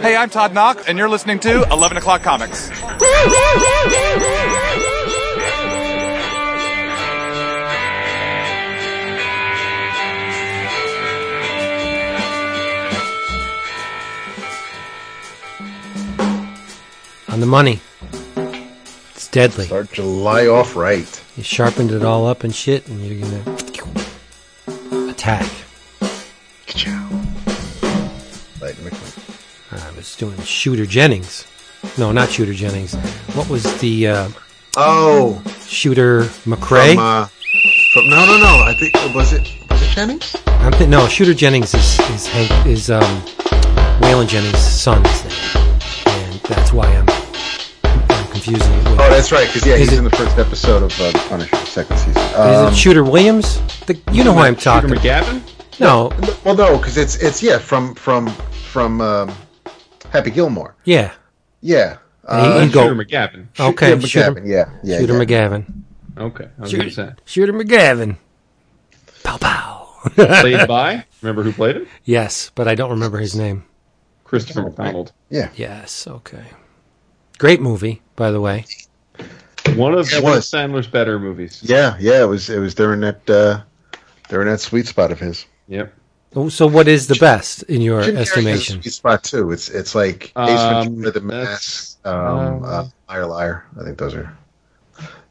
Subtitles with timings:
[0.00, 2.70] Hey, I'm Todd Knock, and you're listening to 11 O'Clock Comics.
[17.28, 17.80] On the money.
[19.14, 19.66] It's deadly.
[19.66, 21.22] Start July off right.
[21.36, 25.61] You sharpened it all up and shit, and you're gonna attack.
[30.22, 31.48] Doing Shooter Jennings.
[31.98, 32.94] No, not Shooter Jennings.
[33.34, 34.28] What was the uh,
[34.76, 36.94] Oh, Shooter McRae?
[36.94, 37.26] from, uh,
[37.92, 38.62] from no, no, no.
[38.64, 40.36] I think was it was it Jennings?
[40.46, 43.02] I'm thi- no, Shooter Jennings is is Hank is um,
[44.00, 45.72] Waylon Jennings' son's name,
[46.06, 47.08] and that's why I'm
[47.82, 49.00] I'm confusing it with.
[49.00, 49.48] Oh, that's right.
[49.48, 52.22] Because yeah, he's it- in the first episode of uh, The Punisher, second season.
[52.22, 53.58] is Um, it Shooter Williams?
[53.86, 54.88] The, you know who I'm talking.
[54.88, 55.42] Shooter McGavin?
[55.80, 56.12] No,
[56.44, 58.28] well, no, because it's it's yeah from from
[58.70, 59.34] from um,
[60.12, 60.76] Happy Gilmore.
[60.84, 61.12] yeah,
[61.60, 61.96] Yeah.
[62.28, 63.46] And he- Uh, he'd go- Shooter McGavin.
[63.58, 65.24] okay, yeah, Shooter, McGavin, yeah, yeah, Shooter yeah.
[65.24, 65.64] McGavin,
[66.18, 67.10] Okay, I was going to say.
[67.24, 68.16] Shooter McGavin,
[69.24, 69.88] pow pow.
[70.14, 71.86] Played by, remember who played him?
[72.04, 73.64] yes, but I don't remember his name.
[74.24, 75.12] Christopher McDonald.
[75.30, 75.48] Yeah.
[75.56, 76.44] Yes, okay.
[77.38, 78.64] Great movie, by the way.
[79.76, 80.42] One of, Yeah, it one of.
[80.42, 81.60] Sandler's better movies.
[81.62, 83.62] Yeah, yeah, it was it was during that uh,
[84.28, 85.44] during that sweet spot of his.
[85.68, 85.92] Yep.
[86.48, 88.82] So, what is the best in your Jim Carrey has a estimation?
[88.82, 89.52] sweet spot too.
[89.52, 93.64] It's it's like Ace Um, Ventura, The Mask, um, uh, uh, Liar Liar.
[93.80, 94.32] I think those are.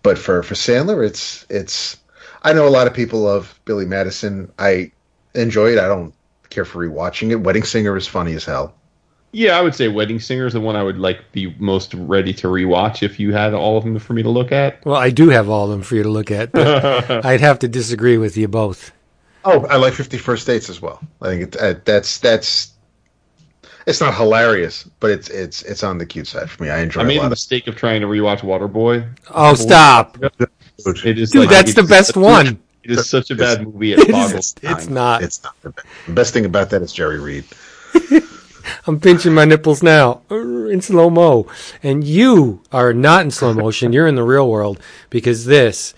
[0.04, 1.98] But for for Sandler, it's it's.
[2.44, 4.52] I know a lot of people love Billy Madison.
[4.60, 4.92] I
[5.36, 5.80] enjoy it.
[5.80, 6.14] I don't
[6.50, 7.36] care for rewatching it.
[7.38, 8.74] Wedding Singer is funny as hell.
[9.34, 12.34] Yeah, I would say Wedding Singer is the one I would like be most ready
[12.36, 14.84] to rewatch if you had all of them for me to look at.
[14.86, 16.76] Well, I do have all of them for you to look at, but
[17.26, 18.92] I'd have to disagree with you both.
[19.44, 21.00] Oh, I like Fifty First Dates as well.
[21.22, 22.74] I think it, uh, that's that's.
[23.88, 26.70] It's not hilarious, but it's it's it's on the cute side for me.
[26.70, 27.30] I enjoy I made a the lot.
[27.32, 29.08] mistake of trying to rewatch Waterboy.
[29.32, 30.18] Oh, stop.
[30.24, 32.60] It is Dude, like- that's the best such- one.
[32.84, 33.94] It is such a bad movie.
[33.94, 34.94] It It's, boggles it's time.
[34.94, 35.24] not.
[35.24, 35.88] It's not the best.
[36.08, 37.44] The best thing about that is Jerry Reed.
[38.88, 41.48] I'm pinching my nipples now uh, in slow mo.
[41.84, 43.94] And you are not in slow motion.
[43.94, 44.80] You're in the real world
[45.12, 45.94] because this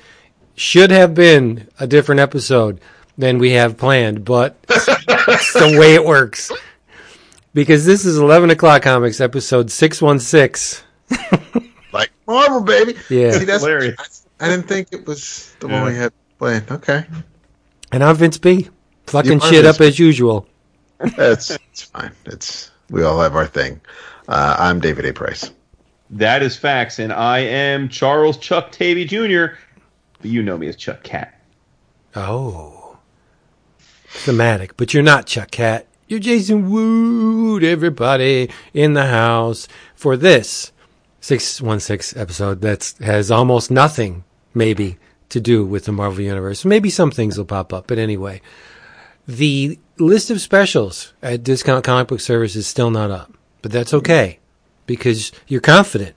[0.56, 2.80] should have been a different episode
[3.18, 6.52] than we have planned, but it's the way it works.
[7.54, 10.84] Because this is 11 o'clock comics episode 616.
[11.94, 12.96] Like Marvel, baby.
[13.08, 13.34] Yeah.
[13.34, 14.26] See, that's Hilarious.
[14.40, 15.82] I, I didn't think it was the Yeah.
[15.84, 16.72] one we had planned.
[16.72, 17.06] Okay,
[17.92, 18.68] And I'm Vince B.
[19.06, 20.48] Fucking shit Vince up as usual.
[21.16, 22.12] that's it's fine.
[22.26, 23.80] It's we all have our thing.
[24.28, 25.14] Uh, I'm David A.
[25.14, 25.52] Price.
[26.10, 29.54] That is facts, and I am Charles Chuck Tavy Jr.
[30.20, 31.40] But you know me as Chuck Cat.
[32.16, 32.83] Oh.
[34.14, 34.78] Thematic.
[34.78, 35.88] But you're not Chuck Cat.
[36.08, 40.72] You're Jason Wood, everybody in the house for this
[41.22, 44.24] 616 episode that has almost nothing,
[44.54, 44.98] maybe,
[45.30, 46.64] to do with the Marvel Universe.
[46.64, 48.42] Maybe some things will pop up, but anyway.
[49.28, 53.94] The list of specials at Discount Comic Book Service is still not up, but that's
[53.94, 54.40] okay
[54.86, 56.16] because you're confident,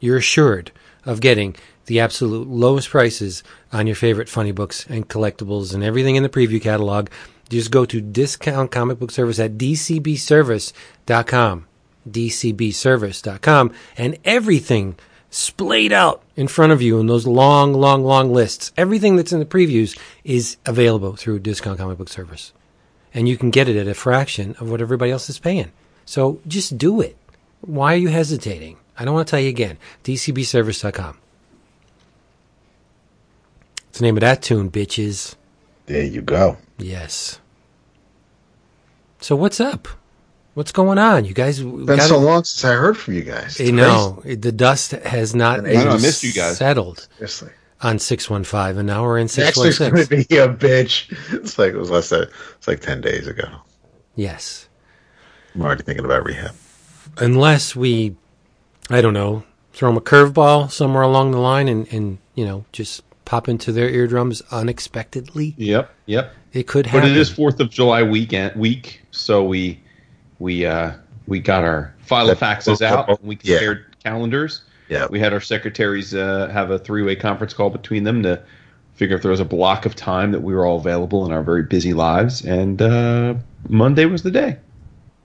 [0.00, 0.72] you're assured
[1.04, 1.56] of getting
[1.90, 3.42] the absolute lowest prices
[3.72, 7.08] on your favorite funny books and collectibles and everything in the preview catalog.
[7.48, 11.66] Just go to Discount Comic Book Service at dcbservice.com,
[12.08, 14.94] dcbservice.com, and everything
[15.30, 18.70] splayed out in front of you in those long, long, long lists.
[18.76, 22.52] Everything that's in the previews is available through Discount Comic Book Service.
[23.12, 25.72] And you can get it at a fraction of what everybody else is paying.
[26.04, 27.16] So just do it.
[27.62, 28.76] Why are you hesitating?
[28.96, 29.76] I don't want to tell you again.
[30.04, 31.16] DCBService.com.
[34.00, 35.34] It's the name of that tune, bitches.
[35.84, 36.56] There you go.
[36.78, 37.38] Yes.
[39.20, 39.88] So what's up?
[40.54, 41.26] What's going on?
[41.26, 43.60] You guys Been gotta- so long since I heard from you guys.
[43.60, 46.56] You know, the dust has not I know, I missed you guys.
[46.56, 47.50] settled Seriously.
[47.82, 51.12] on 615, and now we're in Next week's going to be a bitch.
[51.34, 52.22] It's like it was less than
[52.56, 53.44] it's like ten days ago.
[54.16, 54.66] Yes.
[55.54, 56.52] I'm already thinking about rehab.
[57.18, 58.16] Unless we,
[58.88, 59.44] I don't know,
[59.74, 63.70] throw him a curveball somewhere along the line and, and, you know, just pop into
[63.70, 65.54] their eardrums unexpectedly.
[65.56, 66.34] Yep, yep.
[66.52, 67.02] It could happen.
[67.02, 69.80] But it is Fourth of July weekend week, so we
[70.40, 70.94] we uh
[71.28, 73.08] we got our file of faxes out.
[73.08, 73.58] And we Yeah.
[73.58, 74.62] compared calendars.
[74.88, 75.06] Yeah.
[75.08, 78.42] We had our secretaries uh, have a three way conference call between them to
[78.94, 81.44] figure if there was a block of time that we were all available in our
[81.44, 82.44] very busy lives.
[82.44, 83.34] And uh,
[83.68, 84.56] Monday was the day.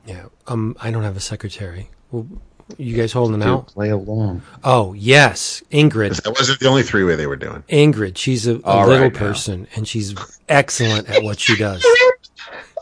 [0.05, 0.25] Yeah.
[0.45, 1.89] Um, I don't have a secretary.
[2.11, 2.27] Well,
[2.77, 3.67] you guys holding To out?
[3.67, 4.41] play along.
[4.63, 5.61] Oh, yes.
[5.71, 6.21] Ingrid.
[6.23, 7.63] That wasn't the only three way they were doing.
[7.69, 8.17] Ingrid.
[8.17, 9.19] She's a, a little right now.
[9.19, 10.15] person and she's
[10.49, 11.85] excellent at what she does.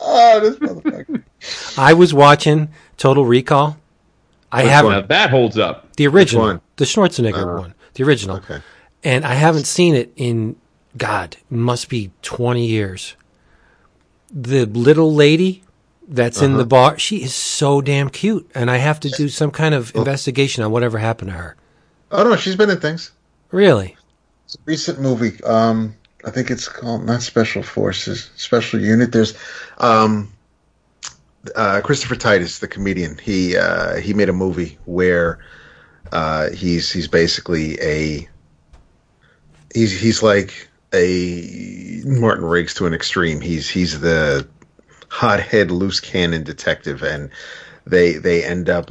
[0.06, 1.22] Oh, this motherfucker.
[1.78, 3.78] I was watching Total Recall.
[4.52, 5.06] I Which haven't one?
[5.06, 5.94] That holds up.
[5.96, 6.60] the original, one?
[6.76, 8.58] the Schwarzenegger Uh, one, the original, Okay.
[9.02, 10.56] and I haven't seen it in
[10.98, 13.16] God must be twenty years.
[14.30, 15.62] The little lady
[16.08, 16.58] that's in Uh-huh.
[16.58, 19.94] the bar, she is so damn cute, and I have to do some kind of
[19.94, 21.56] investigation on whatever happened to her.
[22.10, 23.10] Oh no, she's been in things.
[23.50, 23.96] Really?
[24.44, 25.42] It's a recent movie.
[25.44, 29.12] Um, I think it's called not Special Forces, Special Unit.
[29.12, 29.34] There's
[29.78, 30.32] um,
[31.56, 33.18] uh, Christopher Titus, the comedian.
[33.18, 35.38] He uh, he made a movie where
[36.12, 38.28] uh, he's he's basically a
[39.74, 43.40] he's he's like a Martin Riggs to an extreme.
[43.40, 44.46] He's he's the
[45.14, 47.30] hothead loose cannon detective, and
[47.86, 48.90] they they end up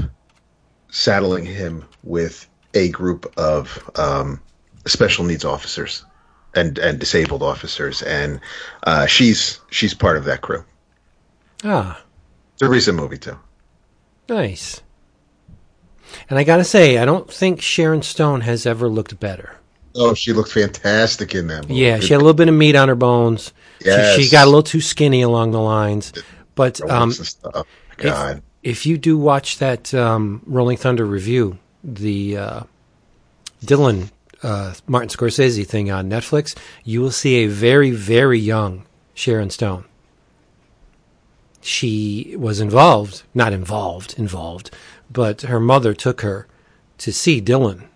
[0.90, 4.42] saddling him with a group of um,
[4.86, 6.06] special needs officers
[6.56, 8.40] and and disabled officers, and
[8.84, 10.64] uh, she's she's part of that crew.
[11.66, 12.02] Ah,
[12.54, 13.38] It's a recent movie too.
[14.30, 14.82] nice.
[16.30, 19.58] And I gotta say, I don't think Sharon Stone has ever looked better.
[19.96, 21.82] Oh, she looked fantastic in that movie.
[21.82, 23.52] Yeah, she had a little bit of meat on her bones.
[23.84, 26.14] She- She, got a little too skinny along the lines.
[26.56, 27.12] But um,
[28.00, 32.62] and if you do watch that um, Rolling Thunder Revue, the uh,
[33.66, 34.12] Dylan
[34.44, 39.86] uh, Martin Scorsese thing on Netflix, you will see a very, very young Sharon Stone.
[41.62, 44.70] She was involved, not involved, involved,
[45.10, 46.46] but her mother took her
[46.98, 47.88] to see Dylan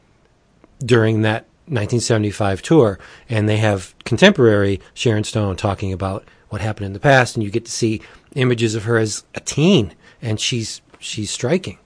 [0.80, 3.00] during that 1975 tour,
[3.30, 7.52] and they have contemporary Sharon Stone talking about what happened in the past, and you
[7.52, 8.02] get to see
[8.36, 11.78] images of her as a teen, and she's she's striking.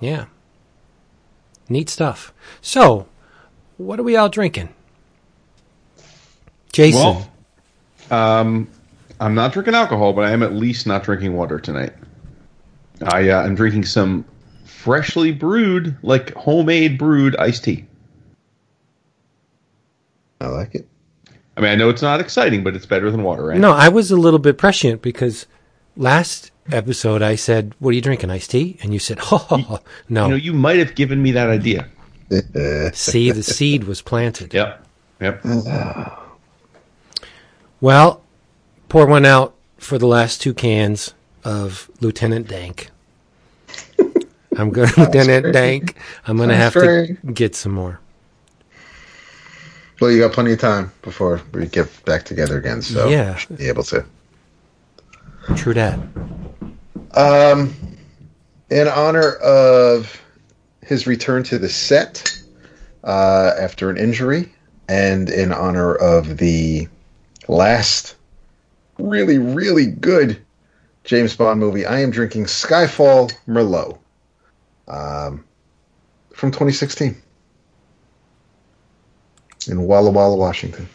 [0.00, 0.26] Yeah,
[1.68, 2.32] neat stuff.
[2.62, 3.06] So,
[3.76, 4.70] what are we all drinking,
[6.72, 7.00] Jason?
[7.00, 7.30] Well,
[8.10, 8.68] um,
[9.20, 11.92] I'm not drinking alcohol, but I am at least not drinking water tonight.
[13.02, 14.24] I uh, am drinking some
[14.64, 17.84] freshly brewed, like homemade brewed iced tea.
[20.40, 20.88] I like it.
[21.56, 23.58] I mean, I know it's not exciting, but it's better than water, right?
[23.58, 25.46] no, I was a little bit prescient because
[25.96, 30.24] last episode I said, "What are you drinking, iced tea?" And you said, "Oh, no."
[30.24, 31.88] You know, you might have given me that idea.
[32.94, 34.54] See, the seed was planted.
[34.54, 34.86] Yep.
[35.20, 35.44] Yep.
[37.82, 38.22] Well,
[38.90, 41.14] pour one out for the last two cans
[41.44, 42.90] of Lieutenant Dank.
[44.58, 45.96] I'm going to Lieutenant Dank.
[46.26, 47.98] I'm going to have to get some more.
[50.00, 53.36] Well, you got plenty of time before we get back together again, so Yeah.
[53.36, 54.04] should be able to.
[55.56, 55.98] True that.
[57.12, 57.74] Um,
[58.70, 60.18] in honor of
[60.80, 62.34] his return to the set
[63.04, 64.50] uh, after an injury,
[64.88, 66.88] and in honor of the
[67.46, 68.16] last
[68.98, 70.40] really, really good
[71.04, 73.98] James Bond movie, I am drinking Skyfall Merlot
[74.88, 75.44] um,
[76.34, 77.16] from 2016
[79.70, 80.88] in Walla Walla, Washington.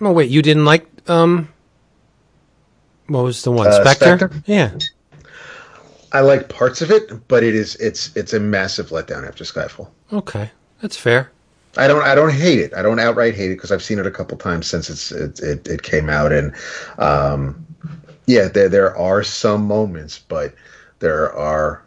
[0.00, 1.48] Oh wait, you didn't like um
[3.06, 3.66] what was the one?
[3.66, 4.18] Uh, Spectre?
[4.18, 4.42] Spectre?
[4.46, 4.72] Yeah.
[6.12, 9.88] I like parts of it, but it is it's it's a massive letdown after Skyfall.
[10.12, 10.50] Okay.
[10.80, 11.30] That's fair.
[11.76, 12.74] I don't I don't hate it.
[12.74, 15.40] I don't outright hate it because I've seen it a couple times since it's it
[15.40, 16.54] it, it came out and
[16.98, 17.66] um
[18.26, 20.54] yeah there there are some moments but
[20.98, 21.84] there are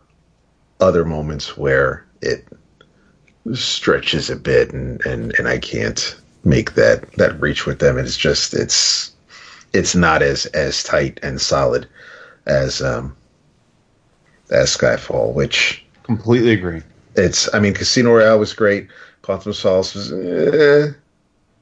[0.79, 2.45] other moments where it
[3.53, 8.17] stretches a bit and and and I can't make that that reach with them it's
[8.17, 9.11] just it's
[9.73, 11.87] it's not as as tight and solid
[12.45, 13.15] as um
[14.51, 16.81] as Skyfall which Completely agree.
[17.15, 18.89] it's I mean Casino Royale was great.
[19.21, 20.91] Quantum of Solace was eh.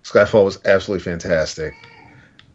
[0.04, 1.74] Skyfall was absolutely fantastic.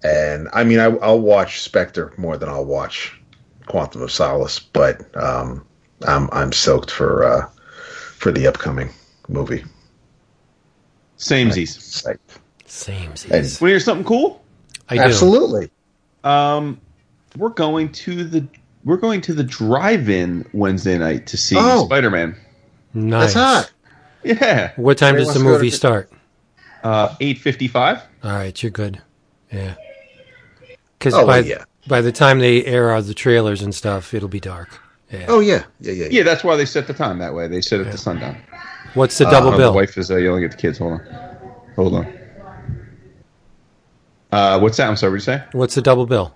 [0.02, 3.18] And I mean I, I'll watch Spectre more than I'll watch
[3.66, 5.64] Quantum of Solace, but um,
[6.06, 7.48] I'm I'm stoked for uh,
[8.18, 8.90] for the upcoming
[9.28, 9.64] movie.
[11.18, 11.78] Samesies.
[12.02, 12.18] Psyched.
[12.66, 13.10] Same.
[13.30, 14.44] And- Want to hear something cool?
[14.88, 15.02] I do.
[15.02, 15.70] Absolutely.
[16.24, 16.80] Um,
[17.36, 18.46] we're going to the
[18.84, 21.86] we're going to the drive-in Wednesday night to see Oh.
[21.86, 22.36] Spider-Man.
[22.92, 23.32] Nice.
[23.32, 23.70] That's hot.
[24.22, 26.10] Yeah, What time Everybody does the wants to go movie to- start?
[26.82, 28.02] uh, eight fifty-five.
[28.22, 29.00] All right, you're good.
[29.52, 29.74] Yeah.
[30.98, 31.64] Because Oh, by yeah.
[31.86, 34.80] by the time they air out the trailers and stuff, it'll be dark.
[35.10, 35.26] Yeah.
[35.28, 35.64] Oh yeah.
[35.80, 36.08] Yeah, yeah, yeah.
[36.10, 37.48] Yeah, that's why they set the time that way.
[37.48, 38.36] They set it to sundown.
[38.94, 39.72] What's the double Oh, bill?
[39.72, 40.78] The wife is uh, yelling at the kids.
[40.78, 42.18] Hold on, hold on.
[44.32, 44.88] Uh, what's that?
[44.88, 45.12] I'm sorry.
[45.12, 45.44] What did you say?
[45.52, 46.34] What's the double bill?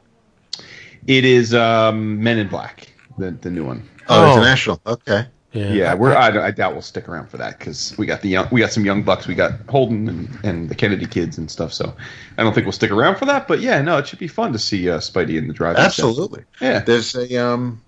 [1.06, 3.88] It is um, Men in Black, the the new one.
[4.08, 4.32] Oh, Oh.
[4.32, 4.80] international.
[4.86, 5.26] Okay.
[5.52, 6.14] Yeah, we're.
[6.14, 8.70] I, I doubt we'll stick around for that because we got the young, we got
[8.70, 9.26] some young bucks.
[9.26, 11.72] We got Holden and, and the Kennedy kids and stuff.
[11.72, 11.96] So
[12.36, 13.48] I don't think we'll stick around for that.
[13.48, 15.76] But yeah, no, it should be fun to see uh, Spidey in the drive.
[15.76, 16.44] Absolutely.
[16.60, 16.80] Yeah.
[16.80, 17.82] There's a um,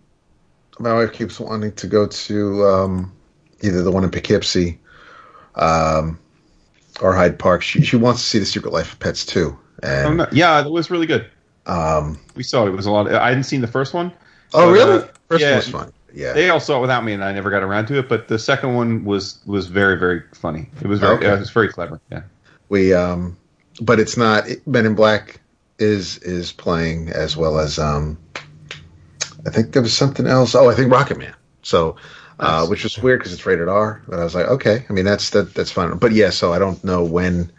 [0.80, 3.12] my wife keeps wanting to go to um,
[3.62, 4.78] either the one in Poughkeepsie,
[5.56, 6.18] um,
[7.00, 7.62] or Hyde Park.
[7.62, 9.58] She she wants to see the Secret Life of Pets too.
[9.82, 11.26] And yeah, it was really good.
[11.66, 12.68] um, We saw it.
[12.68, 13.10] It was a lot.
[13.12, 14.12] I hadn't seen the first one.
[14.54, 14.98] oh But, really?
[15.02, 15.48] uh, First yeah.
[15.50, 15.92] one was fun.
[16.12, 16.32] Yeah.
[16.32, 18.08] They all saw it without me, and I never got around to it.
[18.08, 20.68] But the second one was was very very funny.
[20.82, 21.28] It was very Okay.
[21.28, 22.00] uh, it was very clever.
[22.10, 22.22] Yeah.
[22.68, 23.36] we um
[23.80, 25.40] but it's not men in black
[25.78, 28.18] is is playing as well as um
[29.46, 31.96] i think there was something else oh i think rocket man so
[32.40, 35.04] uh which was weird because it's rated r but i was like okay i mean
[35.04, 37.50] that's that that's fine but yeah so i don't know when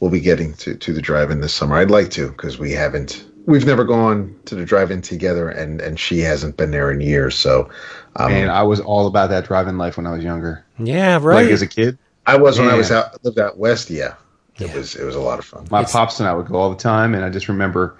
[0.00, 3.24] we'll be getting to to the drive-in this summer i'd like to because we haven't
[3.46, 7.34] we've never gone to the drive-in together and and she hasn't been there in years
[7.34, 7.68] so
[8.16, 10.64] um and I was all about that drive-in life when I was younger.
[10.78, 11.42] Yeah, right.
[11.44, 14.14] Like as a kid, i was when i was out lived out west yeah
[14.60, 14.74] it Yeah.
[14.76, 16.70] was it was a lot of fun my It's- pops and I would go all
[16.70, 17.96] the time, and I just remember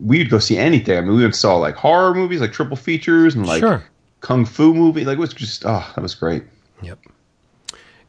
[0.00, 0.96] we'd go see anything.
[0.96, 3.82] I mean, we even saw like horror movies, like triple features, and like Sure.
[4.20, 5.04] Kung fu movie.
[5.04, 6.44] Like it was just oh, that was great.
[6.82, 6.98] Yep.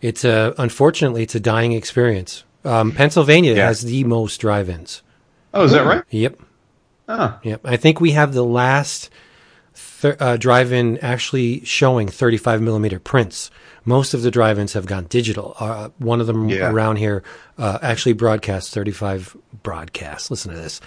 [0.01, 2.43] It's a unfortunately it's a dying experience.
[2.65, 3.67] Um, Pennsylvania Yeah.
[3.67, 5.01] has the most drive-ins.
[5.53, 6.03] Oh, is that right?
[6.09, 6.39] Yep.
[7.07, 7.61] Oh, Yep.
[7.63, 9.09] I think we have the last
[10.01, 13.49] th- uh, drive-in actually showing 35 millimeter prints.
[13.85, 15.55] Most of the drive-ins have gone digital.
[15.59, 16.69] Uh, one of them Yeah.
[16.69, 17.23] around here
[17.57, 20.29] uh, actually broadcasts 35 broadcasts.
[20.29, 20.81] Listen to this.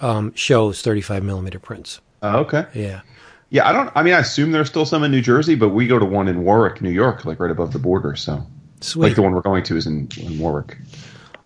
[0.00, 2.00] Um, shows 35 millimeter prints.
[2.22, 2.66] oh, okay.
[2.74, 3.00] Yeah.
[3.50, 3.90] Yeah, I don't.
[3.94, 6.28] I mean, I assume there's still some in New Jersey, but we go to one
[6.28, 8.14] in Warwick, New York, like right above the border.
[8.14, 8.46] So,
[8.80, 9.08] Sweet.
[9.08, 10.76] like the one we're going to is in, in Warwick.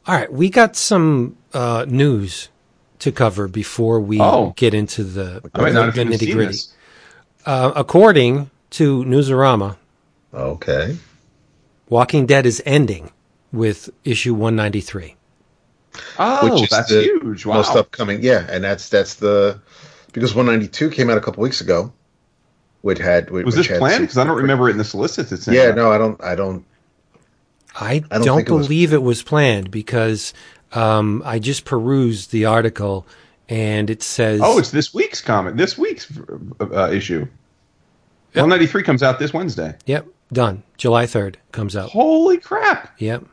[0.07, 2.49] All right, we got some uh, news
[2.99, 4.53] to cover before we Oh.
[4.57, 6.59] get into the, I might not have the nitty gritty.
[7.47, 9.77] Uh, according to Newsarama,
[10.33, 10.97] okay
[11.89, 13.11] Walking Dead is ending
[13.53, 15.17] with issue 193.
[16.19, 17.45] Oh, which is that's the huge!
[17.45, 17.57] Wow.
[17.57, 18.23] most upcoming.
[18.23, 19.61] Yeah, and that's that's the
[20.13, 21.93] because 192 came out a couple weeks ago.
[22.83, 24.03] Which had which was this had planned?
[24.03, 25.31] Because I don't remember it in the solicits.
[25.31, 25.75] It's Yeah, there.
[25.77, 26.23] no, I don't.
[26.23, 26.65] I don't.
[27.75, 30.35] I, I don't don't, think it was- believe it was planned because
[30.73, 33.07] um, I just perused the article
[33.49, 35.55] and it says Oh, it's this week's comic.
[35.57, 36.11] This week's
[36.61, 37.21] uh, issue.
[38.35, 39.77] 193 comes out this Wednesday.
[39.87, 40.63] yep, done.
[40.77, 41.91] July 3rd comes out.
[41.91, 42.95] Holy crap!
[42.99, 43.25] Yep.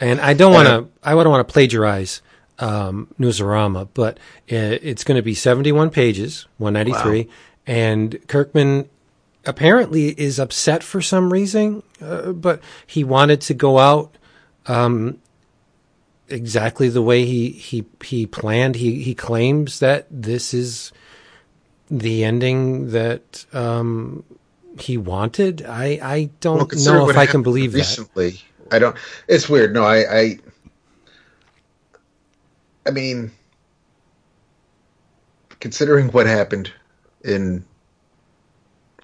[0.00, 0.88] And I don't want to.
[1.02, 2.22] I don't want to plagiarize
[2.58, 7.28] um, Newsarama, but it's going to be seventy-one pages, one ninety-three,
[7.66, 8.88] and Kirkman
[9.44, 14.16] apparently is upset for some reason, uh, but he wanted to go out
[14.66, 15.20] um,
[16.28, 18.76] exactly the way he he he planned.
[18.76, 20.92] He he claims that this is
[21.90, 24.24] the ending that um,
[24.80, 25.64] he wanted.
[25.64, 27.78] I I don't consider know if I can believe that.
[27.78, 28.40] recently.
[28.72, 28.96] I don't.
[29.28, 29.74] It's weird.
[29.74, 29.96] No, I.
[29.98, 30.38] I,
[32.86, 33.32] I mean,
[35.60, 36.72] considering what happened
[37.24, 37.64] in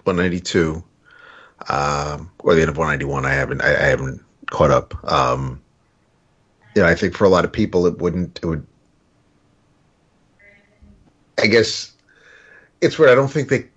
[0.03, 0.83] 192,
[1.69, 3.61] um, or the end of 191, I haven't.
[3.61, 4.93] I, I haven't caught up.
[5.11, 5.61] Um,
[6.75, 8.39] you know, I think for a lot of people, it wouldn't.
[8.41, 8.65] It would.
[11.41, 11.93] I guess
[12.81, 13.69] it's where I don't think that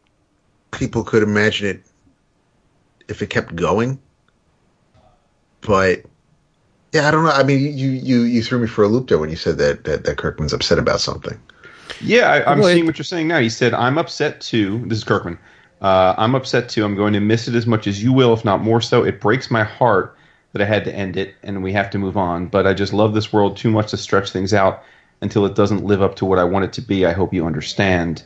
[0.72, 1.82] people could imagine it
[3.08, 4.00] if it kept going.
[5.62, 6.04] But
[6.92, 7.30] yeah, I don't know.
[7.30, 9.84] I mean, you you you threw me for a loop there when you said that
[9.84, 11.38] that, that Kirkman's upset about something.
[12.02, 13.38] Yeah, I, I'm Well, it- seeing what you're saying now.
[13.40, 15.38] He said, "I'm upset too." This is Kirkman.
[15.82, 16.84] Uh, I'm upset too.
[16.84, 19.04] I'm going to miss it as much as you will, if not more so.
[19.04, 20.16] It breaks my heart
[20.52, 22.46] that I had to end it, and we have to move on.
[22.46, 24.82] But I just love this world too much to stretch things out
[25.20, 27.04] until it doesn't live up to what I want it to be.
[27.04, 28.22] I hope you understand.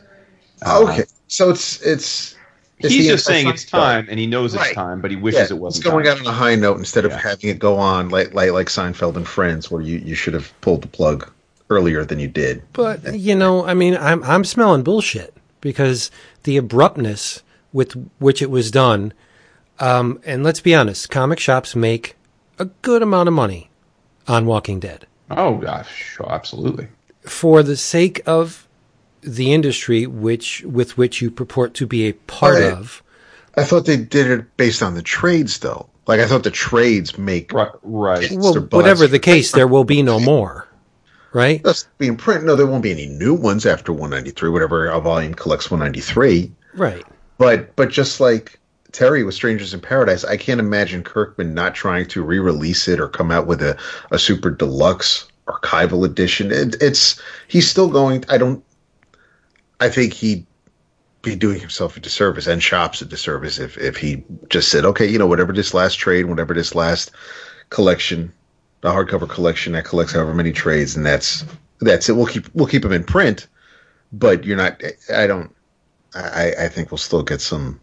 [0.65, 2.35] Uh, okay, so it's it's.
[2.85, 5.23] It's He's the just saying it's time, and he knows it's time, but he Yeah,
[5.23, 5.83] wishes it wasn't.
[5.85, 6.13] it's going time.
[6.13, 7.17] out on a high note instead of Yeah.
[7.19, 10.51] having it go on like like like Seinfeld and Friends, where you you should have
[10.61, 11.29] pulled the plug
[11.69, 12.61] earlier than you did.
[12.73, 16.11] But you know, I mean, I'm I'm smelling bullshit because
[16.43, 19.13] the abruptness with which it was done,
[19.79, 22.15] um, and let's be honest, comic shops make
[22.59, 23.69] a good amount of money
[24.27, 26.87] on Walking Dead Oh gosh, absolutely.
[27.21, 28.67] for the sake of
[29.21, 32.73] the industry which with which you purport to be a part Right.
[32.73, 33.03] of.
[33.55, 35.87] I thought they did it based on the trades, though.
[36.07, 38.27] Like I thought the trades make Right, right.
[38.31, 40.67] Well, whatever the case, there will be no more,
[41.33, 41.61] right?
[41.63, 42.43] That's being print.
[42.43, 44.49] No, there won't be any new ones after 193.
[44.49, 46.51] Whatever a volume collects 193.
[46.73, 47.03] Right.
[47.37, 48.59] But but just like
[48.91, 53.07] Terry with Strangers in Paradise, I can't imagine Kirkman not trying to re-release it or
[53.07, 53.77] come out with a,
[54.11, 56.51] a super deluxe archival edition.
[56.51, 58.25] It, it's he's still going.
[58.27, 58.63] I don't.
[59.81, 60.45] I think he'd
[61.23, 65.07] be doing himself a disservice and shops a disservice if if he just said, okay,
[65.07, 67.11] you know, whatever this last trade, whatever this last
[67.69, 68.31] collection,
[68.81, 71.43] the hardcover collection that collects however many trades, and that's
[71.79, 72.15] that's it.
[72.15, 73.47] We'll keep we'll keep them in print,
[74.13, 74.81] but you're not.
[75.13, 75.53] I don't.
[76.13, 77.81] I I think we'll still get some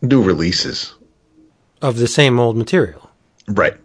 [0.00, 0.94] new releases.
[1.82, 3.10] Of the same old material.
[3.48, 3.76] Right.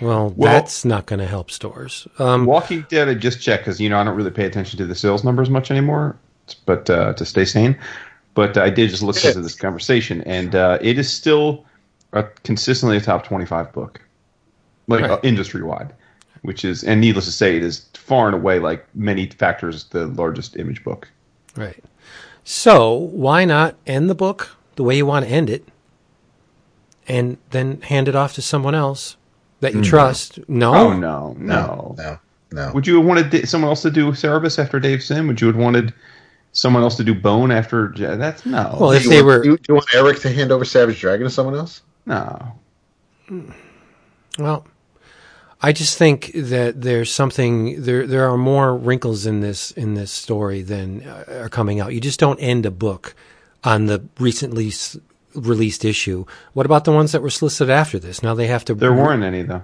[0.00, 2.06] Well, Well- that's not going to help stores.
[2.18, 4.86] Um, Walking Dead, I just checked because you know I don't really pay attention to
[4.86, 6.16] the sales numbers much anymore,
[6.66, 7.78] but uh, to stay sane.
[8.34, 11.64] But I did just listen to this conversation, and uh, it is still
[12.12, 14.00] a, consistently a top twenty-five book,
[14.88, 15.10] like Right.
[15.12, 15.92] uh, industry-wide,
[16.42, 20.06] which is, and needless to say, it is far and away like many factors the
[20.08, 21.08] largest image book.
[21.56, 21.82] Right.
[22.42, 25.68] So why not end the book the way you want to end it,
[27.06, 29.16] and then hand it off to someone else
[29.64, 30.38] that you trust?
[30.48, 30.74] No.
[30.74, 31.94] Oh no, no.
[31.98, 32.18] No.
[32.52, 32.70] No.
[32.72, 35.26] Would you have wanted someone else to do Cerebus after Dave Sim?
[35.26, 35.92] Would you have wanted
[36.52, 37.92] someone else to do Bone after?
[37.96, 38.76] That's no.
[38.80, 40.52] Well, Do if you they want, were do you, do you want Eric to hand
[40.52, 41.82] over Savage Dragon to someone else?
[42.06, 42.52] no.
[44.38, 44.66] well,
[45.60, 48.06] I just think that there's something there.
[48.06, 51.92] There are more wrinkles in this in this story than uh, are coming out.
[51.94, 53.14] You just don't end a book
[53.64, 54.96] on the recently s-
[55.34, 56.24] released issue.
[56.52, 58.22] What about the ones that were solicited after this?
[58.22, 58.74] Now they have to.
[58.74, 59.62] There weren't any though.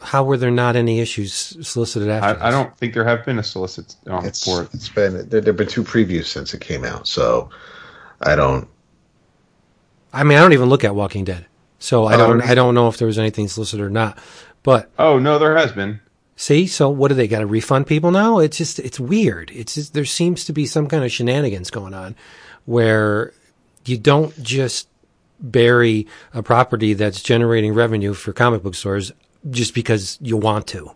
[0.00, 1.32] How were there not any issues
[1.66, 2.42] solicited after?
[2.42, 4.68] I, I don't think there have been a solicit um, It's for it.
[4.74, 7.48] it's been there have been two previews since it came out, so
[8.20, 8.68] I don't.
[10.12, 11.46] I mean, I don't even look at Walking Dead,
[11.78, 12.36] so I Oh, don't.
[12.38, 12.48] really?
[12.50, 14.18] I don't know if there was anything solicited or not.
[14.62, 16.00] But Oh no, there has been.
[16.36, 18.38] see, so what do they got to refund people now?
[18.38, 19.50] It's just it's weird.
[19.54, 22.14] It's just there seems to be some kind of shenanigans going on,
[22.66, 23.32] where
[23.88, 24.88] you don't just
[25.38, 29.12] bury a property that's generating revenue for comic book stores
[29.50, 30.90] just because you want to.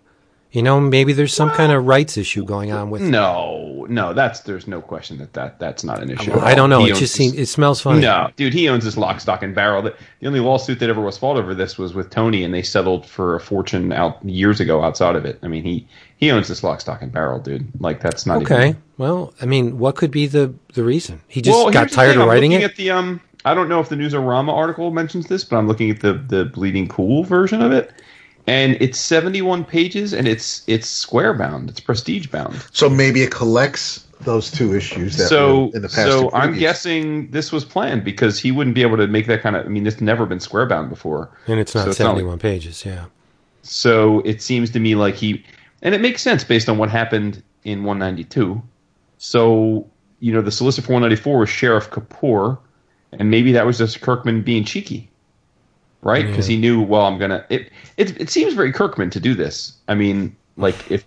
[0.53, 3.03] You know, maybe there's some kind of rights issue going on with.
[3.03, 6.33] No, no, that's there's no question that, that that's not an issue.
[6.33, 6.85] Well, I don't know.
[6.85, 8.01] He It just seems it smells funny.
[8.01, 9.81] No, dude, he owns this lock, stock, and barrel.
[9.81, 12.63] The, the only lawsuit that ever was fought over this was with Tony, and they
[12.63, 15.39] settled for a fortune out years ago outside of it.
[15.45, 17.69] I mean, he he owns this lock, stock, and barrel, dude.
[17.81, 18.71] Like that's not Okay.
[18.71, 21.21] Even, Well, I mean, what could be the the reason?
[21.29, 22.65] He just well, got tired of writing it.
[22.65, 25.91] At the um, I don't know if the Newsarama article mentions this, but I'm looking
[25.91, 27.93] at the the Bleeding Cool version of it,
[28.51, 32.67] and it's 71 pages, and it's it's square bound, it's prestige bound.
[32.73, 35.95] So maybe it collects those two issues that so were in the past.
[36.11, 39.41] so two I'm guessing this was planned because he wouldn't be able to make that
[39.41, 39.65] kind of.
[39.65, 42.39] I mean, it's never been square bound before, And it's not So not like- 71
[42.41, 43.05] pages, yeah.
[43.63, 45.45] So it seems to me like he,
[45.83, 48.61] and it makes sense based on what happened in 192.
[49.19, 49.87] So
[50.19, 52.59] you know, the solicitor for 194 was Sheriff Kapoor,
[53.13, 55.10] and maybe that was just Kirkman being cheeky,
[56.03, 56.27] right?
[56.27, 57.45] Because he knew, well, I'm gonna.
[57.49, 59.75] It, it it seems very Kirkman to do this.
[59.89, 61.05] I mean, like if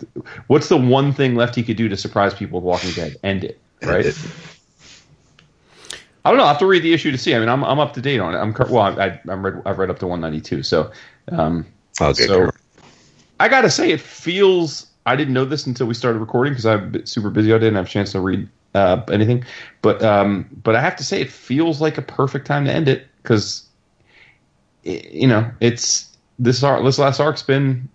[0.47, 3.17] what's the one thing left he could do to surprise people with Walking Dead?
[3.23, 4.05] End it, right?
[6.25, 6.45] I don't know.
[6.45, 7.35] I have to read the issue to see.
[7.35, 8.37] I mean, I'm I'm up to date on it.
[8.37, 8.99] I'm well.
[8.99, 9.61] I, I'm read.
[9.65, 10.63] I've read up to 192.
[10.63, 10.91] So,
[11.31, 11.65] um,
[12.01, 12.61] Okay, so Kirk.
[13.39, 14.87] I gotta say, it feels.
[15.05, 17.53] I didn't know this until we started recording because I'm super busy.
[17.53, 19.43] I didn't have a chance to read uh, anything,
[19.81, 22.87] but um, but I have to say, it feels like a perfect time to end
[22.87, 23.63] it because,
[24.83, 26.83] you know, it's this arc.
[26.83, 27.89] This last arc's been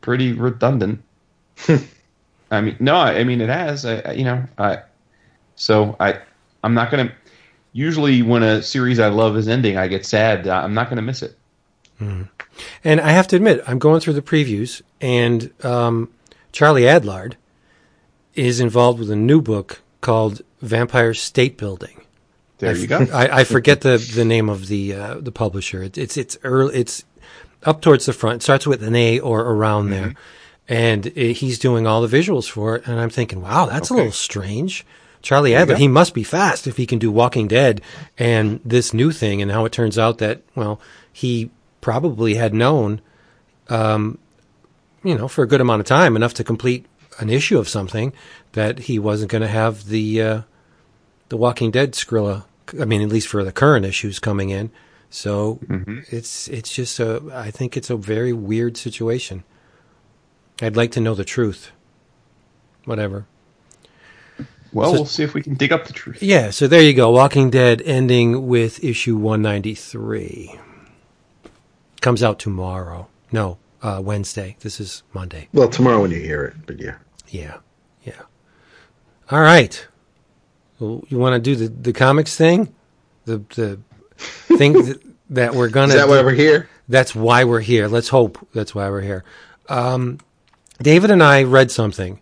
[0.00, 1.02] pretty redundant.
[2.50, 3.84] I mean, no, I, mean it has.
[3.84, 4.78] I, I- you know, I
[5.56, 6.20] so I
[6.62, 7.12] I'm not gonna.
[7.72, 10.48] Usually, when a series I love is ending, I get sad.
[10.48, 11.36] I'm not gonna miss it.
[12.84, 16.10] And I have to admit, I'm going through the previews, and um,
[16.52, 17.34] Charlie Adlard
[18.34, 22.00] is involved with a new book called Vampire State Building.
[22.58, 22.98] There I, you go.
[23.12, 25.82] I, I forget the, the name of the uh, the publisher.
[25.82, 26.76] It, it's it's early.
[26.76, 27.04] It's
[27.62, 28.36] up towards the front.
[28.36, 30.14] It starts with an A or around there,
[30.68, 32.86] and it, he's doing all the visuals for it.
[32.86, 34.84] And I'm thinking, wow, that's a little strange.
[35.20, 37.80] Charlie Adlard, he must be fast if he can do Walking Dead
[38.16, 39.42] and this new thing.
[39.42, 40.80] And how it turns out that well,
[41.12, 43.00] he probably had known,
[43.68, 44.18] um,
[45.02, 46.86] you know, for a good amount of time, enough to complete
[47.18, 48.12] an issue of something
[48.52, 50.22] that he wasn't going to have the.
[50.22, 50.42] Uh,
[51.28, 52.44] the Walking Dead Skrilla.
[52.80, 54.70] I mean, at least for the current issues coming in.
[55.10, 55.58] So
[56.10, 57.22] it's it's just a.
[57.32, 59.42] I think it's a very weird situation.
[60.60, 61.70] I'd like to know the truth.
[62.84, 63.26] Whatever.
[64.72, 66.22] Well, So- we'll see if we can dig up the truth.
[66.22, 66.50] Yeah.
[66.50, 67.10] So there you go.
[67.10, 70.58] Walking Dead ending with issue one ninety three.
[72.02, 73.08] Comes out tomorrow.
[73.32, 74.56] No, uh, Wednesday.
[74.60, 75.48] This is Monday.
[75.54, 76.96] Well, tomorrow when you hear it, but yeah.
[77.28, 77.56] Yeah.
[78.04, 78.22] Yeah.
[79.30, 79.86] All right.
[80.78, 82.74] Well, you want to do the, the comics thing?
[83.24, 83.78] The the
[84.56, 85.88] thing that, that we're gonna.
[85.88, 86.68] Is that do- why we're here?
[86.88, 87.86] That's why we're here.
[87.88, 89.24] Let's hope that's why we're here.
[89.68, 90.18] Um,
[90.80, 92.20] David and I read something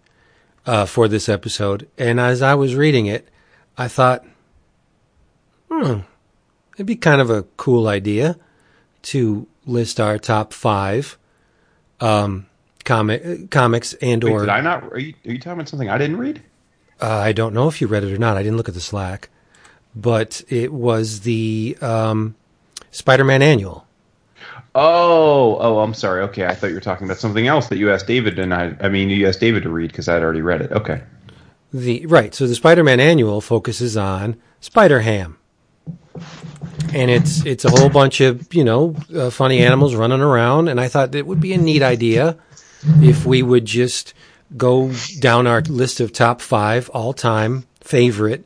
[0.67, 1.89] uh, for this episode.
[1.97, 3.29] And as I was reading it,
[3.79, 4.25] I thought,
[5.71, 6.01] hmm,
[6.75, 8.37] it'd be kind of a cool idea
[9.03, 11.19] to list our top five
[12.01, 12.47] um,
[12.85, 14.93] comic comics and Wait, or did I not?
[14.93, 16.43] Are you, are you talking about something I didn't read?
[17.01, 18.37] Uh, I don't know if you read it or not.
[18.37, 19.29] I didn't look at the Slack,
[19.95, 22.35] but it was the um,
[22.91, 23.87] Spider-Man annual.
[24.75, 26.23] Oh, oh, I'm sorry.
[26.25, 28.77] Okay, I thought you were talking about something else that you asked David, and I,
[28.81, 30.71] I mean, you asked David to read because I'd already read it.
[30.73, 31.03] Okay.
[31.73, 35.39] The right, so the Spider-Man annual focuses on Spider-Ham,
[36.93, 40.69] and it's it's a whole bunch of you know uh, funny animals running around.
[40.69, 42.39] And I thought it would be a neat idea
[43.03, 44.15] if we would just
[44.57, 48.45] go down our list of top five all-time favorite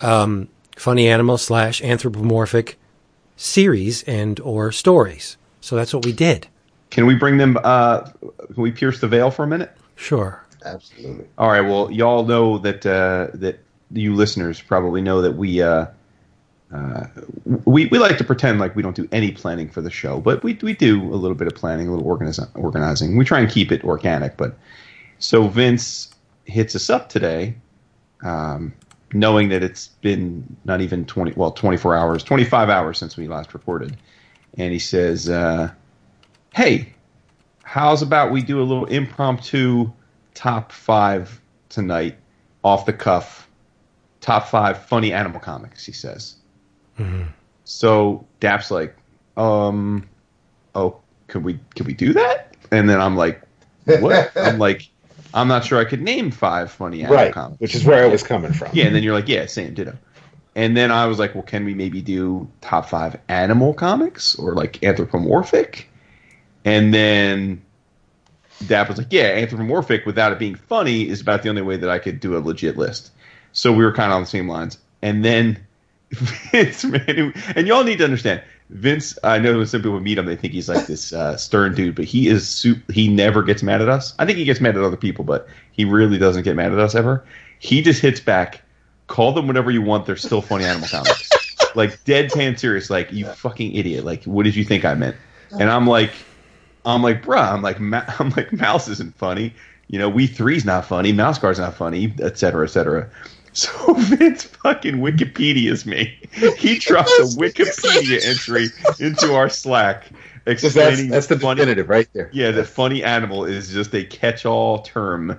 [0.00, 2.78] um, funny animal slash anthropomorphic
[3.36, 5.36] series and or stories.
[5.60, 6.48] So that's what we did.
[6.90, 7.58] Can we bring them?
[7.62, 9.76] Uh, can we pierce the veil for a minute?
[9.96, 10.44] Sure.
[10.64, 11.26] Absolutely.
[11.38, 11.60] All right.
[11.60, 13.60] Well, y'all know that uh, that
[13.92, 15.86] you listeners probably know that we uh,
[16.72, 17.06] uh,
[17.64, 20.42] we we like to pretend like we don't do any planning for the show, but
[20.42, 23.16] we we do a little bit of planning, a little organiz- organizing.
[23.16, 24.56] We try and keep it organic, but
[25.20, 26.12] so Vince
[26.44, 27.54] hits us up today,
[28.24, 28.72] um,
[29.12, 33.16] knowing that it's been not even twenty well twenty four hours, twenty five hours since
[33.16, 33.96] we last reported.
[34.58, 35.70] and he says, uh,
[36.52, 36.92] "Hey,
[37.62, 39.92] how's about we do a little impromptu
[40.34, 42.16] top five tonight,
[42.64, 43.48] off the cuff,
[44.20, 46.34] top five funny animal comics?" He says.
[47.64, 48.94] So Dap's like,
[49.38, 50.06] um,
[50.74, 52.56] oh, could we could we do that?
[52.72, 53.40] And then I'm like,
[54.00, 54.32] what?
[54.36, 54.89] I'm like,
[55.34, 57.32] I'm not sure I could name five funny animal Right.
[57.32, 57.60] comics.
[57.60, 58.70] Which is where I was coming from.
[58.72, 59.96] Yeah, and then you're like, yeah, same, ditto.
[60.56, 64.54] And then I was like, well, can we maybe do top five animal comics or
[64.54, 65.88] like anthropomorphic?
[66.64, 67.62] And then
[68.66, 71.88] Dap was like, yeah, anthropomorphic without it being funny is about the only way that
[71.88, 73.12] I could do a legit list.
[73.52, 74.78] So we were kind of on the same lines.
[75.02, 75.64] And then
[76.10, 79.18] Vince, man, and y'all need to understand, Vince.
[79.24, 81.94] I know when some people meet him, they think he's like this uh, stern dude,
[81.96, 82.48] but he is.
[82.48, 84.14] Su- he never gets mad at us.
[84.18, 86.78] I think he gets mad at other people, but he really doesn't get mad at
[86.78, 87.24] us ever.
[87.58, 88.62] He just hits back.
[89.08, 90.06] Call them whatever you want.
[90.06, 91.28] They're still funny animal comics.
[91.74, 92.90] like deadpan serious.
[92.90, 94.04] Like you fucking idiot.
[94.04, 95.16] Like what did you think I meant?
[95.58, 96.12] And I'm like,
[96.84, 97.52] I'm like, bruh.
[97.52, 99.52] I'm like, Ma- I'm like, Mouse isn't funny.
[99.88, 101.12] You know, We Three's not funny.
[101.12, 103.10] Mouse Guard's not funny, et cetera, et cetera.
[103.54, 106.16] So Vince fucking Wikipedia's me.
[106.56, 108.66] He drops a Wikipedia entry
[109.04, 110.12] into our Slack So
[110.46, 112.30] that's, explaining that's the funny, definitive right there.
[112.32, 115.38] yeah, the funny animal is just a catch-all term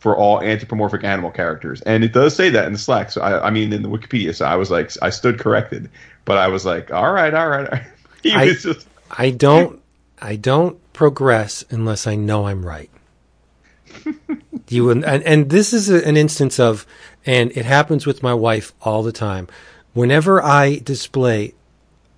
[0.00, 3.12] for all anthropomorphic animal characters, and it does say that in the Slack.
[3.12, 4.34] So I, I mean, in the Wikipedia.
[4.34, 5.88] So I was like, I stood corrected,
[6.24, 7.66] but I was like, all right, all right.
[7.68, 7.86] All right.
[8.24, 9.80] He I- was just I don't
[10.20, 12.90] I don't progress unless I know I'm right.
[14.68, 16.86] you and, and and this is a, an instance of
[17.24, 19.48] and it happens with my wife all the time.
[19.94, 21.54] Whenever I display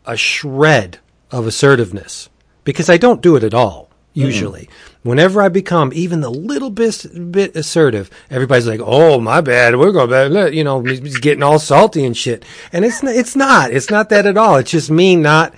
[0.06, 0.98] a shred
[1.30, 2.28] of assertiveness
[2.62, 4.68] because I don't do it at all usually.
[5.02, 9.76] Whenever I become even the little bit bit assertive, everybody's like, "Oh, my bad.
[9.76, 12.44] We're going bad." You know, he's getting all salty and shit.
[12.72, 13.72] And it's it's not.
[13.72, 14.56] It's not that at all.
[14.56, 15.54] It's just me not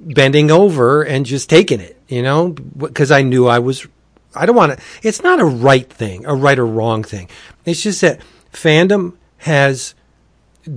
[0.00, 3.86] bending over and just taking it, you know, because I knew I was.
[4.34, 4.84] I don't want to.
[5.02, 7.28] It's not a right thing, a right or wrong thing.
[7.64, 8.20] It's just that
[8.52, 9.94] fandom has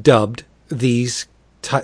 [0.02, 1.28] dubbed these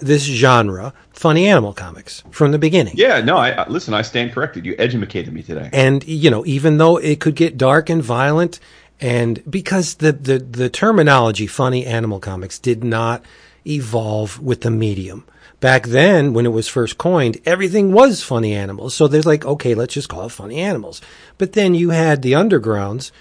[0.02, 2.94] this genre funny animal comics from the beginning.
[2.98, 3.22] yeah.
[3.22, 3.94] No, I I- listen.
[3.94, 4.66] I stand corrected.
[4.66, 5.70] You educated me today.
[5.72, 8.60] And you know, even though it could get dark and violent,
[9.00, 13.24] and because the the the terminology "funny animal comics" did not
[13.68, 15.26] evolve with the medium.
[15.60, 18.94] Back then, when it was first coined, everything was funny animals.
[18.94, 21.02] So there's like, okay, let's just call it funny animals.
[21.40, 23.12] But then you had the undergrounds,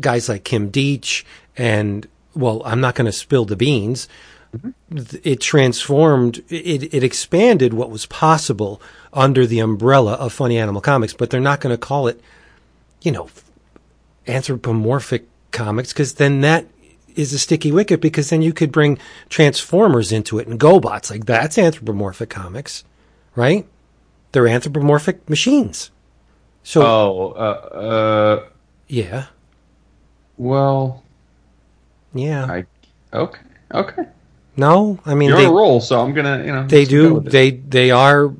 [0.00, 1.22] guys like Kim Deitch,
[1.58, 4.08] and well, I'm not going to spill the beans.
[4.94, 8.80] Th- It transformed, it, it expanded what was possible
[9.12, 12.20] under the umbrella of funny animal comics, but they're not going to call it,
[13.02, 13.28] you know,
[14.26, 16.66] anthropomorphic comics because then that
[17.16, 21.10] is a sticky wicket because then you could bring Transformers into it and GoBots.
[21.10, 22.84] Like that's anthropomorphic comics,
[23.34, 23.66] right?
[24.32, 25.90] They're anthropomorphic machines.
[26.62, 27.40] So Oh, uh,
[27.74, 28.48] uh,
[28.86, 29.26] yeah,
[30.36, 31.02] well,
[32.14, 32.44] yeah.
[32.46, 32.64] I
[33.16, 33.40] okay,
[33.74, 34.04] okay.
[34.56, 37.20] no, I mean You're they on a roll, so I'm gonna, you know, they do
[37.20, 38.32] they they are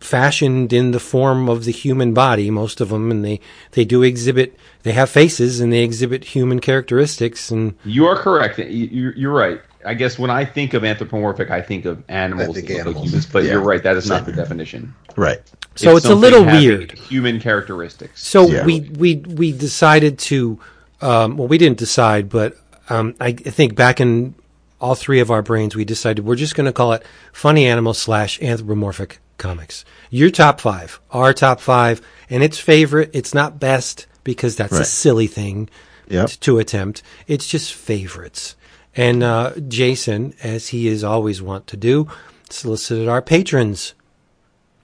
[0.00, 3.40] fashioned in the form of the human body most of them and they
[3.72, 8.58] they do exhibit they have faces and they exhibit human characteristics and You are correct.
[8.58, 9.60] You- you- You're right.
[9.84, 12.78] I guess when I think of anthropomorphic, I think of animals, I think that look
[12.78, 13.06] like animals.
[13.08, 13.26] humans.
[13.26, 13.52] But Yeah.
[13.52, 13.82] you're right.
[13.82, 14.94] That is not the definition.
[15.16, 15.40] Right.
[15.76, 18.22] so it's, a little weird Human characteristics.
[18.22, 18.64] So Yeah.
[18.64, 20.58] we we we decided to
[21.00, 22.56] um, well, we didn't decide, but
[22.88, 24.34] um, I, I think back in
[24.80, 27.94] all three of our brains, we decided we're just going to call it Funny Animal
[27.94, 29.84] slash Anthropomorphic Comics.
[30.10, 33.10] Your top five, our top five, and it's favorite.
[33.12, 35.68] It's not best because that's a silly thing
[36.08, 36.28] Yep.
[36.28, 37.02] t- to attempt.
[37.26, 38.54] It's just favorites.
[38.94, 42.08] And uh, Jason, as he is always wont to do,
[42.48, 43.94] solicited our patrons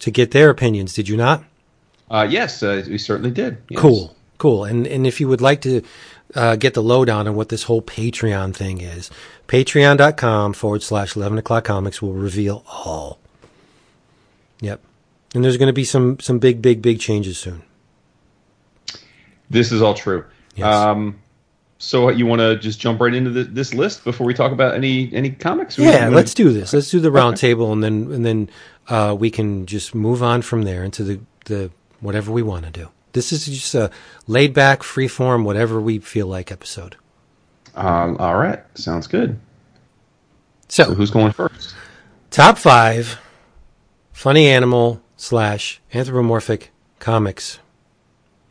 [0.01, 0.95] to get their opinions.
[0.95, 1.45] Did you not?
[2.11, 3.59] Uh, yes, uh, we certainly did.
[3.71, 3.81] Yes.
[3.81, 4.65] Cool, cool.
[4.65, 5.83] And and if you would like to
[6.35, 9.11] uh, get the lowdown on what this whole Patreon thing is,
[9.49, 13.18] patreon.com forward slash 11 o'clock comics will reveal all.
[14.61, 14.81] Yep.
[15.35, 17.62] And there's going to be some, some big, big, big changes soon.
[19.51, 20.25] This is all true.
[20.55, 20.66] Yes.
[20.66, 21.21] Um,
[21.79, 24.75] so you want to just jump right into the, this list before we talk about
[24.75, 25.77] any any comics?
[25.77, 26.73] Yeah, let's do this.
[26.73, 28.51] Let's do the roundtable, and then, and then,
[28.88, 32.71] uh, we can just move on from there into the, the, whatever we want to
[32.71, 32.88] do.
[33.12, 33.90] This is just a
[34.27, 36.96] laid back, free form, whatever we feel like episode.
[37.75, 39.38] Um, all right, sounds good.
[40.68, 41.75] So, So who's going first?
[42.31, 43.18] Top five
[44.12, 47.59] funny animal slash anthropomorphic comics.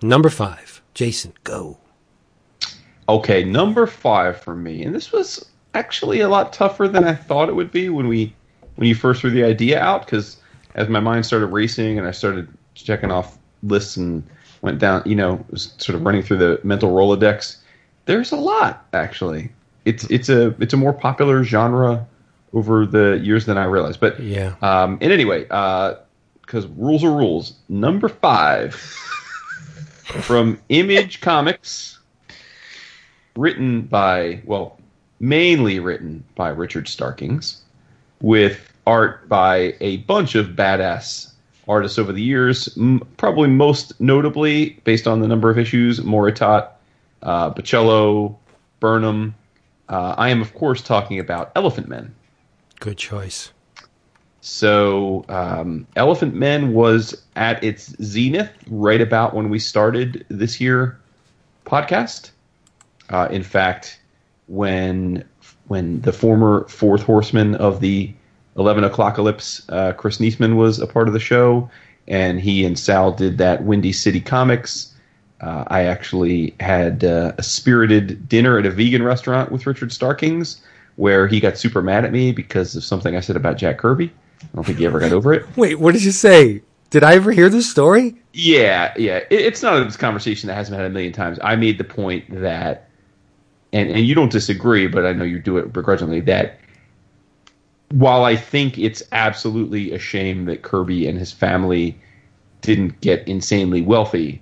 [0.02, 1.78] Number five, Jason, go.
[3.10, 7.50] Okay, number five for me, and this was actually a lot tougher than I thought
[7.50, 8.36] it would be when we
[8.76, 10.06] when you first threw the idea out.
[10.06, 10.38] Because
[10.76, 14.24] as my mind started racing and I started checking off lists and
[14.62, 17.58] went down, you know, was sort of running through the mental rolodex.
[18.06, 19.52] There's a lot actually.
[19.86, 22.08] It's it's a it's a more popular genre
[22.54, 24.00] over the years than I realized.
[24.00, 24.56] But Yeah.
[24.62, 27.54] um, and anyway, because rules are rules.
[27.70, 28.74] Number five
[30.22, 32.00] from Image Comics,
[33.36, 34.78] written by, well,
[35.20, 37.62] mainly written by Richard Starkings,
[38.20, 41.31] with art by a bunch of badass
[41.68, 42.76] artists over the years.
[42.78, 46.70] M- probably most notably, based on the number of issues, Moritat,
[47.24, 48.36] uh, Bocello,
[48.80, 49.36] Burnham.
[49.90, 52.12] Uh, I am, of course, talking about Elephantmen.
[52.80, 53.52] Good choice.
[54.42, 61.00] So, um, Elephantmen was at its zenith right about when we started this year
[61.66, 62.32] podcast.
[63.10, 64.00] Uh, in fact,
[64.48, 65.24] when
[65.68, 68.14] when the former fourth horseman of the
[68.62, 71.70] Eleven O'clockalypse, uh, Chris Neseman, was a part of the show,
[72.08, 74.94] and he and Sal did that Windy City Comics.
[75.42, 80.62] Uh, I actually had uh, a spirited dinner at a vegan restaurant with Richard Starkings,
[80.96, 84.12] where he got super mad at me because of something I said about Jack Kirby.
[84.42, 85.46] I don't think he ever got over it.
[85.58, 86.62] Wait, what did you say?
[86.92, 88.16] Did I ever hear this story?
[88.34, 89.18] Yeah, yeah.
[89.30, 91.40] It, it's not a conversation that hasn't been had a million times.
[91.44, 92.90] I made the point that,
[93.74, 96.20] and and you don't disagree, but I know you do it begrudgingly.
[96.22, 96.60] That
[97.92, 102.00] while I think it's absolutely a shame that Kirby and his family
[102.62, 104.42] didn't get insanely wealthy,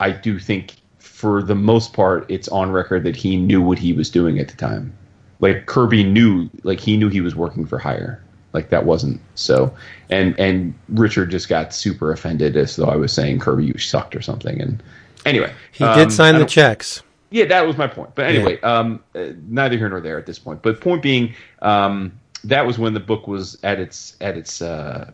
[0.00, 3.92] I do think for the most part it's on record that he knew what he
[3.92, 4.92] was doing at the time.
[5.40, 8.22] Like Kirby knew, like he knew he was working for hire.
[8.52, 9.72] Like that wasn't so,
[10.10, 14.16] and and Richard just got super offended as though I was saying Kirby you sucked
[14.16, 14.60] or something.
[14.60, 14.82] And
[15.26, 17.02] anyway, He um, did sign the checks.
[17.30, 18.14] yeah, that was my point.
[18.14, 20.62] But anyway, um, uh, neither here nor there at this point.
[20.62, 25.10] But point being, um, that was when the book was at its at its uh,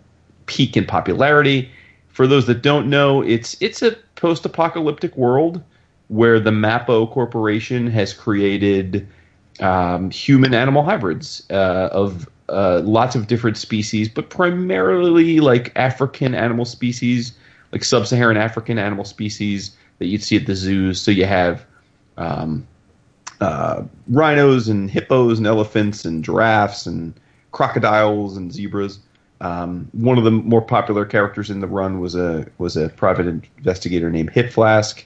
[0.46, 1.70] peak in popularity.
[2.08, 5.62] For those that don't know, it's it's a post-apocalyptic world
[6.08, 9.06] where the Mapo Corporation has created
[9.60, 16.64] um, human-animal hybrids uh, of uh, lots of different species, but primarily like African animal
[16.64, 17.32] species,
[17.72, 21.00] like sub-Saharan African animal species that you'd see at the zoos.
[21.00, 21.64] So you have
[22.16, 22.66] um,
[23.40, 27.14] uh, rhinos and hippos and elephants and giraffes and
[27.52, 28.98] crocodiles and zebras.
[29.40, 33.26] Um, one of the more popular characters in the run was a was a private
[33.58, 35.04] investigator named Hip Flask.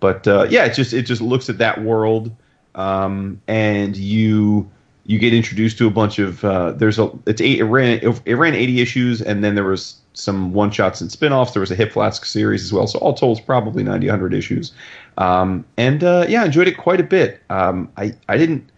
[0.00, 2.34] But uh, yeah, it just it just looks at that world,
[2.74, 4.70] um, and you
[5.04, 8.34] you get introduced to a bunch of uh, there's a it's eight it ran it
[8.34, 11.74] ran 80 issues and then there was some one shots and spin-offs there was a
[11.74, 14.72] hip flask series as well so all told it's probably 90 100 issues
[15.18, 18.68] um, and uh, yeah I enjoyed it quite a bit um, I I didn't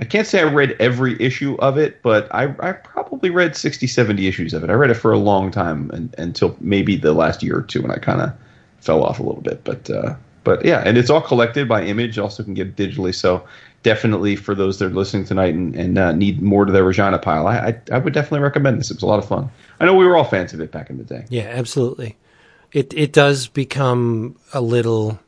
[0.00, 3.86] I can't say I read every issue of it but I, I probably read 60
[3.86, 7.12] 70 issues of it I read it for a long time and, until maybe the
[7.12, 8.32] last year or two when I kind of
[8.80, 12.18] fell off a little bit but uh, but yeah and it's all collected by image
[12.18, 13.46] also can get digitally so
[13.86, 17.20] definitely for those that are listening tonight and, and uh, need more to their Regina
[17.20, 18.90] pile, I, I I would definitely recommend this.
[18.90, 19.48] It was a lot of fun.
[19.78, 21.24] I know we were all fans of it back in the day.
[21.28, 22.16] Yeah, absolutely.
[22.72, 25.20] It it does become a little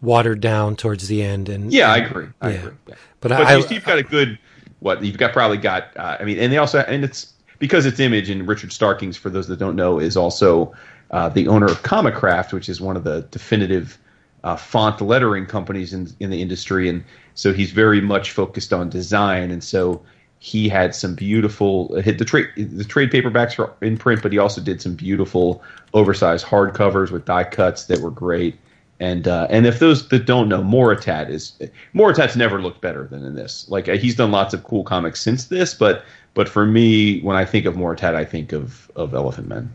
[0.00, 2.26] watered down towards the end, and Yeah, I agree.
[2.40, 2.56] I Yeah.
[2.56, 2.72] agree.
[2.88, 2.94] Yeah.
[3.20, 4.38] But, But I, you, you've got a good
[4.80, 5.96] what you've got probably got.
[5.96, 9.16] Uh, I mean, and they also and it's because it's Image and Richard Starkings.
[9.16, 10.72] For those that don't know, is also
[11.10, 13.98] uh, the owner of Comicraft, which is one of the definitive
[14.44, 17.02] uh, font lettering companies in in the industry, and
[17.34, 20.00] so he's very much focused on design, and so
[20.40, 24.32] he had some beautiful uh, hit the trade the trade paperbacks were in print, but
[24.32, 25.62] he also did some beautiful
[25.94, 28.56] oversized hardcovers with die cuts that were great.
[29.00, 31.52] And uh, and if those that don't know, Moritat is
[31.94, 33.68] Moritat's never looked better than in this.
[33.68, 37.36] Like uh, he's done lots of cool comics since this, but but for me, when
[37.36, 39.68] I think of Moritat, I think of of Elephantmen.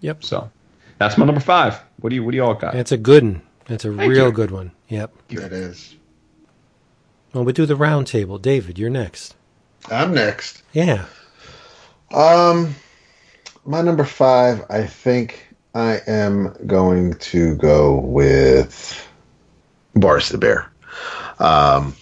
[0.00, 0.24] Yep.
[0.24, 0.50] So
[0.98, 1.82] that's my number five.
[2.00, 2.74] What do you what do you all got?
[2.74, 3.42] It's a good one.
[3.68, 4.32] It's a Thank real you.
[4.32, 4.72] good one.
[4.88, 5.12] Yep.
[5.30, 5.94] That is.
[7.32, 8.38] Well, we do the round table.
[8.38, 9.34] David, you're next.
[9.90, 10.62] I'm next.
[10.72, 11.06] Yeah.
[12.12, 12.74] Um,
[13.64, 19.08] my number five, I think I am going to go with
[19.94, 20.70] Boris the Bear.
[21.38, 21.94] Um,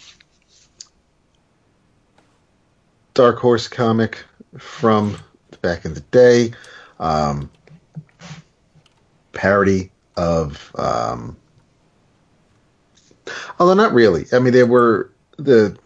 [3.14, 4.24] Dark Horse comic
[4.58, 5.18] from
[5.62, 6.52] back in the day.
[6.98, 7.50] Um,
[9.32, 11.36] parody of, um,
[13.58, 14.26] although not really.
[14.32, 15.76] I mean, they were the,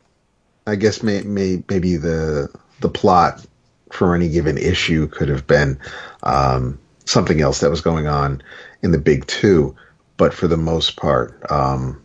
[0.67, 3.47] I guess may, may, maybe the the plot
[3.91, 5.79] for any given issue could have been
[6.25, 8.43] um, something else that was going on
[8.83, 9.75] in the big two,
[10.17, 12.01] but for the most part, um,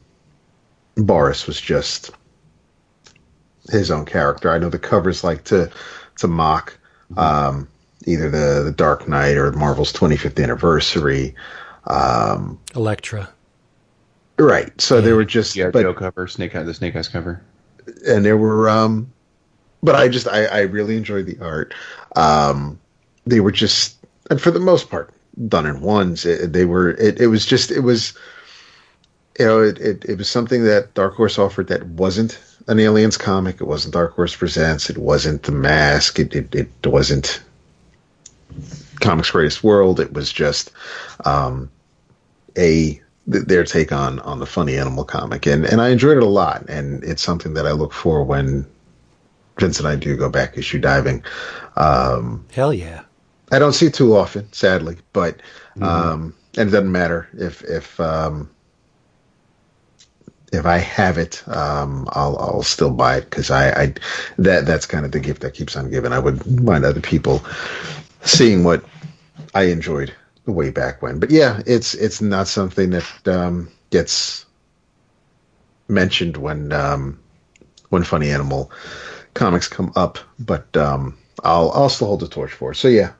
[0.95, 2.11] Boris was just
[3.69, 4.51] his own character.
[4.51, 5.71] I know the covers like to
[6.17, 6.77] to mock
[7.17, 7.67] um,
[8.05, 11.35] either the the Dark Knight or Marvel's 25th anniversary.
[11.87, 13.29] Um, Elektra.
[14.37, 14.79] right.
[14.81, 17.41] So they were just, Yeah, but Joe cover, Snake Eye, the Snake Eyes cover.
[18.07, 19.11] and there were um
[19.81, 21.73] but i just i i really enjoyed the art
[22.15, 22.79] um
[23.25, 23.98] they were just
[24.29, 25.13] and for the most part
[25.47, 26.25] done in ones.
[26.25, 28.13] It, they were it, it was just it was
[29.39, 33.17] you know it, it it was something that dark horse offered that wasn't an aliens
[33.17, 33.61] comic.
[33.61, 34.89] It wasn't dark horse presents.
[34.89, 36.19] It wasn't the mask.
[36.19, 37.41] It it, it wasn't
[38.99, 39.99] comics greatest world.
[39.99, 40.71] It was just
[41.25, 41.69] um
[42.57, 45.45] a their take on on the funny animal comic.
[45.45, 46.67] And and I enjoyed it a lot.
[46.67, 48.65] And it's something that I look for when
[49.57, 51.23] Vince and I do go back issue diving.
[51.77, 53.03] Um Hell yeah.
[53.51, 55.41] I don't see it too often sadly but
[55.81, 58.49] um and it doesn't matter if if um
[60.51, 63.93] if I have it, um, I'll I'll still buy it because I, I
[64.37, 66.11] that that's kind of the gift that keeps on giving.
[66.11, 67.43] I would mind other people
[68.23, 68.83] seeing what
[69.53, 70.13] I enjoyed
[70.45, 71.19] way back when.
[71.19, 74.45] But yeah, it's it's not something that um, gets
[75.87, 77.19] mentioned when um,
[77.89, 78.71] when Funny Animal
[79.33, 80.17] comics come up.
[80.39, 82.71] But um, I'll I'll still hold the torch for.
[82.71, 82.75] it.
[82.75, 83.13] So yeah,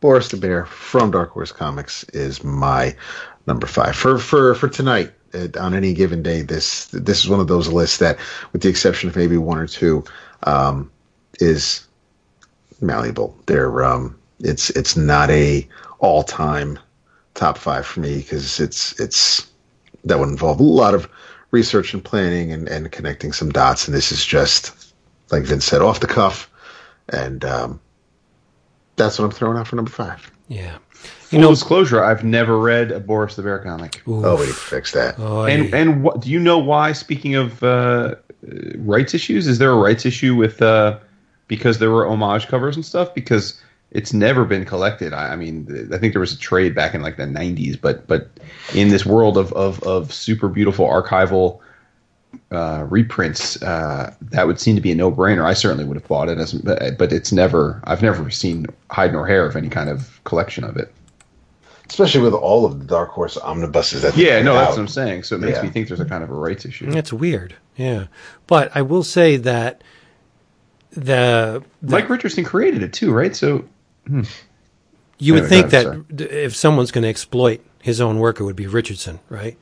[0.00, 2.96] Boris the Bear from Dark Horse Comics is my
[3.46, 5.12] number five for for for tonight.
[5.34, 8.18] uh, On any given day, this this is one of those lists that,
[8.52, 10.04] with the exception of maybe one or two,
[10.44, 10.90] um,
[11.38, 11.86] is
[12.80, 13.36] malleable.
[13.46, 16.78] They're um, it's it's not a all time
[17.34, 19.46] top five for me because it's it's
[20.04, 21.08] that would involve a lot of
[21.50, 23.86] research and planning and, and connecting some dots.
[23.86, 24.94] And this is just
[25.30, 26.50] like Vince said, off the cuff,
[27.10, 27.80] and um,
[29.04, 30.30] that's what I'm throwing out for number five.
[30.48, 30.78] Yeah.
[30.92, 34.02] Full You know, disclosure: I've never read a Boris the Bear comic.
[34.06, 35.14] Oh, we need to fix that.
[35.18, 36.92] oh, And and what do you know why?
[36.92, 38.14] Speaking of uh, uh,
[38.78, 40.98] rights issues, is there a rights issue with uh,
[41.48, 43.14] because there were homage covers and stuff?
[43.14, 43.60] Because
[43.92, 45.12] it's never been collected.
[45.12, 48.06] I, I mean, I think there was a trade back in like the '90s, but
[48.06, 48.28] but
[48.74, 51.60] in this world of of, of super beautiful archival
[52.50, 55.44] uh, reprints, uh, that would seem to be a no-brainer.
[55.44, 57.80] I certainly would have bought it, as, but, but it's never.
[57.84, 60.92] I've never seen hide nor hair of any kind of collection of it.
[61.88, 64.60] Especially with all of the Dark Horse omnibuses that Yeah, no, out.
[64.60, 65.24] that's what I'm saying.
[65.24, 65.62] So it makes Yeah.
[65.64, 66.88] me think there's a kind of a rights issue.
[66.90, 67.54] That's weird.
[67.76, 68.06] Yeah.
[68.46, 69.82] But I will say that
[70.92, 73.34] the, the Mike Richardson created it too, right?
[73.34, 73.64] So
[75.18, 78.40] you would think go that ahead, d- if someone's going to exploit his own work,
[78.40, 79.56] it would be Richardson, right?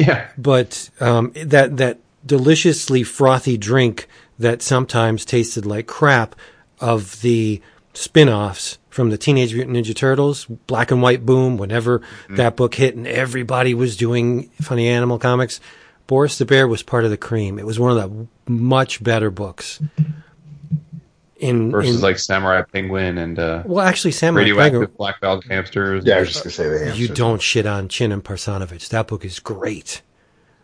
[0.00, 4.08] Yeah, But um, that that deliciously frothy drink
[4.38, 6.34] that sometimes tasted like crap
[6.80, 7.60] of the
[7.92, 12.96] spin-offs from the Teenage Mutant Ninja Turtles, Black and White Boom, whenever that book hit
[12.96, 15.60] and everybody was doing funny animal comics,
[16.06, 17.58] Boris the Bear was part of the cream.
[17.58, 19.80] It was one of the much better books.
[21.40, 25.44] In, versus in- like Samurai Penguin and uh, well, actually, Samurai radioactive Penguin, black belt
[25.48, 26.04] hamsters.
[26.04, 28.88] Yeah, I was just gonna say the you don't shit on Chin and Parsonovich.
[28.90, 30.02] That book is great.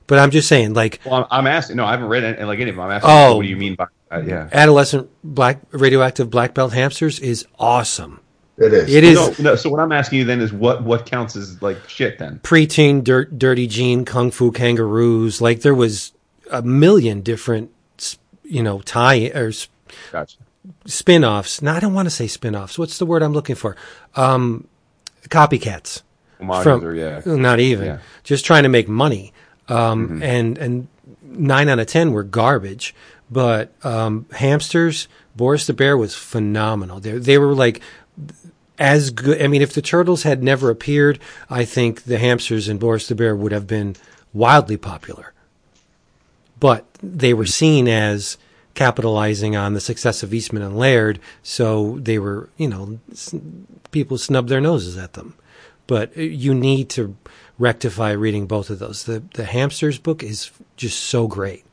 [0.07, 1.77] But I'm just saying, like, Well, I'm, I'm asking.
[1.77, 2.85] No, I haven't read it, like any of them.
[2.85, 3.11] I'm asking.
[3.11, 3.37] Oh.
[3.37, 4.25] what do you mean by that?
[4.25, 4.49] Yeah.
[4.53, 8.21] adolescent black radioactive black belt hamsters is awesome.
[8.57, 8.95] It is.
[8.95, 9.57] It is No, no.
[9.57, 12.39] So what I'm asking you then is what what counts as like shit then?
[12.43, 15.41] preteen dirt, dirty jean kung fu kangaroos.
[15.41, 16.13] Like there was
[16.51, 17.71] a million different,
[18.45, 19.53] you know, tie or
[20.13, 20.39] Gotcha.
[20.87, 21.63] Spin-offs.
[21.63, 22.79] No, I don't want to say spin-offs.
[22.79, 23.77] What's the word I'm looking for?
[24.15, 24.67] Um,
[25.29, 26.03] copycats
[26.39, 27.21] Homages from or, yeah.
[27.25, 27.99] not even Yeah.
[28.25, 29.33] just trying to make money.
[29.69, 30.87] Um, and and
[31.23, 32.95] nine out of ten were garbage.
[33.31, 37.01] But um, hamsters, Boris the Bear was phenomenal.
[37.01, 37.81] They they were like
[38.79, 39.43] as good.
[39.43, 41.19] I mean, if the turtles had never appeared,
[41.51, 43.97] I think the hamsters and Boris the Bear would have been
[44.33, 45.33] wildly popular.
[46.61, 48.39] But they were seen as
[48.77, 53.01] capitalizing on the success of Eastman and Laird, so they were, you know,
[53.91, 55.35] people snubbed their noses at them.
[55.89, 57.17] But uh, you need to
[57.59, 59.05] rectify reading both of those.
[59.05, 61.65] The the hamsters book is just so great.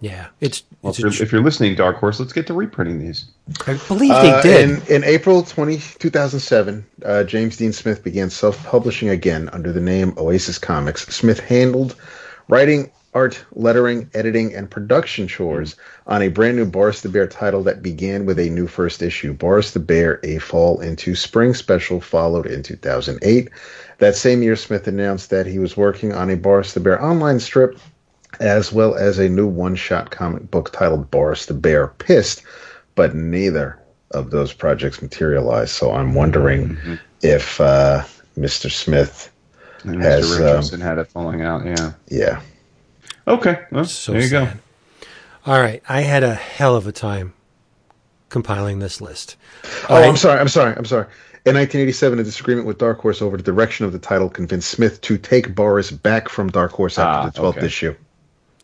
[0.00, 2.54] Yeah, it's, Well, it's if, you're, tr- if you're listening, Dark Horse, let's get to
[2.54, 3.26] reprinting these.
[3.66, 4.70] I believe they Uh, did.
[4.70, 9.80] In, in April 20, 2007, uh, James Dean Smith began self publishing again under the
[9.80, 11.06] name Oasis Comics.
[11.06, 11.96] Smith handled
[12.48, 17.62] writing, art, lettering, editing, and production chores on a brand new Boris the Bear title
[17.62, 19.32] that began with a new first issue.
[19.32, 23.48] Boris the Bear, A Fall into Spring special followed in 2008.
[23.98, 27.40] That same year, Smith announced that he was working on a Boris the Bear online
[27.40, 27.78] strip
[28.40, 32.42] as well as a new one shot comic book titled Boris the Bear Pissed,
[32.96, 33.78] but neither
[34.10, 35.70] of those projects materialized.
[35.70, 36.94] So I'm wondering Mm-hmm.
[37.22, 38.02] if uh,
[38.36, 38.70] Mr.
[38.70, 39.32] Smith,
[39.84, 40.38] And Has, Mr.
[40.40, 41.64] um, Richardson had it falling out.
[41.64, 41.92] Yeah.
[42.08, 42.40] yeah.
[43.26, 43.60] Okay.
[43.70, 44.48] Well, So there you go.
[45.46, 47.34] All right, I had a hell of a time
[48.28, 49.36] compiling this list.
[49.88, 50.40] Oh, I- I'm sorry.
[50.40, 50.74] I'm sorry.
[50.76, 51.06] I'm sorry.
[51.46, 55.00] In 1987, a disagreement with Dark Horse over the direction of the title convinced Smith
[55.02, 57.66] to take Boris back from Dark Horse after Ah, the 12th okay.
[57.66, 57.94] issue.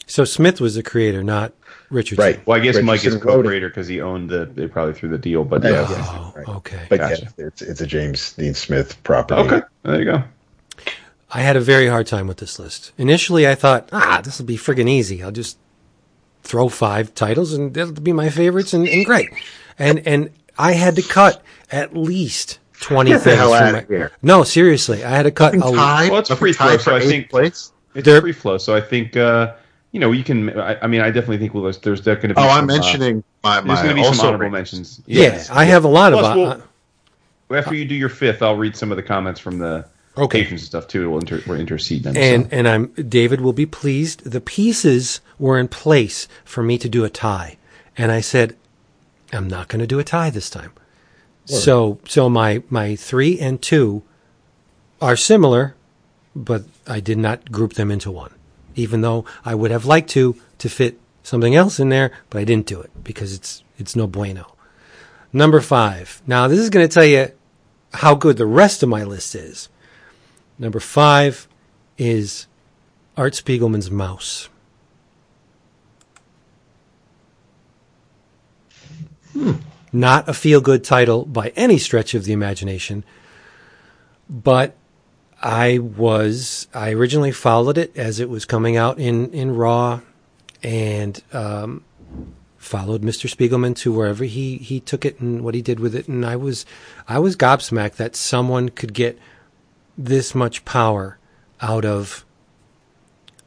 [0.07, 1.53] So Smith was the creator, not
[1.91, 2.25] Richardson.
[2.25, 2.47] Right.
[2.47, 4.47] Well, I guess Mike is Richardson co-creator because he owned the.
[4.47, 5.71] They probably threw the deal, but Yeah.
[5.71, 5.87] yeah.
[5.91, 6.49] Oh, Right.
[6.49, 6.81] okay.
[6.89, 7.29] But Gotcha.
[7.37, 9.43] yeah, it's, it's a James Dean Smith property.
[9.43, 9.61] Okay.
[9.85, 10.23] There you go.
[11.33, 12.93] I had a very hard time with this list.
[12.99, 15.23] Initially, I thought, ah, this will be friggin' easy.
[15.23, 15.59] I'll just
[16.43, 19.29] throw five titles and they'll be my favorites and, and great.
[19.79, 23.37] And and I had to cut at least twenty Get the things.
[23.39, 24.13] hell from outta my- here.
[24.23, 25.55] No, seriously, I had to cut.
[25.55, 26.11] A, lot.
[26.11, 27.73] Well, it's a free tie throw, for so I think- place.
[27.95, 29.55] It's There- free flow, so I think uh,
[29.93, 30.59] you know you can.
[30.59, 32.35] I, I mean, I definitely think well, there's there's going to be.
[32.37, 34.53] Oh, some, I'm uh, mentioning my, there's my going to be some honorable ratings.
[34.99, 35.03] mentions.
[35.07, 35.51] yeah, Yes.
[35.51, 36.37] I have a lot Plus, of.
[36.37, 36.51] we'll-
[37.51, 39.87] uh, After you do your fifth, I'll read some of the comments from the
[40.21, 40.47] Okay.
[40.47, 41.11] and stuff too.
[41.11, 42.17] We'll, inter- we'll intercede them.
[42.17, 42.49] and so.
[42.53, 44.25] and I'm David will be pleased.
[44.25, 47.57] The pieces were in place for me to do a tie,
[47.97, 48.57] and I said,
[49.33, 50.73] I'm not going to do a tie this time.
[51.47, 54.03] So so my my three and two
[55.01, 55.75] are similar,
[56.37, 58.33] but I did not group them into one,
[58.77, 62.45] even though I would have liked to to fit something else in there, but I
[62.45, 64.55] didn't do it because it's it's no bueno.
[65.33, 66.23] Number five.
[66.27, 67.33] Now this is going to tell you
[67.95, 69.69] how good the rest of my list is.
[70.61, 71.49] Number five
[71.97, 72.47] is
[73.17, 74.49] Art Spiegelman's Maus.
[79.91, 83.05] Not a feel good title by any stretch of the imagination,
[84.29, 84.77] but
[85.41, 90.01] I was, I originally followed it as it was coming out in, in Raw
[90.63, 91.85] and um,
[92.59, 93.35] followed Mr.
[93.35, 96.07] Spiegelman to wherever he, he took it and what he did with it.
[96.07, 96.67] And I was,
[97.09, 99.19] I was gobsmacked that someone could get
[100.05, 101.19] this much power
[101.61, 102.25] out of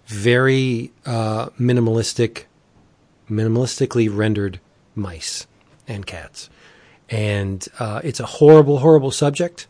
[0.06, 2.44] very uh, minimalistic,
[3.30, 4.60] minimalistically rendered
[4.96, 5.48] mice
[5.88, 6.50] and cats.
[7.10, 9.68] And uh, it's a horrible, horrible subject,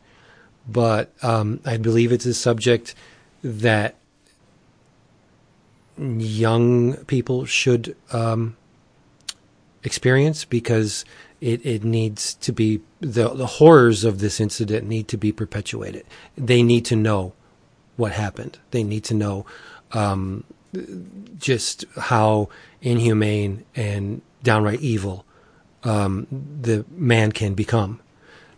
[0.67, 2.95] but um, I believe it's a subject
[3.43, 3.95] that
[5.97, 8.57] young people should um,
[9.84, 11.05] experience because
[11.44, 16.06] it, it needs to be the the horrors of this incident need to be perpetuated.
[16.38, 17.34] They need to know
[17.98, 18.60] what happened.
[18.72, 19.46] They need to know
[19.91, 20.46] um,
[21.38, 22.48] just how
[22.82, 25.26] inhumane and downright evil
[25.84, 26.28] um,
[26.62, 28.00] the man can become.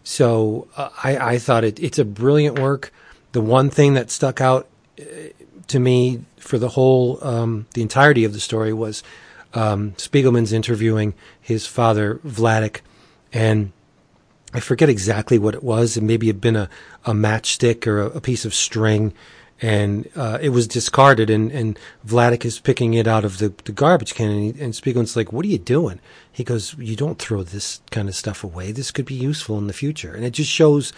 [0.03, 2.93] So uh, I, I thought it, it's a brilliant work.
[3.31, 4.67] The one thing that stuck out
[4.99, 5.03] uh,
[5.67, 9.01] to me for the whole, um, the entirety of the story was
[9.55, 12.81] um, Spiegelman's interviewing his father, Vladek,
[13.33, 13.71] and
[14.53, 15.97] I forget exactly what it was.
[15.97, 16.69] It maybe had been a,
[17.05, 19.13] a matchstick or a, a piece of string,
[19.61, 21.29] and uh, it was discarded.
[21.29, 24.73] And, and Vladek is picking it out of the, the garbage can, and, he, and
[24.73, 25.99] Spiegelman's like, "What are you doing?"
[26.31, 28.71] He goes, "You don't throw this kind of stuff away.
[28.71, 30.93] This could be useful in the future." And it just shows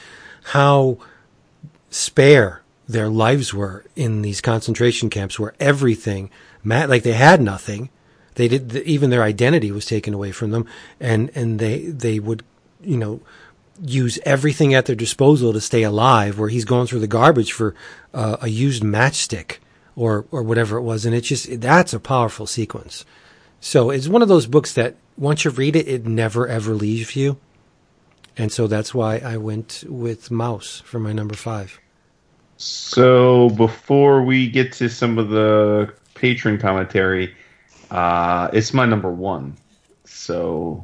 [0.52, 0.98] how
[1.90, 6.30] spare their lives were in these concentration camps, where everything,
[6.64, 7.90] like they had nothing.
[8.38, 10.68] They did even their identity was taken away from them,
[11.00, 12.44] and and they they would,
[12.82, 13.20] you know,
[13.82, 16.38] use everything at their disposal to stay alive.
[16.38, 17.74] Where he's going through the garbage for
[18.14, 19.58] uh, a used matchstick
[19.96, 23.06] or or whatever it was, and it's just that's a powerful sequence.
[23.60, 27.16] So it's one of those books that once you read it, it never ever leaves
[27.16, 27.38] you,
[28.38, 31.80] and so that's why I went with Maus for my number five.
[32.58, 37.34] So before we get to some of the patron commentary,
[37.92, 39.58] uh, it's my number one.
[40.06, 40.82] So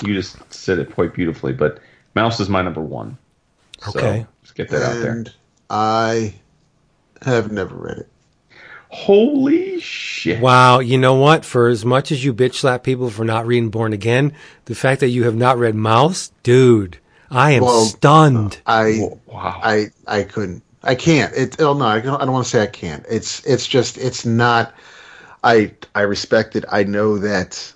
[0.00, 1.80] you just said it quite beautifully, but
[2.16, 3.18] Maus is my number one.
[3.80, 4.26] So Okay.
[4.42, 5.24] let's get that out there.
[5.70, 6.34] I
[7.22, 8.08] have never read it.
[8.90, 10.38] Holy shit!
[10.40, 11.44] Wow, you know what?
[11.44, 14.32] For as much as you bitch slap people for not reading Born Again,
[14.66, 16.98] the fact that you have not read Maus, dude,
[17.30, 18.60] I am Well, stunned.
[18.66, 19.60] I Wow.
[19.62, 20.62] I I couldn't.
[20.82, 21.34] I can't.
[21.34, 21.60] It.
[21.60, 23.04] Oh no, I don't, I don't want to say I can't.
[23.10, 24.74] It's it's just it's not.
[25.42, 26.64] I I respect it.
[26.70, 27.72] I know that.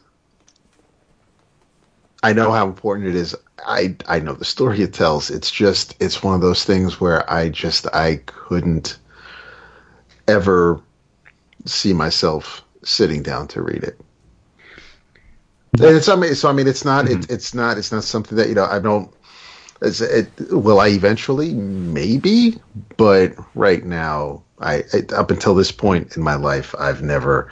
[2.22, 3.34] I know how important it is.
[3.66, 5.30] I I know the story it tells.
[5.30, 8.98] It's just it's one of those things where I just I couldn't
[10.28, 10.80] ever
[11.64, 14.00] see myself sitting down to read it.
[15.74, 17.32] And it's I mean, so I mean it's not it, mm-hmm.
[17.32, 19.12] it's not it's not something that you know I don't.
[19.80, 21.54] It's, it, will I eventually?
[21.54, 22.60] Maybe,
[22.96, 27.50] but right now, I, I up until this point in my life, I've never,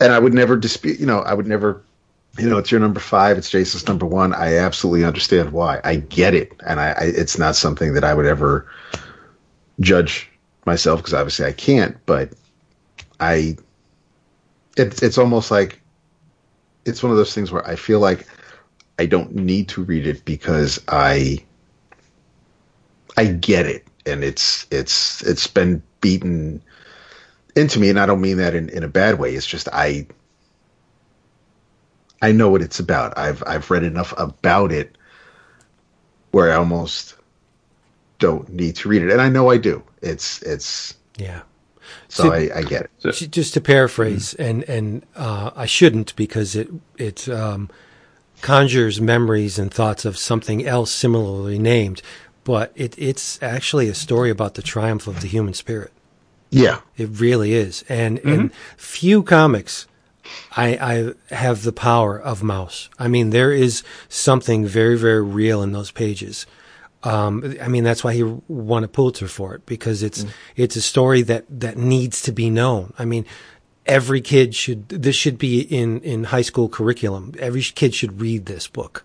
[0.00, 1.00] and I would never dispute.
[1.00, 1.82] You know, I would never.
[2.38, 3.36] You know, it's your number five.
[3.36, 4.32] It's Jason's number one.
[4.32, 5.80] I absolutely understand why.
[5.84, 8.66] I get it, and I, I it's not something that I would ever
[9.80, 10.30] judge
[10.64, 11.98] myself because obviously I can't.
[12.06, 12.32] But
[13.20, 13.56] I,
[14.78, 15.82] it's it's almost like
[16.86, 18.26] it's one of those things where I feel like
[18.98, 21.38] I don't need to read it because I
[23.16, 26.62] I get it and it's it's it's been beaten
[27.54, 29.34] into me and I don't mean that in, in a bad way.
[29.34, 30.06] It's just I
[32.20, 33.16] I know what it's about.
[33.18, 34.96] I've I've read enough about it
[36.30, 37.16] where I almost
[38.18, 39.10] don't need to read it.
[39.10, 39.82] And I know I do.
[40.00, 41.42] It's it's Yeah.
[42.08, 43.12] so See- I, I get it.
[43.12, 47.68] J- Just to paraphrase, and and uh, I shouldn't because it it um,
[48.40, 52.02] conjures memories and thoughts of something else similarly named,
[52.44, 55.92] but it it's actually a story about the triumph of the human spirit.
[56.50, 56.80] Yeah.
[56.96, 59.86] It really is, and and few comics.
[60.56, 62.88] I, I have the power of Maus.
[62.98, 66.46] I mean, there is something very, very real in those pages.
[67.02, 70.24] Um, I mean, that's why he won a Pulitzer for it because it's
[70.54, 72.92] it's a story that that needs to be known.
[72.98, 73.26] I mean,
[73.84, 74.88] every kid should.
[74.90, 77.34] This should be in in high school curriculum.
[77.40, 79.04] Every kid should read this book.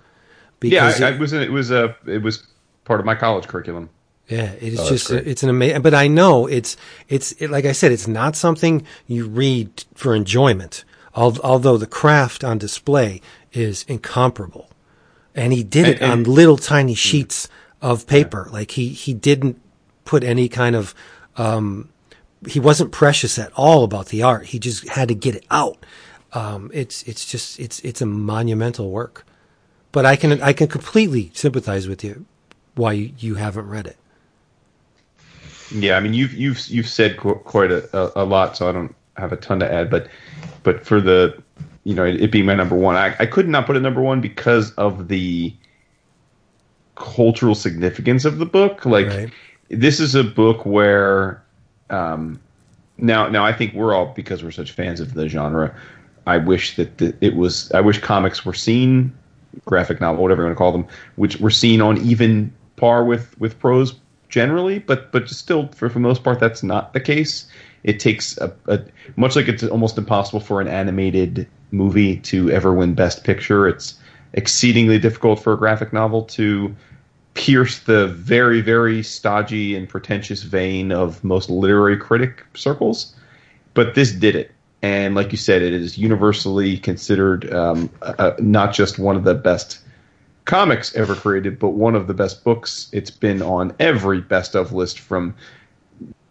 [0.62, 1.34] yeah, Because I, it- I was.
[1.34, 1.96] It was a.
[2.06, 2.46] It was
[2.88, 3.90] part of my college curriculum.
[4.28, 5.82] yeah, it is Oh, just it's an amazing.
[5.82, 6.76] But I know it's
[7.08, 10.84] it's it, like I said, it's not something you read for enjoyment.
[11.16, 13.22] Although the craft on display
[13.52, 14.70] is incomparable,
[15.36, 17.50] and he did it on and- little tiny sheets
[17.82, 18.50] of paper.
[18.52, 19.60] Like he he didn't
[20.06, 20.94] put any kind of
[21.38, 21.90] um,
[22.48, 24.46] he wasn't precious at all about the art.
[24.48, 25.78] He just had to get it out.
[26.34, 29.26] Um, it's it's just it's it's a monumental work.
[29.92, 32.26] But I can I can completely sympathize with you
[32.78, 33.98] why you, haven't read it.
[35.72, 38.96] Yeah, I mean you've you've you've said quite a, a, a lot, so I don't
[39.18, 39.90] have a ton to add.
[39.90, 40.08] But
[40.64, 41.42] but for the
[41.84, 44.02] you know it, it being my number one, I, I could not put it number
[44.02, 45.54] one because of the
[46.96, 48.86] cultural significance of the book.
[48.86, 49.30] Like Right.
[49.70, 51.44] this is a book where
[51.90, 52.40] um,
[52.98, 55.76] now now I think we're all because we're such fans of the genre.
[56.26, 57.72] I wish that the, it was.
[57.72, 59.14] I wish comics were seen,
[59.66, 63.38] graphic novel, whatever you want to call them, which were seen on even par with
[63.40, 63.96] with prose
[64.30, 64.80] generally.
[64.80, 67.48] But but still, for for the most part, that's not the case.
[67.84, 68.80] It takes a, a
[69.18, 73.68] much like it's almost impossible for an animated movie to ever win Best Picture.
[73.68, 74.00] It's
[74.34, 76.76] exceedingly difficult for a graphic novel to
[77.34, 83.14] pierce the very, very stodgy and pretentious vein of most literary critic circles.
[83.74, 84.52] But this did it.
[84.82, 87.90] And like you said, it is universally considered um,
[88.40, 89.80] not just one of the best
[90.48, 92.90] comics ever created, but one of the best books.
[92.92, 95.36] It's been on every best of list from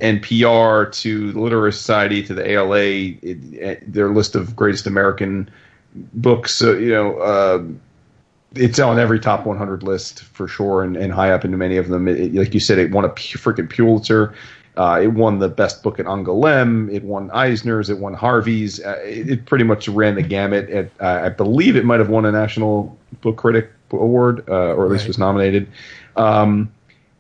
[0.01, 5.49] NPR to the Literary Society to the ALA, it, it, their list of greatest American
[6.15, 6.63] books.
[6.63, 7.63] Uh, you know, uh,
[8.55, 11.89] it's on every top 100 list for sure, and, and high up into many of
[11.89, 12.09] them.
[12.09, 14.35] It, like you said, it won a freaking Pulitzer.
[14.77, 16.93] Uh, it won the best book at Angoulême.
[16.93, 17.89] It won Eisner's.
[17.89, 18.81] It won Harvey's.
[18.81, 20.69] Uh, it, it pretty much ran the gamut.
[20.69, 24.85] It, uh, I believe it might have won a National Book Critic Award, uh, or
[24.85, 25.09] at least Right.
[25.09, 25.69] was nominated.
[26.17, 26.71] Um,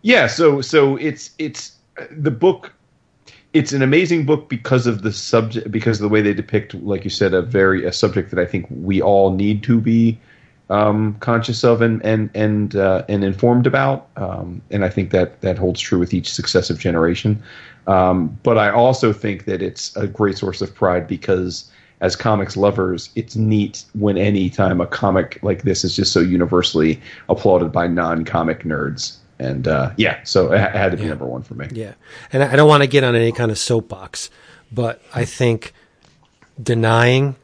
[0.02, 1.72] yeah, so so it's it's
[2.10, 2.72] the book.
[3.52, 7.04] It's an amazing book because of the subject, because of the way they depict, like
[7.04, 10.18] you said, a very a subject that I think we all need to be
[10.68, 14.08] um, conscious of and and and uh, and informed about.
[14.16, 17.42] Um, and I think that that holds true with each successive generation.
[17.86, 21.70] Um, but I also think that it's a great source of pride because
[22.00, 26.20] as comics lovers, it's neat when any time a comic like this is just so
[26.20, 29.16] universally applauded by non-comic nerds.
[29.38, 31.10] And uh, yeah, so it, had to be Yeah.
[31.10, 31.68] number one for me.
[31.72, 31.94] Yeah.
[32.32, 34.30] And I I don't want to get on any kind of soapbox,
[34.72, 35.72] but I think
[36.62, 37.36] denying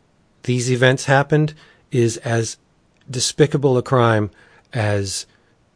[0.45, 1.55] these events happened
[1.91, 2.57] is as
[3.11, 4.31] despicable a crime
[4.73, 5.27] as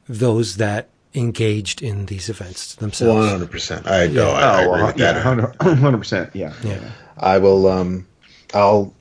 [0.08, 3.30] those that engaged in these events themselves.
[3.30, 3.86] hundred percent.
[3.86, 4.30] I know.
[4.30, 5.56] I, I Oh, agree well, with yeah, that.
[5.62, 6.30] hundred percent.
[6.34, 6.52] Yeah.
[6.62, 6.78] Yeah.
[7.18, 7.66] I will.
[7.68, 8.06] Um,
[8.56, 8.92] I'll.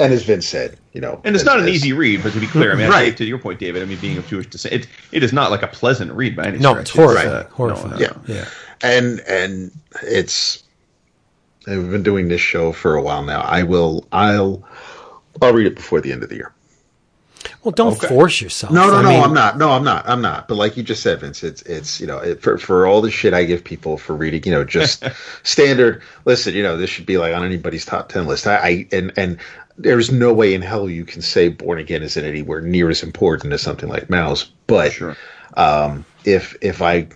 [0.00, 2.32] And as Vince said, you know, And it's as- not an as- easy read, but
[2.34, 3.16] to be clear, I mean, Right.
[3.16, 5.62] to your point, David, I mean, being of Jewish descent, it, it is not like
[5.62, 6.82] a pleasant read by any No, stretch.
[6.82, 7.28] it's horrifying.
[7.28, 7.90] uh, horrifying.
[7.92, 8.12] no, Yeah.
[8.26, 8.44] Yeah.
[8.82, 9.70] and and
[10.02, 10.62] it's
[11.66, 13.40] I've been doing this show for a while now.
[13.40, 14.62] I will I'll
[15.42, 16.52] I'll read it before the end of the year.
[17.62, 18.06] Well, don't Okay.
[18.08, 18.72] force yourself.
[18.72, 19.58] No, no, I no, mean, I'm not.
[19.58, 20.08] No, I'm not.
[20.08, 20.48] I'm not.
[20.48, 23.10] But like you just said, Vince, it's it's you know it, for for all the
[23.10, 25.04] shit I give people for reading, you know, just
[25.42, 26.02] standard.
[26.24, 28.46] Listen, you know, this should be like on anybody's top ten list.
[28.46, 29.38] I, I and and
[29.76, 33.52] there's no way in hell you can say Born Again isn't anywhere near as important
[33.52, 34.50] as something like Maus.
[34.66, 35.16] But Sure.
[35.56, 37.08] um, if if I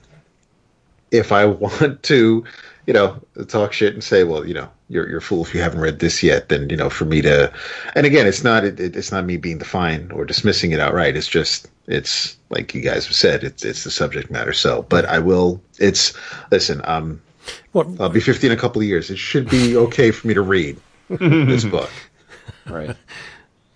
[1.10, 2.44] if I want to,
[2.86, 5.60] you know, talk shit and say, well, you know, you're you're a fool if you
[5.60, 7.52] haven't read this yet, then you know, for me to,
[7.96, 11.16] and again, it's not it, it's not me being defined or dismissing it outright.
[11.16, 14.52] It's just it's like you guys have said, it's it's the subject matter.
[14.52, 15.60] So, but I will.
[15.78, 16.12] It's
[16.50, 16.82] listen.
[16.84, 17.20] Um,
[17.72, 19.10] What, I'll be 50 in a couple of years.
[19.10, 20.76] It should be okay for me to read
[21.08, 21.90] this book.
[22.66, 22.94] Right.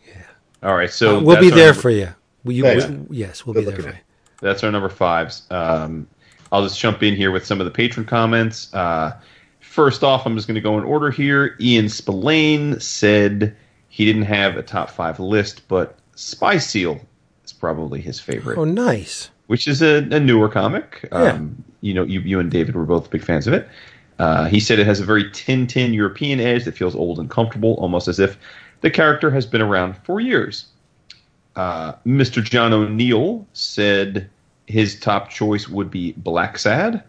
[0.07, 0.23] Yeah.
[0.63, 0.91] All right.
[0.91, 2.09] So Uh, we'll be there number- for you.
[2.45, 2.87] We, you Thanks.
[2.87, 3.97] we- yes, we'll Good be there for you.
[4.41, 5.43] That's our number fives.
[5.51, 6.07] Um,
[6.53, 8.73] I'll just jump in here with some of the patron comments.
[8.73, 9.13] Uh,
[9.77, 11.55] first off, I'm just going to go in order here.
[11.61, 13.55] Ian Spillane said
[13.91, 16.99] he didn't have a top five list, but Spy Seal
[17.45, 19.29] is probably his favorite, Oh, nice.
[19.49, 21.07] which is a, a newer comic.
[21.13, 21.19] Yeah.
[21.33, 23.69] Um, You know, you, you and David were both big fans of it.
[24.19, 27.75] Uh, he said it has a very Tintin European edge that feels old and comfortable,
[27.75, 28.39] almost as if
[28.81, 30.67] the character has been around for years.
[31.55, 32.43] Uh, Mr.
[32.43, 34.29] John O'Neill said
[34.67, 37.03] his top choice would be Blacksad.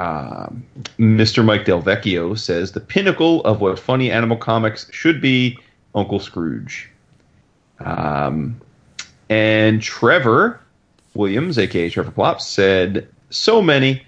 [0.00, 0.64] Um,
[0.98, 1.44] Mr.
[1.44, 5.58] Mike Del Vecchio says the pinnacle of what funny animal comics should be
[5.94, 6.88] Uncle Scrooge.
[7.80, 8.58] Um,
[9.28, 10.58] and Trevor
[11.12, 14.02] Williams, aka Trevor Plops, said so many.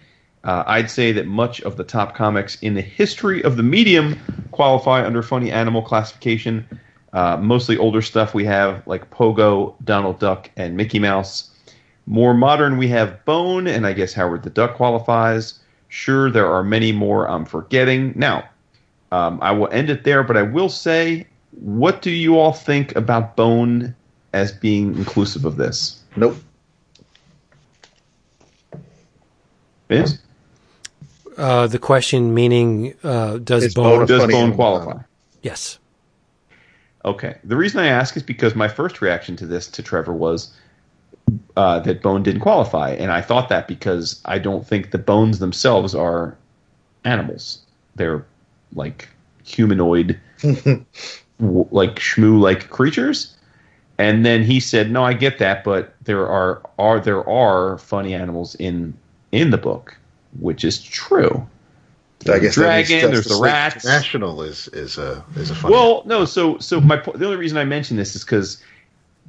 [0.44, 4.18] Uh, I'd say that much of the top comics in the history of the medium
[4.50, 6.66] qualify under funny animal classification.
[7.12, 11.50] Uh, mostly older stuff we have like Pogo, Donald Duck, and Mickey Mouse.
[12.06, 15.58] More modern, we have Bone, and I guess Howard the Duck qualifies.
[15.94, 18.14] Sure, there are many more I'm forgetting.
[18.16, 18.48] Now,
[19.12, 21.26] um, I will end it there, but I will say,
[21.60, 23.94] what do you all think about Bone
[24.32, 26.00] as being inclusive of this?
[26.16, 26.38] Nope.
[29.90, 30.16] Vince?
[31.36, 33.98] Uh, the question meaning, uh, does Is Bone?
[33.98, 34.92] Bone- Does Bone qualify?
[34.92, 35.06] comic.
[35.42, 35.78] yes.
[37.04, 37.36] Okay.
[37.44, 40.54] The reason I ask is because my first reaction to this to Trevor was
[41.56, 45.38] uh, that Bone didn't qualify, and I thought that because I don't think the bones
[45.38, 46.36] themselves are
[47.04, 47.58] animals.
[47.94, 48.24] They're
[48.74, 49.08] like
[49.44, 50.86] humanoid, w-
[51.70, 53.36] like shmoo like creatures.
[53.98, 58.14] And then he said, "No, I get that, but there are are there are funny
[58.14, 58.94] animals in
[59.30, 59.96] in the book,
[60.40, 61.46] which is true."
[62.28, 63.10] I guess that dragon.
[63.10, 63.84] There's the rats.
[63.84, 65.74] International is is a is a funny.
[65.74, 66.24] Well, no.
[66.24, 68.62] So, so my the only reason I mention this is because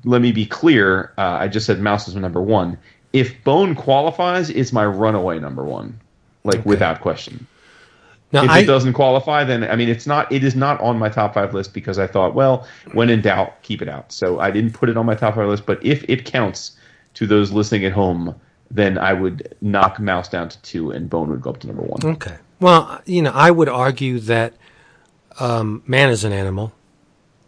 [0.03, 1.13] let me be clear.
[1.17, 2.77] Uh, I just said Maus is my number one.
[3.13, 5.99] If Bone qualifies, it's my runaway number one,
[6.43, 7.45] like without question.
[8.31, 10.31] Now If I it doesn't qualify, then I mean it's not.
[10.31, 13.61] It is not on my top five list because I thought, well, when in doubt,
[13.61, 14.11] keep it out.
[14.11, 15.67] So I didn't put it on my top five list.
[15.67, 16.75] But if it counts
[17.13, 18.33] to those listening at home,
[18.71, 21.83] then I would knock Maus down to two, and Bone would go up to number
[21.83, 21.99] one.
[22.15, 22.37] okay.
[22.59, 24.53] Well, you know, I would argue that
[25.39, 26.71] um, man is an animal,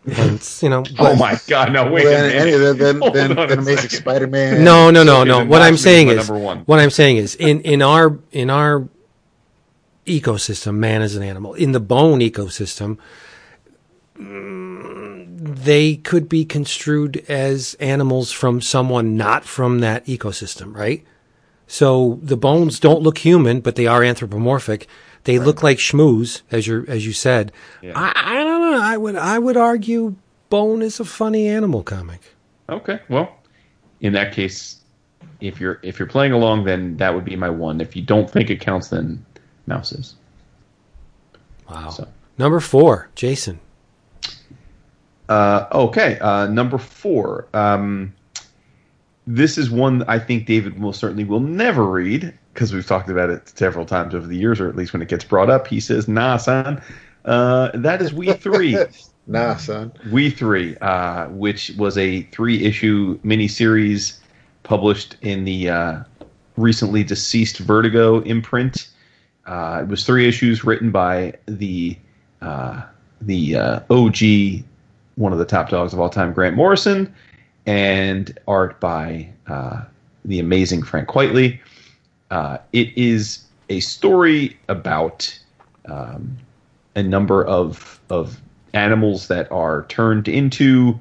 [0.08, 0.84] and you know.
[1.00, 1.72] Oh my God!
[1.74, 2.78] No, wait Well, a then, minute.
[2.78, 3.90] then, then, then, then Amazing.
[3.90, 4.64] Spider-Man.
[4.64, 5.44] No, no, no, no.
[5.46, 6.60] What I'm saying is my is, number one.
[6.60, 8.88] what I'm saying is, in in our in our
[10.06, 11.54] ecosystem, man is an animal.
[11.56, 12.98] In the bone ecosystem,
[14.20, 15.26] mm,
[15.56, 21.04] they could be construed as animals from someone not from that ecosystem, right?
[21.68, 24.88] So the bones don't look human, but they are anthropomorphic.
[25.26, 27.52] They look like shmoos, as you as you said.
[27.84, 28.80] I, I don't know.
[28.82, 30.16] I would I would argue
[30.50, 32.22] Bone is a funny animal comic.
[32.70, 33.36] Okay, well,
[34.02, 34.82] in that case,
[35.42, 37.82] if you're if you're playing along, then that would be my one.
[37.82, 39.26] If you don't think it counts, then
[39.68, 40.16] Maus is.
[41.70, 41.90] Wow.
[41.90, 42.08] So.
[42.38, 43.60] Number four, Jason.
[45.28, 47.48] Uh, okay, uh, number four.
[47.54, 48.14] Um,
[49.26, 53.30] this is one I think David will certainly will never read because we've talked about
[53.30, 55.80] it several times over the years, or at least when it gets brought up, he
[55.80, 56.82] says, "Nah, son."
[57.26, 58.78] Uh, that is We Three.
[59.28, 59.92] Nah, son.
[60.12, 64.20] We Three, uh, which was a three issue miniseries
[64.62, 66.04] published in the uh,
[66.58, 68.88] recently deceased Vertigo imprint.
[69.48, 71.98] Uh, it was three issues written by the
[72.44, 72.84] uh,
[73.22, 74.64] the uh, OG,
[75.16, 77.12] one of the top dogs of all time, Grant Morrison,
[77.66, 79.82] and art by uh,
[80.24, 81.60] the amazing Frank Quitely.
[82.32, 85.38] Uh, it is a story about
[85.86, 86.38] um,
[86.96, 88.42] a number of of
[88.74, 91.00] animals that are turned into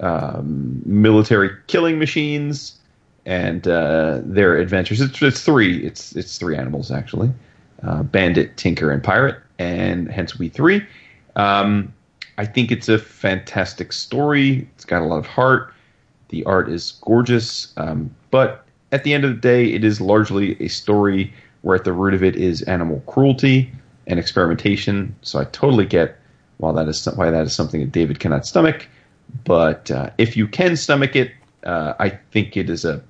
[0.00, 2.78] um, military killing machines
[3.24, 5.00] and uh, their adventures.
[5.00, 5.84] It's, it's three.
[5.84, 7.32] It's it's three animals actually:
[7.82, 10.84] uh, bandit, tinker, and pirate, and hence we three.
[11.36, 11.92] Um,
[12.38, 14.68] I think it's a fantastic story.
[14.74, 15.72] It's got a lot of heart.
[16.28, 20.60] The art is gorgeous, um, but at the end of the day, it is largely
[20.62, 21.32] a story
[21.62, 23.70] where at the root of it is animal cruelty
[24.06, 25.14] and experimentation.
[25.22, 26.18] So I totally get
[26.58, 28.88] why that is why that is something that David cannot stomach.
[29.44, 31.32] But uh, if you can stomach it,
[31.64, 33.02] uh, I think it is a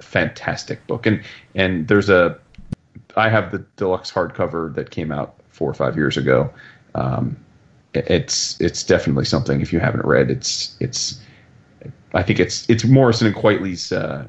[0.00, 1.06] fantastic book.
[1.06, 1.22] And
[1.54, 2.38] and there's a
[3.16, 6.52] I have the deluxe hardcover that came out four or five years ago.
[6.94, 7.36] Um,
[7.94, 9.60] it's it's definitely something.
[9.60, 11.20] If you haven't read, it's it's
[12.14, 14.26] I think it's it's Morrison and Quitely's uh,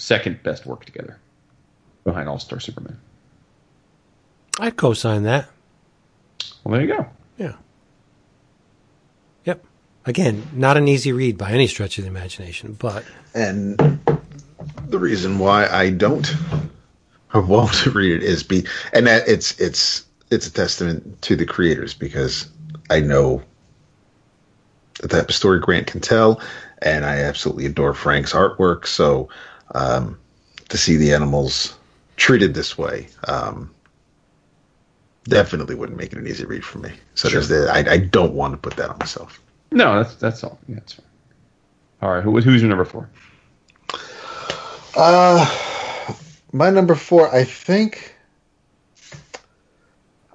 [0.00, 1.18] second best work together,
[2.04, 2.98] behind All Star Superman.
[4.58, 5.48] I'd co-sign that.
[6.64, 7.06] Well, there you go.
[7.38, 7.54] Yeah.
[9.44, 9.64] Yep.
[10.06, 13.78] Again, not an easy read by any stretch of the imagination, but And
[14.88, 16.34] the reason why I don't
[17.32, 21.46] or won't read it is be and that it's it's it's a testament to the
[21.46, 22.48] creators because
[22.90, 23.42] I know
[25.00, 26.40] the type story Grant can tell,
[26.82, 28.86] and I absolutely adore Frank's artwork.
[28.86, 29.28] So
[29.74, 30.18] um,
[30.68, 31.76] to see the animals
[32.16, 33.70] treated this way um,
[35.24, 36.92] definitely wouldn't make it an easy read for me.
[37.14, 39.40] So there's the, I, I don't want to put that on myself.
[39.72, 40.58] No, that's that's all.
[40.68, 41.06] Yeah, that's fine.
[42.02, 43.08] All right, who, who's your number four?
[44.96, 45.46] Uh,
[46.52, 48.14] my number four, I think.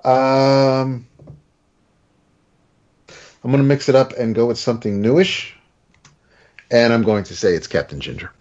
[0.03, 1.07] Um,
[3.43, 5.55] I'm going to mix it up and go with something newish,
[6.71, 8.31] and I'm going to say it's Captain Ginger.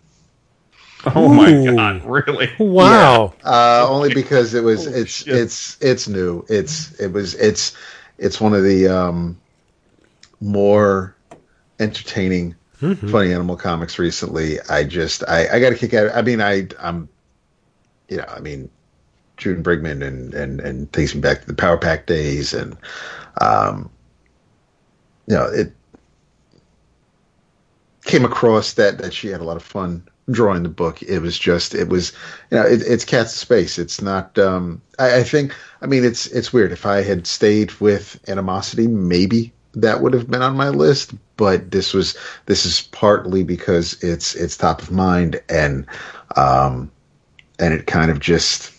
[1.15, 2.51] Oh my god, really?
[2.59, 3.35] wow.
[3.45, 5.37] Uh, only because it was Holy it's shit.
[5.37, 6.45] it's it's new.
[6.49, 7.77] It's it was it's
[8.17, 9.39] it's one of the um,
[10.41, 11.15] more
[11.79, 12.55] entertaining,
[13.11, 14.61] funny animal comics recently.
[14.71, 16.11] I just I, I got to kick out.
[16.15, 17.09] I mean I I'm
[18.09, 18.71] you know I mean
[19.37, 22.77] June Brigman and and and takes me back to the Power Pack days and
[23.41, 23.91] um
[25.27, 25.73] you know it
[28.05, 31.03] came across that that she had a lot of fun drawing the book.
[31.03, 32.13] It was just it was
[32.51, 33.79] you know it, it's cats space.
[33.79, 34.39] It's not.
[34.39, 35.55] Um, I, I think.
[35.83, 36.73] I mean, it's it's weird.
[36.73, 41.15] If I had stayed with animosity, maybe that would have been on my list.
[41.37, 42.17] But this was
[42.47, 45.87] this is partly because it's it's top of mind and
[46.37, 46.91] um,
[47.59, 48.73] and it kind of just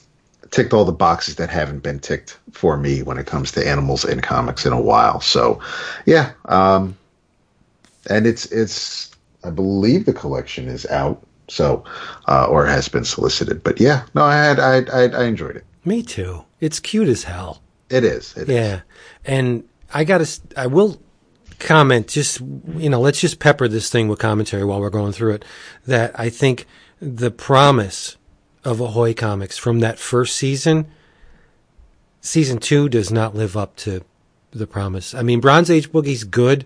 [0.51, 4.05] ticked all the boxes that haven't been ticked for me when it comes to animals
[4.05, 5.19] in comics in a while.
[5.19, 5.59] So,
[6.05, 6.97] yeah, um,
[8.09, 9.11] and it's it's
[9.43, 11.83] I believe the collection is out, so
[12.27, 13.63] uh, or has been solicited.
[13.63, 15.65] But yeah, no, I had I I, I enjoyed it.
[15.85, 16.43] Me too.
[16.59, 17.61] It's cute as hell.
[17.89, 18.35] It is.
[18.35, 18.55] It is.
[18.55, 18.81] Yeah.
[19.23, 20.99] And I got to, I will
[21.59, 25.33] comment just, you know, let's just pepper this thing with commentary while we're going through
[25.33, 25.45] it.
[25.85, 26.65] That I think
[26.99, 28.17] the promise
[28.63, 30.87] of Ahoy Comics from that first season,
[32.19, 34.03] season two does not live up to
[34.51, 35.13] the promise.
[35.13, 36.65] I mean, Bronze Age Boogie's good,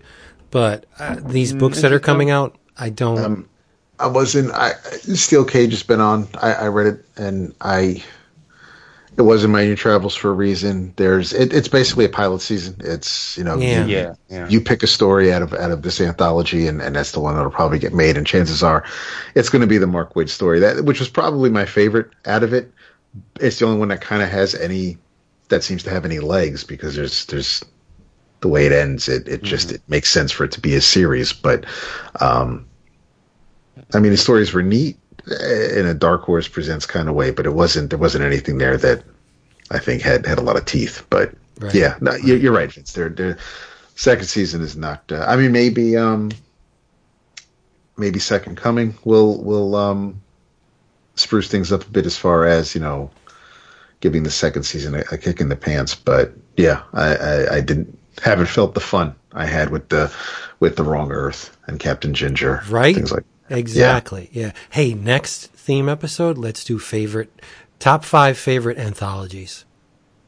[0.50, 3.48] but uh, these books that are coming out, I don't.
[4.00, 4.50] I wasn't.
[4.52, 4.72] I
[5.14, 6.28] Steel Cage has been on.
[6.40, 8.02] I, I read it and I.
[9.16, 10.94] It was in my new travels for a reason.
[10.96, 11.32] There's.
[11.34, 12.76] It, it's basically a pilot season.
[12.80, 13.56] It's you know.
[13.56, 13.84] Yeah.
[13.84, 14.48] you- Yeah, yeah.
[14.48, 17.34] you pick a story out of out of this anthology, and, and that's the one
[17.34, 18.16] that'll probably get made.
[18.16, 18.84] And chances are,
[19.34, 22.42] it's going to be the Mark Waid story, that which was probably my favorite out
[22.42, 22.72] of it.
[23.40, 24.96] It's the only one that kind of has any
[25.48, 27.62] that seems to have any legs because there's there's
[28.40, 29.08] the way it ends.
[29.08, 31.66] It it just it makes sense for it to be a series, but
[32.20, 32.64] um,
[33.94, 34.98] I mean the stories were neat
[35.30, 38.58] eh, in a Dark Horse presents kind of way, but it wasn't there wasn't anything
[38.58, 39.02] there that
[39.70, 41.06] I think had had a lot of teeth.
[41.10, 41.74] But Right.
[41.74, 42.94] yeah, no, you're, you're right, Vince.
[42.94, 43.36] Their their
[43.94, 45.02] second season is not.
[45.12, 46.30] Uh, I mean, maybe um,
[47.98, 50.20] maybe Second Coming will will um,
[51.16, 53.10] spruce things up a bit as far as you know
[54.00, 55.94] giving the second season a, a kick in the pants.
[55.94, 60.10] But yeah, I, I, I didn't haven't felt the fun I had with the
[60.60, 62.94] with the Wrong Earth and Captain Ginger, Right?
[62.94, 64.28] Things like Exactly.
[64.32, 64.52] Yeah.
[64.70, 67.30] Hey, next theme episode, let's do favorite,
[67.78, 69.64] top five favorite anthologies.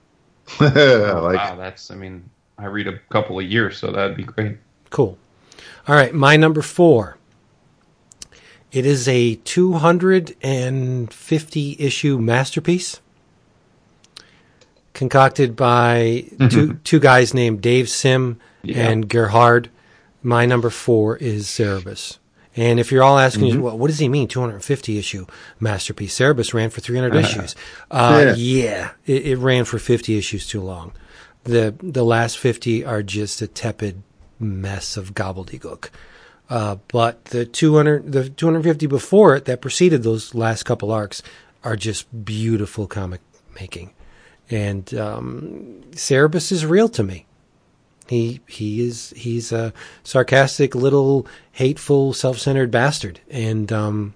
[0.60, 1.90] I like wow, that's.
[1.90, 4.58] I mean, I read a couple a year, so that'd be great.
[4.90, 5.16] Cool.
[5.88, 7.16] All right, my number four
[8.72, 13.00] It is a 250 issue masterpiece
[14.94, 18.88] concocted by two, two guys named Dave Sim Yeah.
[18.90, 19.70] and Gerhard.
[20.22, 22.18] My number four is Cerebus.
[22.54, 25.26] And if you're all asking, well, what does he mean, 250 issue
[25.58, 26.14] masterpiece?
[26.18, 27.54] Cerebus ran for 300 issues.
[27.90, 30.92] Uh, yeah, it, it ran for 50 issues too long.
[31.44, 34.02] The the last 50 are just a tepid
[34.38, 35.88] mess of gobbledygook.
[36.50, 41.22] Uh, but the 200, the 250 before it that preceded those last couple arcs
[41.64, 43.20] are just beautiful comic
[43.58, 43.92] making.
[44.50, 47.26] And um, Cerebus is real to me.
[48.08, 49.72] He he is he's a
[50.02, 54.14] sarcastic little hateful self-centered bastard and um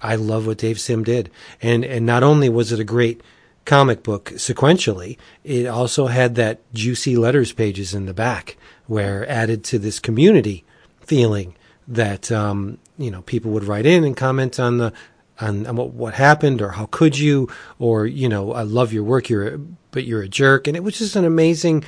[0.00, 1.30] I love what Dave Sim did.
[1.60, 3.22] And and not only was it a great
[3.64, 8.56] comic book sequentially, it also had that juicy letters pages in the back
[8.86, 10.64] where added to this community
[11.00, 11.54] feeling
[11.86, 14.92] that um you know people would write in and comment on the
[15.40, 17.48] on, on what, what happened or how could you
[17.78, 19.58] or you know I love your work you're
[19.90, 21.84] but you're a jerk and it was just an amazing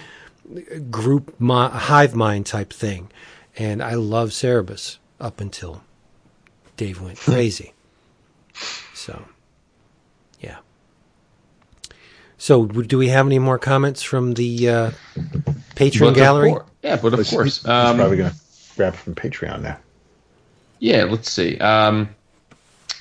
[0.91, 3.11] group mi- hive mind type thing.
[3.57, 5.83] And I love Cerebus up until
[6.77, 7.75] Dave went crazy.
[8.95, 9.25] so,
[10.41, 10.59] yeah.
[12.39, 14.91] So, do we have any more comments from the uh,
[15.77, 16.51] Patreon But gallery?
[16.53, 17.57] cour- yeah, but of He's- course.
[17.59, 18.37] he's Um, probably going to
[18.77, 19.79] grab from Patreon now.
[20.79, 21.59] Yeah, let's see.
[21.59, 22.09] Um,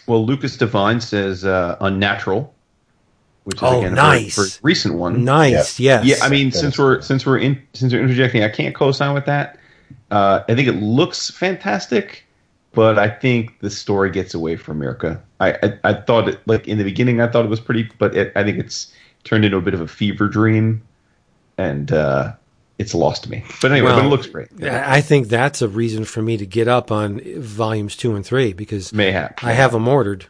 [0.08, 2.54] well, Lucas Devine says uh, unnatural,
[3.50, 4.38] which is Oh, again nice.
[4.38, 5.24] a very, very recent one.
[5.26, 6.06] Nice, yes.
[6.06, 9.14] Yeah, I mean, That since we're since we're in since we're interjecting, I can't co-sign
[9.14, 9.58] with that.
[10.12, 12.26] Uh, I think it looks fantastic,
[12.74, 15.20] but I think the story gets away from Mirka.
[15.39, 18.16] I, I I thought it like in the beginning, I thought it was pretty, but
[18.16, 18.93] it, I think it's
[19.24, 20.82] turned into a bit of a fever dream,
[21.58, 22.34] and uh,
[22.78, 23.43] it's lost to me.
[23.62, 24.47] But anyway, but it looks great.
[24.64, 28.26] I I think that's a reason for me to get up on volumes two and
[28.26, 29.43] three because Mayhap.
[29.43, 30.26] I have them ordered.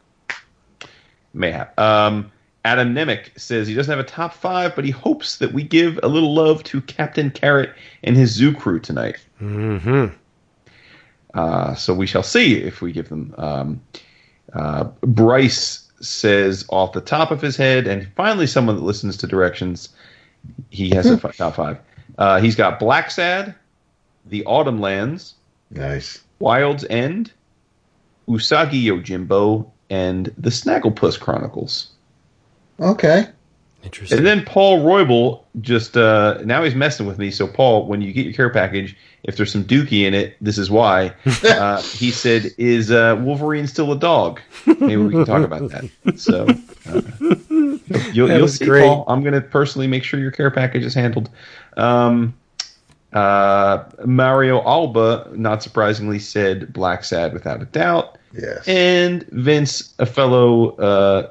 [1.34, 1.78] Mayhap.
[1.80, 2.32] Um,
[2.66, 6.00] Adam Nemec says he doesn't have a top five, but he hopes that we give
[6.04, 9.18] a little love to Captain Carrot and his zoo crew tonight.
[9.38, 10.08] hmm
[11.34, 13.34] Uh, so we shall see if we give them.
[13.38, 13.82] Um,
[14.54, 19.28] uh, Bryce says off the top of his head, and finally someone that listens to
[19.28, 19.90] directions,
[20.70, 21.78] he has a top five.
[22.18, 23.56] Uh, he's got Blacksad,
[24.26, 25.36] The Autumn Lands,
[25.72, 26.24] Nice.
[26.40, 27.32] Wild's End,
[28.28, 31.92] Usagi Yojimbo, and The Snagglepuss Chronicles.
[32.80, 33.26] Okay.
[33.84, 34.18] Interesting.
[34.18, 37.32] And then Paul Roybal just uh, now he's messing with me.
[37.32, 40.58] So Paul, when you get your care package, if there's some Dookie in it, this
[40.58, 41.14] is why.
[41.44, 46.20] Uh, he said, "Is uh, Wolverine still a dog?" Maybe we can talk about that.
[46.20, 47.02] So uh,
[48.14, 48.84] you'll, That you'll see, great.
[48.84, 49.06] Paul.
[49.08, 51.30] I'm going to personally make sure your care package is handled.
[51.78, 52.36] Um,
[53.14, 58.18] uh, Mario Alba, not surprisingly, said Blacksad without a doubt.
[58.34, 58.68] Yes.
[58.68, 61.30] And Vince, a fellow uh,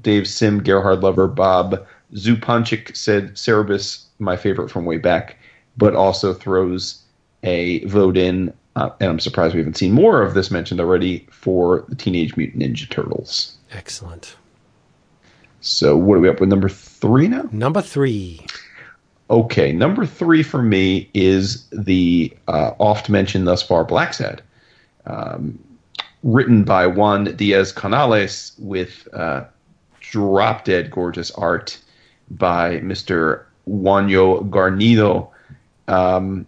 [0.00, 5.36] Dave Sim Gerhard lover, Bob Zupanchik said Cerebus, my favorite from way back,
[5.76, 7.02] but also throws
[7.42, 11.26] a vote in, uh, and I'm surprised we haven't seen more of this mentioned already,
[11.30, 13.56] for the Teenage Mutant Ninja Turtles.
[13.72, 14.36] Excellent.
[15.60, 16.48] So what are we up with?
[16.48, 17.48] Number three now?
[17.52, 18.44] Number three.
[19.28, 24.40] Okay, number three for me is the uh, oft mentioned thus far Blacksad,
[25.06, 25.56] um,
[26.24, 29.44] written by Juan Diaz Canales with uh,
[30.10, 31.78] drop dead gorgeous art
[32.30, 33.44] by Mr.
[33.68, 35.28] Juanjo Guarnido.
[35.88, 36.46] Um,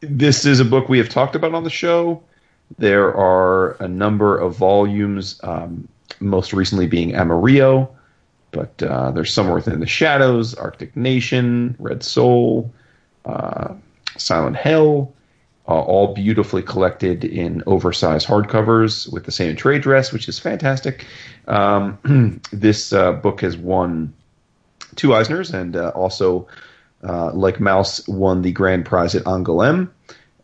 [0.00, 2.22] this is a book we have talked about on the show.
[2.78, 5.88] There are a number of volumes, um,
[6.20, 7.94] most recently being Amarillo
[8.52, 12.72] but uh, there's somewhere within the shadows arctic nation red soul
[13.24, 13.74] uh,
[14.16, 15.12] silent hell
[15.68, 21.06] uh, all beautifully collected in oversized hardcovers with the same trade dress which is fantastic.
[21.48, 24.12] Um, this uh, book has won
[24.96, 26.46] two eisners and uh, also
[27.04, 29.88] uh, like Maus won the grand prize at angoulême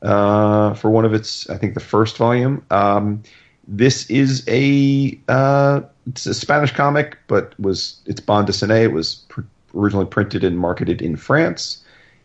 [0.03, 2.65] uh, for one of its i think the first volume.
[2.71, 3.23] Um,
[3.69, 8.85] this is a uh, it's a Spanish comic, but was it's bande dessinée.
[8.85, 9.43] It was pr-
[9.75, 11.85] originally printed and marketed in France,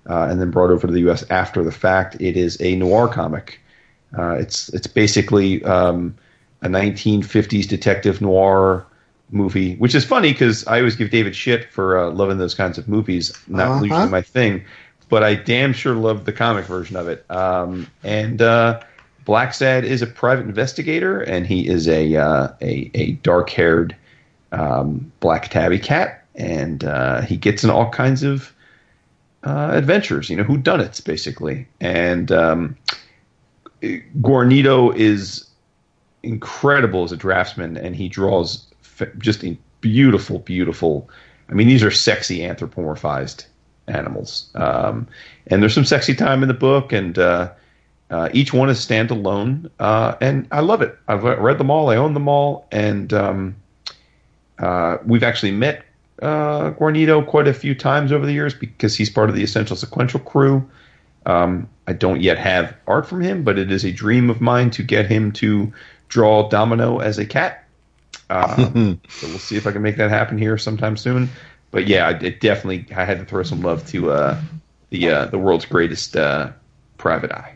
[0.10, 1.24] uh, and then brought over to the U.S.
[1.30, 2.16] after the fact.
[2.20, 3.60] It is a noir comic.
[4.18, 6.16] Uh, it's it's basically um,
[6.62, 8.86] a 1950s detective noir
[9.32, 12.78] movie, which is funny because I always give David shit for uh, loving those kinds
[12.78, 13.32] of movies.
[13.48, 13.84] Not Uh-huh.
[13.86, 14.64] usually my thing,
[15.10, 17.26] but I damn sure love the comic version of it.
[17.32, 18.82] Um, and uh,
[19.26, 23.96] Blacksad is a private investigator, and he is a uh, a, a dark haired
[24.52, 28.53] um, black tabby cat, and uh, he gets in all kinds of
[29.44, 30.30] uh, adventures.
[30.30, 32.78] You know, who done it's basically, and um,
[33.82, 35.46] Guarnido is
[36.24, 38.66] incredible as a draftsman, and he draws
[39.18, 39.44] just
[39.82, 41.10] beautiful, beautiful.
[41.50, 43.46] I mean, these are sexy anthropomorphized
[43.88, 45.08] animals, um,
[45.48, 47.52] and there's some sexy time in the book, and uh,
[48.10, 50.98] uh, each one is standalone, uh, and I love it.
[51.08, 53.56] I've read them all, I own them all, and um,
[54.60, 55.84] uh, we've actually met
[56.24, 59.76] uh, Guarnido quite a few times over the years because he's part of the Essential
[59.76, 60.68] Sequential crew.
[61.26, 64.70] Um, I don't yet have art from him, but it is a dream of mine
[64.72, 65.72] to get him to
[66.08, 67.68] draw Domino as a cat.
[68.30, 68.56] Uh,
[69.10, 71.30] so we'll see if I can make that happen here sometime soon.
[71.72, 74.42] But yeah, it definitely I had to throw some love to uh,
[74.92, 76.52] the uh, the world's greatest uh,
[76.98, 77.56] private eye.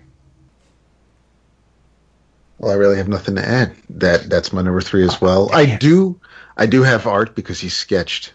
[2.58, 3.76] Well, I really have nothing to add.
[3.90, 5.50] That that's my number three as well.
[5.54, 6.20] I do
[6.58, 8.34] I do have art because he sketched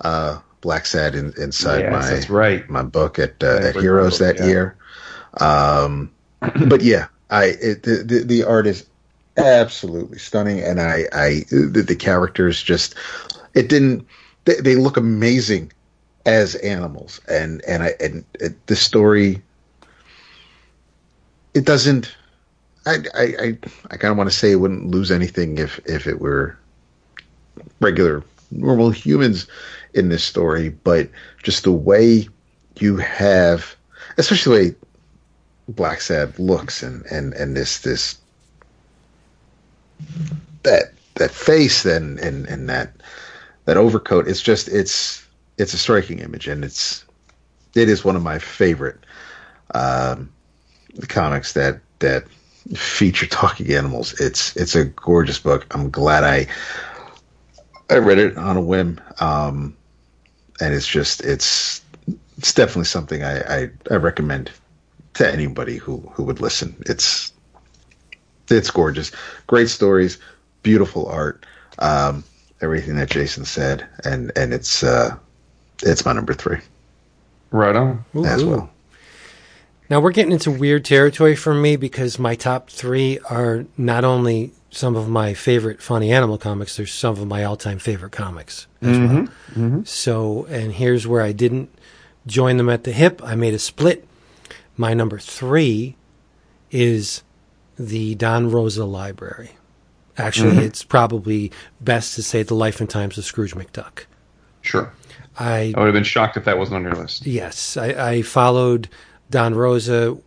[0.00, 2.68] uh, Blacksad in, inside Yes, my that's right.
[2.68, 4.50] my book at uh, at Heroes that book, that yeah.
[4.50, 4.76] year.
[5.40, 6.10] Um,
[6.68, 8.86] but yeah, I it, the, the the art is
[9.36, 12.94] absolutely stunning, and I I the, the characters just
[13.54, 14.06] it didn't
[14.44, 15.72] they, they look amazing
[16.26, 19.40] as animals, and and I and it, the story
[21.54, 22.14] it doesn't.
[22.86, 23.58] I I I,
[23.90, 26.58] I kind of want to say it wouldn't lose anything if if it were
[27.80, 29.46] regular normal humans
[29.94, 31.08] in this story, but
[31.42, 32.28] just the way
[32.76, 33.74] you have,
[34.18, 34.76] especially the way
[35.72, 38.18] Blacksad looks and and and this this
[40.62, 42.92] that that face and and and that
[43.66, 44.28] that overcoat.
[44.28, 45.26] It's just it's
[45.58, 47.04] it's a striking image, and it's
[47.74, 48.98] it is one of my favorite
[49.74, 50.30] um,
[51.08, 52.24] comics that that
[52.74, 54.18] feature talking animals.
[54.20, 55.66] It's it's a gorgeous book.
[55.70, 56.46] I'm glad I
[57.90, 59.76] I read it on a whim, um,
[60.60, 61.82] and it's just it's
[62.38, 64.50] it's definitely something I, I, I recommend
[65.14, 66.74] to anybody who who would listen.
[66.86, 67.32] It's
[68.50, 69.12] it's gorgeous,
[69.46, 70.18] great stories,
[70.62, 71.46] beautiful art,
[71.78, 72.24] um,
[72.60, 75.16] everything that Jason said, and and it's uh,
[75.82, 76.58] it's my number three
[77.50, 78.04] Right on.
[78.14, 78.50] Ooh, as ooh.
[78.50, 78.70] well.
[79.88, 84.52] Now we're getting into weird territory for me because my top three are not only
[84.70, 88.96] some of my favorite funny animal comics, they're some of my all-time favorite comics as
[88.96, 89.14] mm-hmm.
[89.14, 89.24] well.
[89.50, 89.82] Mm-hmm.
[89.84, 91.70] So, and here's where I didn't
[92.26, 93.20] join them at the hip.
[93.24, 94.06] I made a split.
[94.76, 95.96] My number three
[96.70, 97.22] is
[97.78, 99.50] the Don Rosa Library.
[100.16, 100.60] Actually, mm-hmm.
[100.60, 101.50] it's probably
[101.80, 104.04] best to say the Life and Times of Scrooge McDuck.
[104.62, 104.92] Sure.
[105.38, 107.26] I I would have been shocked if that wasn't on your list.
[107.26, 108.88] Yes, I, I followed
[109.30, 110.18] Don Rosa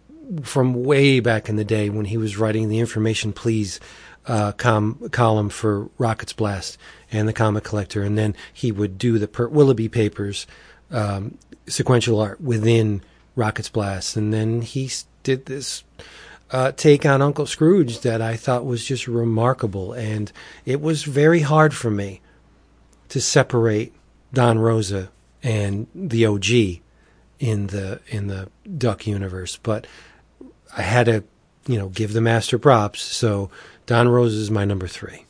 [0.41, 3.79] from way back in the day when he was writing the Information Please
[4.27, 6.77] uh, com- column for Rockets Blast
[7.11, 10.47] and the Comic Collector, and then he would do the Pertwillaby Papers
[10.91, 13.01] um, sequential art within
[13.35, 14.89] Rockets Blast, and then he
[15.23, 15.83] did this
[16.51, 20.31] uh, take on Uncle Scrooge that I thought was just remarkable, and
[20.65, 22.21] it was very hard for me
[23.09, 23.93] to separate
[24.33, 25.09] Don Rosa
[25.41, 26.49] and the OG
[27.39, 29.85] in the in the Duck universe, but
[30.77, 31.23] I had to,
[31.67, 33.01] you know, give the master props.
[33.01, 33.49] So
[33.85, 35.25] Don Rosa is my number three.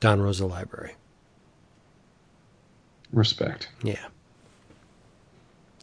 [0.00, 0.94] Don Rosa Library,
[3.12, 3.68] Respect.
[3.82, 4.06] yeah.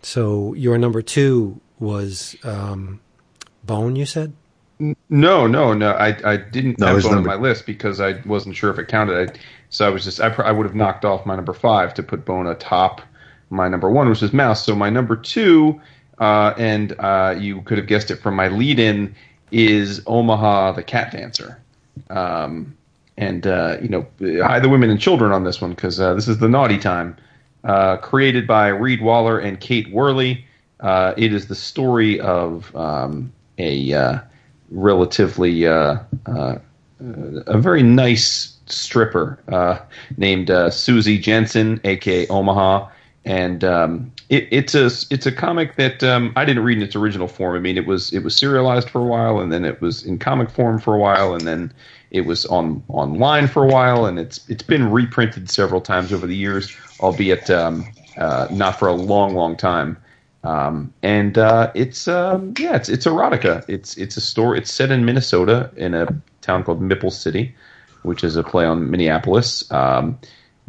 [0.04, 3.02] So your number two was um,
[3.64, 3.96] Bone.
[3.96, 4.34] You said
[5.10, 5.92] No, no, no.
[5.92, 8.80] I, I didn't No, have his Bone on my list because I wasn't sure if
[8.80, 9.30] it counted.
[9.32, 9.34] I,
[9.70, 12.26] so I was just I, I would have knocked off my number five to put
[12.26, 13.02] Bone atop
[13.50, 14.64] my number one, which is Maus.
[14.64, 15.82] So my number two,
[16.20, 19.16] uh, and uh, you could have guessed it from my lead-in,
[19.52, 21.62] is Omaha the Cat Dancer.
[22.10, 22.76] Um,
[23.20, 24.08] and uh, you know,
[24.43, 27.16] hide the women and children on this one because uh, this is the naughty time.
[27.66, 30.45] Uh, created by Reed Waller and Kate Worley,
[30.80, 34.20] uh, it is the story of um, a uh,
[34.72, 39.38] relatively uh, a very nice stripper
[40.16, 42.88] named Susie Jensen, aka Omaha,
[43.26, 46.96] and um, it, it's a it's a comic that um, I didn't read in its
[46.96, 47.56] original form.
[47.56, 50.20] I mean, it was it was serialized for a while, and then it was in
[50.20, 51.74] comic form for a while, and then
[52.12, 56.28] it was on online for a while, and it's it's been reprinted several times over
[56.28, 57.86] the years, albeit um,
[58.18, 59.98] uh, not for a long, long time.
[60.44, 63.66] Um, and uh, it's um, yeah, it's it's erotica.
[63.68, 64.60] It's it's a story.
[64.60, 66.08] It's set in Minnesota in a
[66.42, 67.56] town called Mipple City,
[68.04, 69.70] which is a play on Minneapolis.
[69.72, 70.20] Um,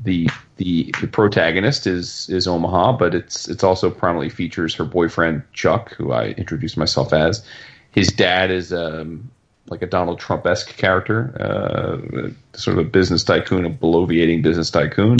[0.02, 5.42] the the the protagonist is is Omaha, but it's it's also prominently features her boyfriend
[5.52, 7.44] Chuck, who I introduced myself as.
[7.92, 9.30] His dad is um,
[9.68, 14.70] like a Donald Trump esque character, uh, sort of a business tycoon, a bloviating business
[14.70, 15.18] tycoon.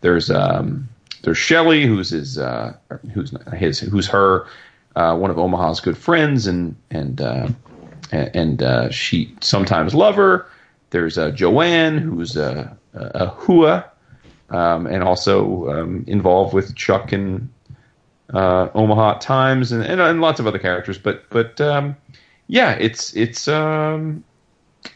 [0.00, 0.88] There's um,
[1.22, 2.74] there's Shelley, who's his uh,
[3.12, 4.46] who's his who's her
[4.96, 7.48] uh, one of Omaha's good friends, and and uh,
[8.12, 10.46] and uh, she sometimes lover.
[10.90, 13.89] there's uh, Joanne, who's a, a Hua,
[14.50, 17.48] um, and also um, involved with Chuck and
[18.32, 20.98] uh, Omaha times, and, and, and lots of other characters.
[20.98, 21.96] But but um,
[22.46, 24.24] yeah, it's it's um,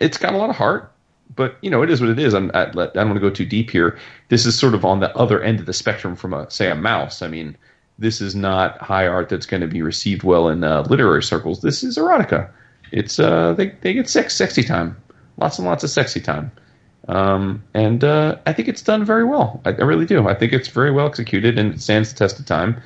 [0.00, 0.90] it's got a lot of heart.
[1.36, 2.34] But you know, it is what it is.
[2.34, 3.98] I'm, I, I don't want to go too deep here.
[4.28, 6.74] This is sort of on the other end of the spectrum from a say a
[6.74, 7.22] Maus.
[7.22, 7.56] I mean,
[7.98, 11.60] this is not high art that's going to be received well in uh, literary circles.
[11.60, 12.48] This is erotica.
[12.92, 14.96] It's uh, they they get sex sexy time,
[15.38, 16.52] lots and lots of sexy time.
[17.08, 19.60] Um, and uh, I think it's done very well.
[19.64, 20.26] I, I, really do.
[20.26, 22.80] I think it's very well executed and it stands the test of time.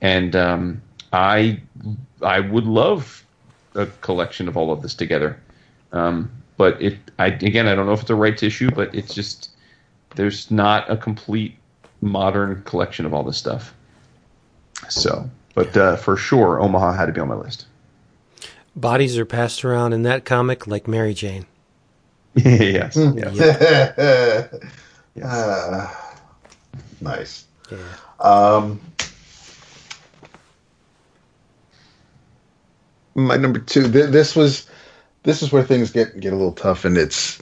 [0.00, 1.60] And um, I
[2.22, 3.24] I would love
[3.74, 5.40] a collection of all of this together.
[5.92, 9.14] Um, but it I again I don't know if it's a rights issue, but it's
[9.14, 9.50] just
[10.14, 11.56] there's not a complete
[12.00, 13.74] modern collection of all this stuff.
[14.88, 17.66] So, but uh, for sure, Omaha had to be on my list.
[18.76, 21.46] Bodies are passed around in that comic like Mary Jane.
[22.44, 22.96] yes.
[22.96, 23.36] yes.
[25.14, 25.24] yes.
[25.24, 25.94] Uh,
[27.00, 27.46] nice.
[27.70, 27.78] Yeah.
[28.18, 28.80] Um,
[33.14, 33.90] my number two.
[33.90, 34.68] Th- this was
[35.22, 37.40] this is where things get get a little tough, and it's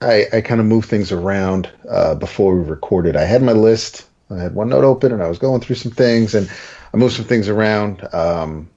[0.00, 3.16] I I kind of move things around uh, before we recorded.
[3.16, 4.04] I had my list.
[4.30, 6.50] I had one note open, and I was going through some things, and
[6.92, 8.06] I moved some things around.
[8.12, 8.68] Um,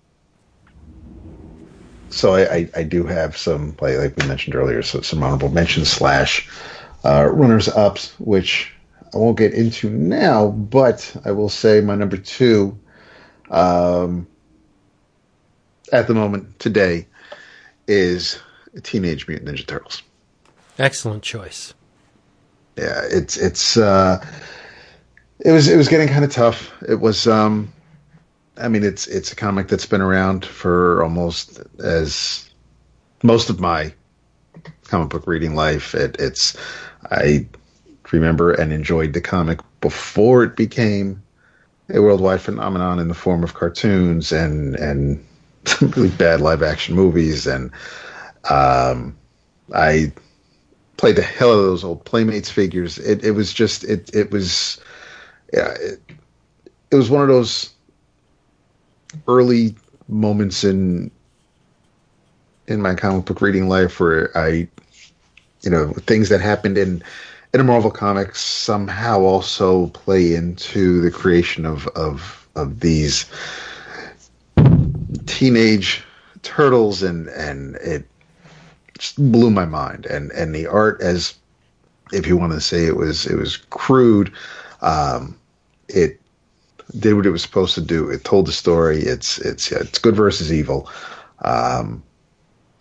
[2.10, 5.50] so I, I, I, do have some like, like we mentioned earlier, so some honorable
[5.50, 6.50] mentions slash
[7.06, 8.72] uh, runners ups, which
[9.14, 12.78] I won't get into now, but I will say my number two.
[13.50, 14.28] Um,
[15.92, 17.08] at the moment today
[17.88, 18.40] is
[18.84, 20.04] Teenage Mutant Ninja Turtles.
[20.78, 21.74] Excellent choice.
[22.78, 24.26] Yeah, it's it's uh,
[25.40, 26.72] it was it was getting kind of tough.
[26.88, 27.72] It was um,
[28.60, 32.50] I mean it's it's a comic that's been around for almost as
[33.24, 33.94] most of my
[34.84, 35.96] comic book reading life.
[35.96, 36.58] It, it's
[37.12, 37.48] I
[38.12, 41.22] remember and enjoyed the comic before it became
[41.90, 45.26] a worldwide phenomenon in the form of cartoons and and
[45.82, 47.72] really bad live action movies, and
[48.50, 49.18] um,
[49.74, 50.12] I
[50.98, 52.98] played the hell out of those old Playmates figures.
[52.98, 54.80] It, it was just it it was
[55.54, 56.00] yeah it,
[56.92, 57.74] it was one of those
[59.28, 59.76] early
[60.08, 61.12] moments in
[62.68, 64.68] in my comic book reading life where I
[65.62, 67.04] you know things that happened in
[67.54, 73.26] in Marvel comics somehow also play into the creation of of of these
[75.26, 76.04] teenage
[76.44, 78.06] turtles and and it
[78.98, 80.06] just blew my mind.
[80.06, 81.36] And and the art as
[82.12, 84.32] if you want to say it was it was crude
[84.82, 85.38] um,
[85.88, 86.19] it
[86.98, 88.10] did what it was supposed to do.
[88.10, 89.00] It told the story.
[89.00, 90.90] It's it's yeah, it's good versus evil.
[91.44, 92.04] Um,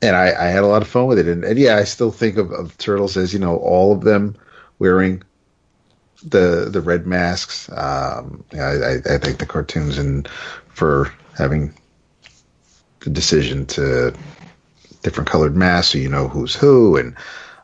[0.01, 1.27] and I, I had a lot of fun with it.
[1.27, 4.37] And, and yeah I still think of, of turtles as you know all of them
[4.79, 5.23] wearing
[6.23, 7.69] the the red masks.
[7.71, 10.27] Um, I, I, I think the cartoons and
[10.69, 11.75] for having
[13.01, 14.15] the decision to
[15.03, 17.15] different colored masks so you know who's who and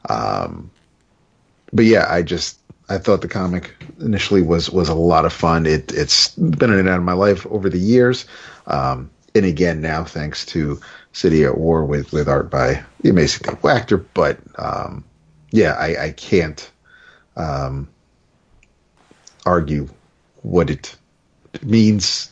[0.08, 0.70] um
[1.72, 5.66] but yeah i just i thought the comic initially was was a lot of fun.
[5.66, 8.26] It it's been in and out of my life over the years.
[8.66, 10.80] Um and again now thanks to
[11.12, 14.04] city at war with with art by the amazing Dave Wachter.
[14.14, 15.04] But um
[15.50, 16.70] yeah i i can't
[17.36, 17.88] um
[19.46, 19.88] argue
[20.42, 20.96] what it
[21.62, 22.30] means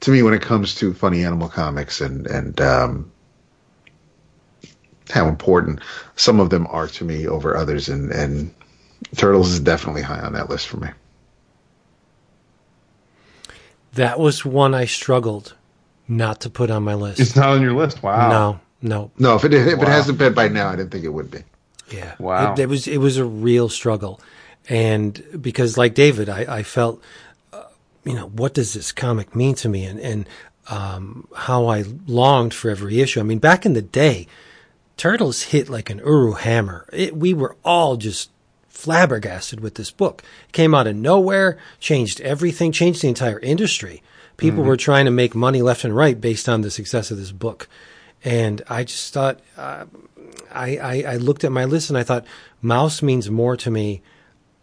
[0.00, 3.10] to me when it comes to funny animal comics and and um,
[5.10, 5.80] how important
[6.16, 8.54] some of them are to me over others, and and
[9.16, 10.88] Turtles is definitely high on that list for me.
[13.94, 15.54] That was one I struggled
[16.08, 17.20] not to put on my list.
[17.20, 18.02] It's not on your list.
[18.02, 18.28] Wow.
[18.28, 19.36] No, no, no.
[19.36, 19.84] If it if wow.
[19.84, 21.38] it hasn't been by now, I didn't think it would be.
[21.90, 22.14] Yeah.
[22.18, 22.54] Wow.
[22.54, 24.20] It, it was it was a real struggle,
[24.68, 27.00] and because like David, I, I felt
[28.04, 30.28] you know, what does this comic mean to me and, and
[30.68, 33.20] um, how I longed for every issue.
[33.20, 34.26] I mean, back in the day,
[34.96, 36.88] Turtles hit like an Uru hammer.
[36.92, 38.30] It, we were all just
[38.74, 40.22] flabbergasted with this book.
[40.48, 44.02] It came out of nowhere, changed everything, changed the entire industry.
[44.36, 44.68] People mm-hmm.
[44.68, 47.68] were trying to make money left and right based on the success of this book.
[48.24, 49.84] And I just thought, uh,
[50.50, 52.26] I, I, I looked at my list and I thought,
[52.62, 54.02] Maus means more to me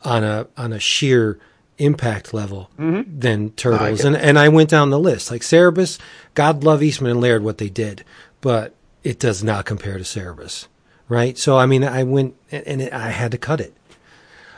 [0.04, 1.40] on a on a sheer
[1.78, 3.20] impact level mm-hmm.
[3.20, 4.04] than Turtles.
[4.04, 5.32] And and I went down the list.
[5.32, 6.00] Like Cerebus,
[6.34, 8.04] God love Eastman and Laird what they did,
[8.42, 10.68] but it does not compare to Cerebus.
[11.08, 11.38] Right?
[11.38, 13.74] So I mean I went and it, I had to cut it.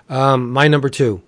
[0.09, 1.21] Um, my number two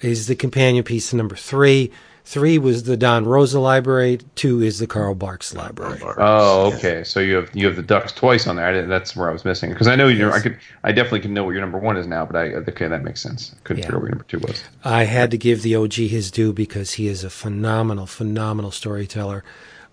[0.00, 1.90] is the companion piece to number three.
[2.26, 4.18] Three was the Don Rosa library.
[4.34, 6.00] Two is the Carl Barks library.
[6.16, 7.04] Oh, okay.
[7.04, 8.66] So you have you have the ducks twice on there.
[8.66, 10.30] I that's where I was missing because I know you.
[10.30, 10.58] I could.
[10.82, 13.20] I definitely can know what your number one is now, but I okay that makes
[13.20, 13.54] sense.
[13.64, 13.88] Couldn't Yeah.
[13.88, 14.64] figure out what your number two was.
[14.82, 19.44] I had to give the OG his due because he is a phenomenal, phenomenal storyteller,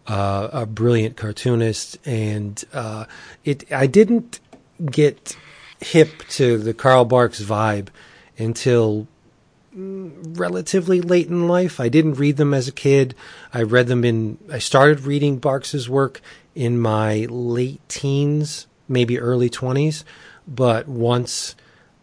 [0.08, 3.06] uh, a brilliant cartoonist, and uh,
[3.44, 3.70] it.
[3.74, 4.40] I didn't
[4.86, 5.36] get
[5.82, 7.90] hip to the Carl Barks vibe
[8.38, 9.08] until
[9.76, 11.80] mm, relatively late in life.
[11.80, 13.16] I didn't read them as a kid.
[13.54, 14.38] I read them in.
[14.52, 16.22] I started reading Barks's work
[16.56, 20.04] in my late teens, maybe early twenties.
[20.48, 21.56] But once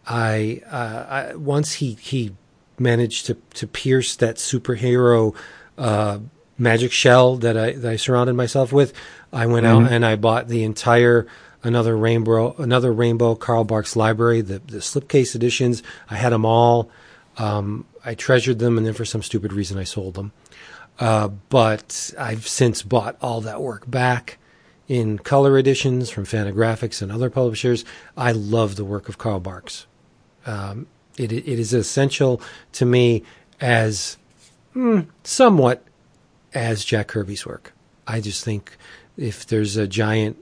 [0.07, 2.35] I, uh, I once he he
[2.79, 5.35] managed to to pierce that superhero
[5.77, 6.19] uh,
[6.57, 8.93] magic shell that I that I surrounded myself with,
[9.31, 11.27] I went out and I bought the entire
[11.63, 15.83] another rainbow another rainbow Carl Barks library, the the slipcase editions.
[16.09, 16.89] I had them all.
[17.37, 20.31] Um, I treasured them, and then for some stupid reason, I sold them.
[20.99, 24.37] Uh, but I've since bought all that work back
[24.87, 27.85] in color editions from Fantagraphics and other publishers.
[28.17, 29.85] I love the work of Carl Barks.
[30.45, 30.87] Um,
[31.17, 32.41] it, it is essential
[32.73, 33.23] to me
[33.61, 34.17] as
[34.75, 35.83] mm, somewhat
[36.53, 37.73] as Jack Kirby's work.
[38.07, 38.75] I just think
[39.15, 40.37] if there's a giant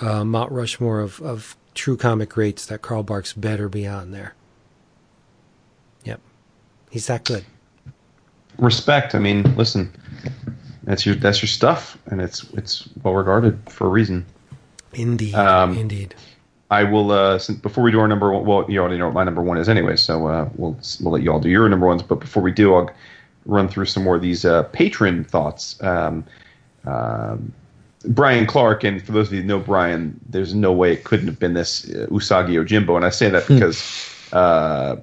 [0.00, 4.34] uh, Mount Rushmore of, of true comic greats, that Carl Barks better be on there.
[6.04, 6.20] Yep,
[6.90, 7.44] he's that good.
[8.58, 9.14] Respect.
[9.14, 9.92] I mean, listen,
[10.84, 14.26] that's your that's your stuff, and it's it's well regarded for a reason.
[14.92, 16.14] Indeed, Um, indeed.
[16.70, 17.10] I will.
[17.10, 19.42] Uh, since, before we do our number one, well, you already know what my number
[19.42, 22.02] one is anyway, so uh, we'll we'll let you all do your number ones.
[22.02, 22.90] But before we do, I'll
[23.46, 25.82] run through some more of these uh, patron thoughts.
[25.82, 26.24] Um,
[26.84, 27.52] um,
[28.06, 31.26] Brian Clark, and for those of you who know Brian, there's no way it couldn't
[31.26, 33.82] have been this uh, Usagi Yojimbo, and I say that because
[34.32, 34.96] uh,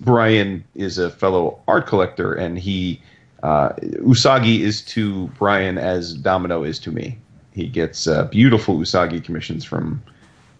[0.00, 3.00] Brian is a fellow art collector, and he
[3.42, 3.70] uh,
[4.00, 7.18] Usagi is to Brian as Domino is to me.
[7.52, 10.02] He gets uh, beautiful Usagi commissions from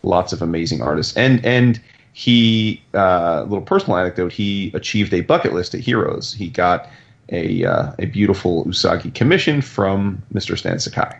[0.02, 1.81] lots of amazing artists, and and
[2.14, 4.32] he uh, little personal anecdote.
[4.32, 6.32] He achieved a bucket list at Heroes.
[6.32, 6.89] He got
[7.28, 10.56] a uh, a beautiful Usagi commission from Mr.
[10.56, 11.19] Stan Sakai.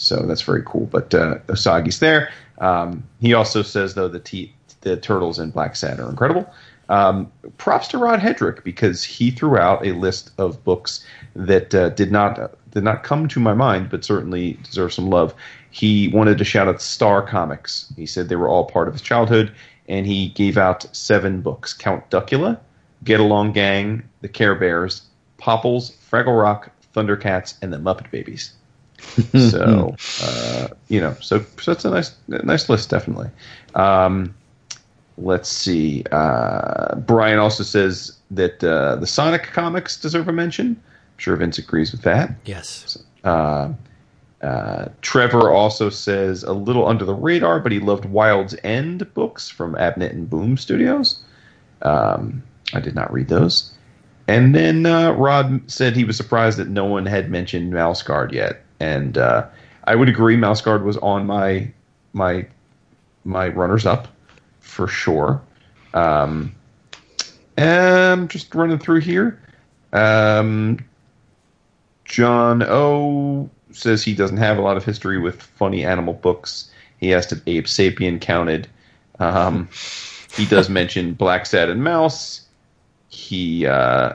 [0.00, 0.86] So that's very cool.
[0.86, 2.32] But uh, Usagi's there.
[2.58, 6.50] Um, he also says though the t- the turtles in Blacksad are incredible.
[6.88, 11.04] Um, props to Rod Hedrick because he threw out a list of books
[11.36, 15.34] that uh, did not did not come to my mind, but certainly deserve some love.
[15.70, 17.92] He wanted to shout out Star Comics.
[17.96, 19.52] He said they were all part of his childhood,
[19.88, 22.58] and he gave out seven books: Count Duckula,
[23.04, 25.02] Get Along Gang, The Care Bears,
[25.36, 28.54] Popples, Fraggle Rock, Thundercats, and the Muppet Babies.
[29.50, 33.28] so uh, you know, so so it's a nice nice list, definitely.
[33.74, 34.34] Um,
[35.18, 36.04] let's see.
[36.10, 40.68] Uh, Brian also says that uh, the Sonic comics deserve a mention.
[40.68, 42.32] I'm sure Vince agrees with that.
[42.44, 42.98] Yes.
[43.24, 43.72] Uh,
[44.42, 49.48] uh, Trevor also says a little under the radar, but he loved Wild's End books
[49.48, 51.20] from Abnett and Boom Studios.
[51.82, 53.72] Um, I did not read those.
[54.28, 58.32] And then uh, Rod said he was surprised that no one had mentioned Mouse Guard
[58.32, 59.46] yet, and uh,
[59.84, 60.36] I would agree.
[60.36, 61.70] Mouse Guard was on my
[62.12, 62.46] my
[63.24, 64.08] my runners up
[64.60, 65.40] for sure.
[65.94, 66.54] Um,
[67.56, 69.40] and just running through here.
[69.92, 70.78] Um,
[72.04, 76.70] John O says he doesn't have a lot of history with funny animal books.
[76.98, 78.68] He asked if Abe Sapien counted.
[79.18, 79.68] Um,
[80.36, 82.42] he does mention Blacksad and Maus.
[83.08, 84.14] He uh,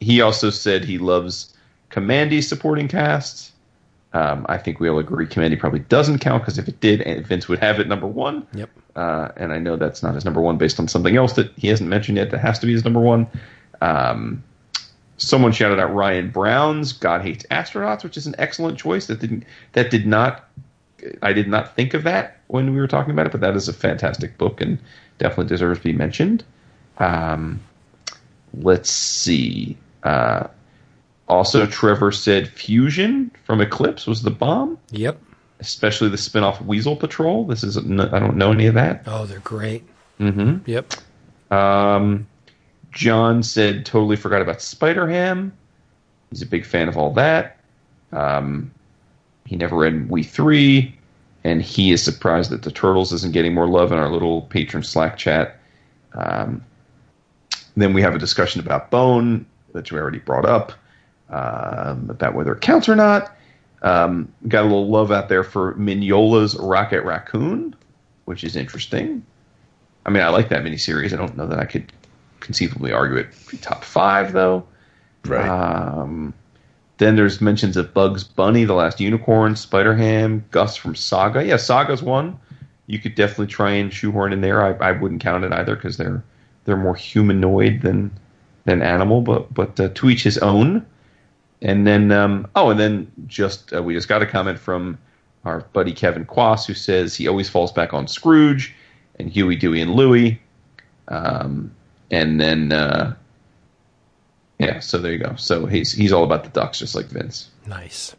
[0.00, 1.54] he also said he loves
[1.90, 3.52] Kamandi's supporting cast.
[4.12, 7.48] Um, I think we all agree Kamandi probably doesn't count because if it did, Vince
[7.48, 8.46] would have it number one.
[8.54, 8.70] Yep.
[8.94, 11.68] Uh, and I know that's not his number one based on something else that he
[11.68, 13.26] hasn't mentioned yet that has to be his number one.
[13.82, 14.42] Um,
[15.18, 19.06] someone shouted out Ryan Browne's God Hates Astronauts, which is an excellent choice.
[19.06, 20.48] That didn't that did not
[21.22, 23.68] I did not think of that when we were talking about it, but that is
[23.68, 24.78] a fantastic book and
[25.18, 26.44] definitely deserves to be mentioned.
[26.98, 27.60] Um,
[28.54, 29.76] let's see.
[30.02, 30.46] Uh,
[31.28, 35.20] also, Trevor said Fusion from Eclipse was the bomb, Yep.
[35.60, 37.44] especially the spin-off Weasel Patrol.
[37.44, 37.80] This is I
[38.18, 39.02] don't know any of that.
[39.06, 39.84] Oh, they're great.
[40.20, 40.68] Mm-hmm.
[40.70, 40.94] Yep.
[41.50, 42.26] Um,
[42.92, 45.52] John said totally forgot about Spider Ham.
[46.30, 47.58] He's a big fan of all that.
[48.12, 48.70] Um,
[49.44, 50.96] he never read We Three,
[51.44, 54.82] and he is surprised that the Turtles isn't getting more love in our little patron
[54.82, 55.58] Slack chat.
[56.14, 56.64] Um,
[57.76, 60.72] then we have a discussion about Bone, which we already brought up,
[61.30, 63.36] um, about whether it counts or not.
[63.82, 67.74] Um, got a little love out there for Mignola's Rocket Raccoon,
[68.24, 69.24] which is interesting.
[70.04, 71.12] I mean, I like that miniseries.
[71.12, 71.92] I don't know that I could
[72.40, 73.28] conceivably argue it
[73.60, 74.66] top five, though.
[75.26, 75.48] Right.
[75.48, 76.32] Um,
[76.98, 81.44] Then there's mentions of Bugs Bunny, The Last Unicorn, Spider Ham, Gus from Saga.
[81.44, 82.38] Yeah, Saga's one.
[82.86, 84.64] You could definitely try and shoehorn in there.
[84.64, 86.22] I, I wouldn't count it either because they're
[86.64, 88.12] they're more humanoid than
[88.64, 90.86] than animal, but but uh, to each his own.
[91.62, 94.98] And then um, oh, and then just uh, we just got a comment from
[95.44, 98.74] our buddy Kevin Quass who says he always falls back on Scrooge
[99.18, 100.40] and Huey, Dewey, and Louie.
[101.08, 101.72] Um,
[102.10, 103.14] and then uh,
[104.58, 105.34] yeah, so there you go.
[105.36, 107.50] So he's he's all about the ducks, just like Vince.
[107.66, 108.14] Nice.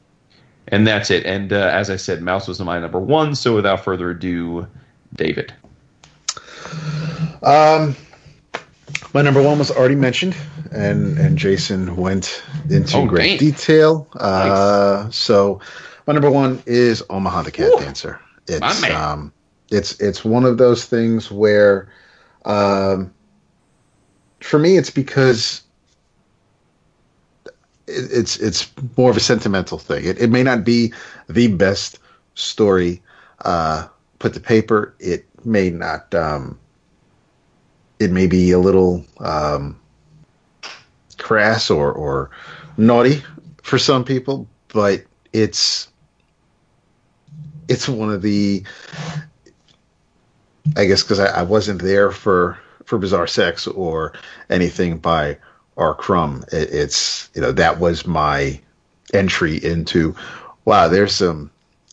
[0.70, 1.26] And that's it.
[1.26, 3.36] And uh, as I said, Maus was my number one.
[3.36, 4.68] So without further ado,
[5.16, 5.54] David.
[7.42, 7.96] Um,
[9.18, 10.36] my number one was already mentioned,
[10.72, 13.38] and and Jason went into Oh, great dang.
[13.40, 14.08] detail.
[14.14, 15.60] Uh, so
[16.06, 18.20] my number one is Omaha the Cat Ooh, Dancer.
[18.48, 19.34] It's um,
[19.72, 21.92] it's it's one of those things where,
[22.46, 23.12] um,
[24.42, 25.64] for me, it's because
[27.88, 30.06] it, it's it's more of a sentimental thing.
[30.06, 30.94] It, it may not be
[31.28, 31.98] the best
[32.36, 33.02] story
[33.46, 33.88] uh,
[34.20, 34.94] put to paper.
[35.00, 36.14] It may not.
[36.14, 36.60] Um,
[38.00, 39.80] it may be a little um,
[41.18, 42.30] crass or or
[42.78, 43.24] naughty
[43.62, 45.04] for some people, but
[45.34, 45.88] it's
[47.68, 48.64] it's one of the.
[50.76, 54.14] I guess because I, I wasn't there for for Bizarre Sex or
[54.50, 55.38] anything by
[55.78, 55.94] R.
[55.94, 56.44] Crumb.
[56.52, 58.60] It, it's you know that was my
[59.14, 60.16] entry into.
[60.66, 61.52] Wow, there's some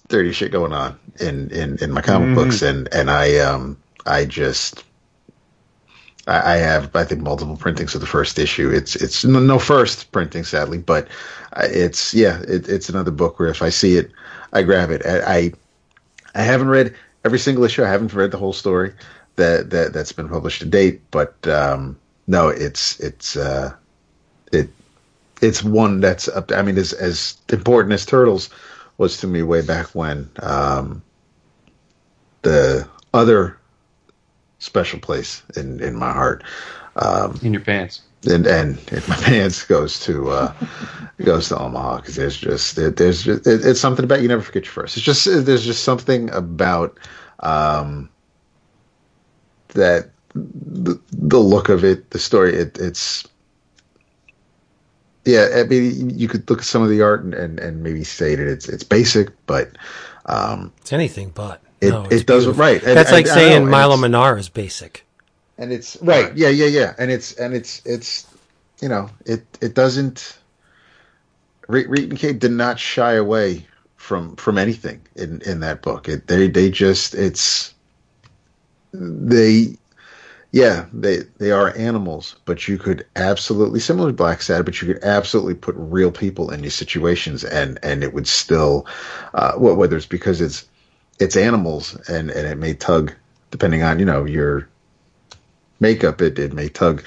[0.09, 4.25] dirty shit going on in in in my comic books, and and I um I
[4.25, 4.85] just
[6.27, 8.71] I, I have I think multiple printings of the first issue.
[8.71, 11.09] It's it's no, first printing sadly, but
[11.57, 14.11] it's yeah it, it's another book where if I see it,
[14.53, 15.05] I grab it.
[15.05, 15.53] I I,
[16.35, 16.95] I haven't read
[17.25, 17.85] every single issue.
[17.85, 18.93] I haven't read the whole story
[19.37, 23.75] that that that's been published to date, but um, no, it's it's uh,
[24.53, 24.69] it
[25.43, 26.53] it's one that's up.
[26.53, 28.51] I mean, as as important as Turtles
[28.99, 30.31] was to me way back when.
[30.41, 31.03] Um,
[32.43, 33.59] the other
[34.65, 36.43] special place in in my heart
[37.43, 38.03] In your pants.
[38.27, 40.53] and and if my pants goes to uh
[41.25, 44.43] goes to Omaha because there's just it, there's just, it, it's something about you never
[44.43, 44.97] forget your first.
[44.97, 46.99] It's just there's just something about
[47.41, 48.09] um
[49.75, 52.55] that the, the look of it, the story.
[52.55, 53.27] It, it's
[55.25, 55.49] yeah.
[55.57, 58.35] I mean, you could look at some of the art and and, and maybe say
[58.35, 59.71] that it's it's basic, but
[60.27, 61.61] um It's anything but.
[61.85, 62.63] It- no, it it's does- beautiful.
[62.65, 65.05] right, and- That's like and saying know, Milo and it's- Manara is basic.
[65.59, 68.27] and it's right yeah yeah yeah and it's and it's it's
[68.83, 70.37] you know it it doesn't
[71.69, 73.65] Re- Reed and Kate did not shy away
[73.97, 77.73] from from anything in in that book it they they just it's
[78.93, 79.77] they
[80.53, 85.03] yeah they they are animals but you could absolutely similar to Blacksad but you could
[85.05, 88.87] absolutely put real people in these situations and and it would still
[89.35, 90.67] uh wh- whether it's because it's
[91.19, 93.13] it's animals and and it may tug
[93.51, 94.69] depending on you know your
[95.81, 97.05] makeup, it, it may tug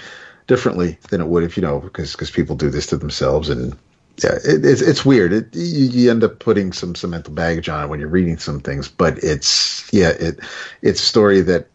[0.48, 3.78] differently than it would if you know because because people do this to themselves and
[4.24, 5.32] yeah, it, it's it's weird.
[5.32, 8.38] It, you, you end up putting some some mental baggage on it when you're reading
[8.38, 10.40] some things, but it's yeah, it
[10.82, 11.68] it's a story that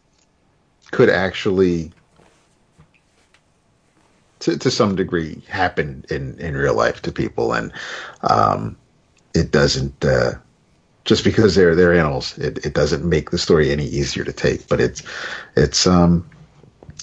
[0.90, 1.92] could actually
[4.40, 7.72] to to some degree happen in in real life to people, and
[8.22, 8.76] um,
[9.34, 10.04] it doesn't.
[10.04, 10.32] Uh,
[11.04, 14.68] just because they're they're animals, it, it doesn't make the story any easier to take.
[14.68, 15.02] But it's
[15.56, 16.28] it's um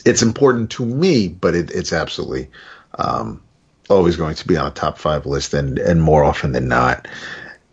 [0.05, 2.49] it's important to me, but it, it's absolutely
[2.97, 3.41] um,
[3.89, 7.07] always going to be on a top five list, and and more often than not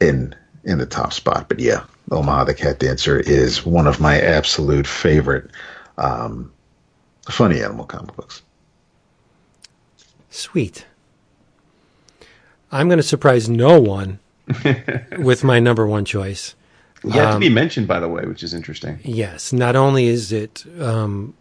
[0.00, 0.34] in
[0.64, 1.48] in the top spot.
[1.48, 5.50] But yeah, Omaha the Cat Dancer is one of my absolute favorite
[5.98, 6.52] um,
[7.28, 8.42] funny animal comic books.
[10.30, 10.84] Sweet.
[12.72, 14.18] I'm going to surprise no one
[15.18, 16.54] with my number one choice.
[17.04, 18.98] You have to Um, be mentioned, by the way, which is interesting.
[19.04, 21.34] Yes, not only is it um,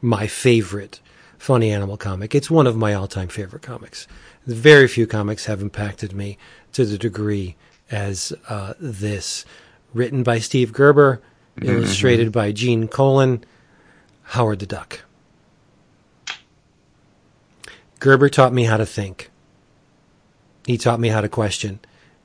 [0.00, 1.00] my favorite
[1.38, 4.06] funny animal comic, it's one of my all-time favorite comics.
[4.46, 6.38] Very few comics have impacted me
[6.72, 7.56] to the degree
[7.90, 9.44] as uh, this.
[9.94, 11.22] Written by Steve Gerber,
[11.62, 13.44] illustrated by Gene Colan,
[14.24, 15.00] Howard the Duck.
[17.98, 19.30] Gerber taught me how to think.
[20.66, 21.80] He taught me how to question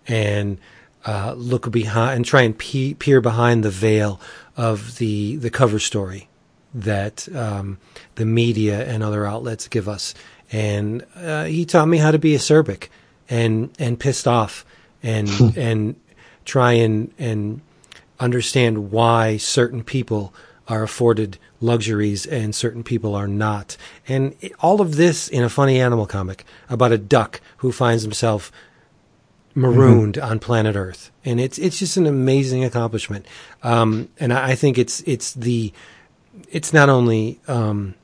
[0.08, 0.58] and
[1.06, 4.20] uh, look behind and try and pe- peer behind the veil
[4.56, 6.28] of the the cover story
[6.74, 7.78] that um,
[8.16, 10.14] the media and other outlets give us.
[10.52, 12.90] And uh, he taught me how to be acerbic
[13.30, 14.66] and and pissed off
[15.02, 15.96] and and
[16.46, 17.62] try and and
[18.20, 20.34] understand why certain people
[20.68, 23.76] are afforded luxuries and certain people are not.
[24.08, 28.52] And all of this in a funny animal comic about a duck who finds himself
[29.56, 33.26] marooned on planet Earth, and it's it's just an amazing accomplishment.
[33.64, 35.74] Um, and I, I think it's it's the
[36.50, 37.96] it's not only um,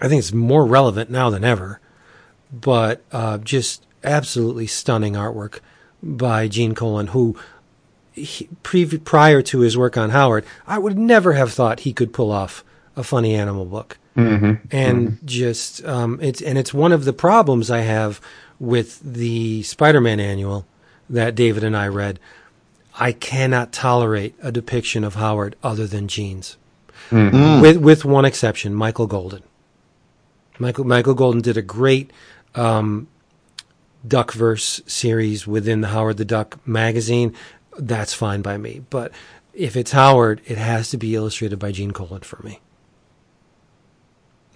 [0.00, 1.80] I think it's more relevant now than ever,
[2.52, 5.60] but uh, just absolutely stunning artwork
[6.02, 7.36] by Gene Colan, who
[8.12, 12.12] he, pre- prior to his work on Howard, I would never have thought he could
[12.12, 12.64] pull off
[12.96, 13.98] a funny animal book.
[14.18, 14.66] Mm-hmm.
[14.72, 18.20] And just um, it's and it's one of the problems I have
[18.58, 20.66] with the Spider-Man annual
[21.08, 22.18] that David and I read.
[22.98, 26.56] I cannot tolerate a depiction of Howard other than Gene's,
[27.12, 29.44] with with one exception, Michael Golden.
[30.58, 32.12] Michael Michael Golden did a great
[32.56, 33.06] um,
[34.06, 37.36] Duckverse series within the Howard the Duck magazine.
[37.78, 38.82] That's fine by me.
[38.90, 39.12] But
[39.54, 42.58] if it's Howard, it has to be illustrated by Gene Colan for me.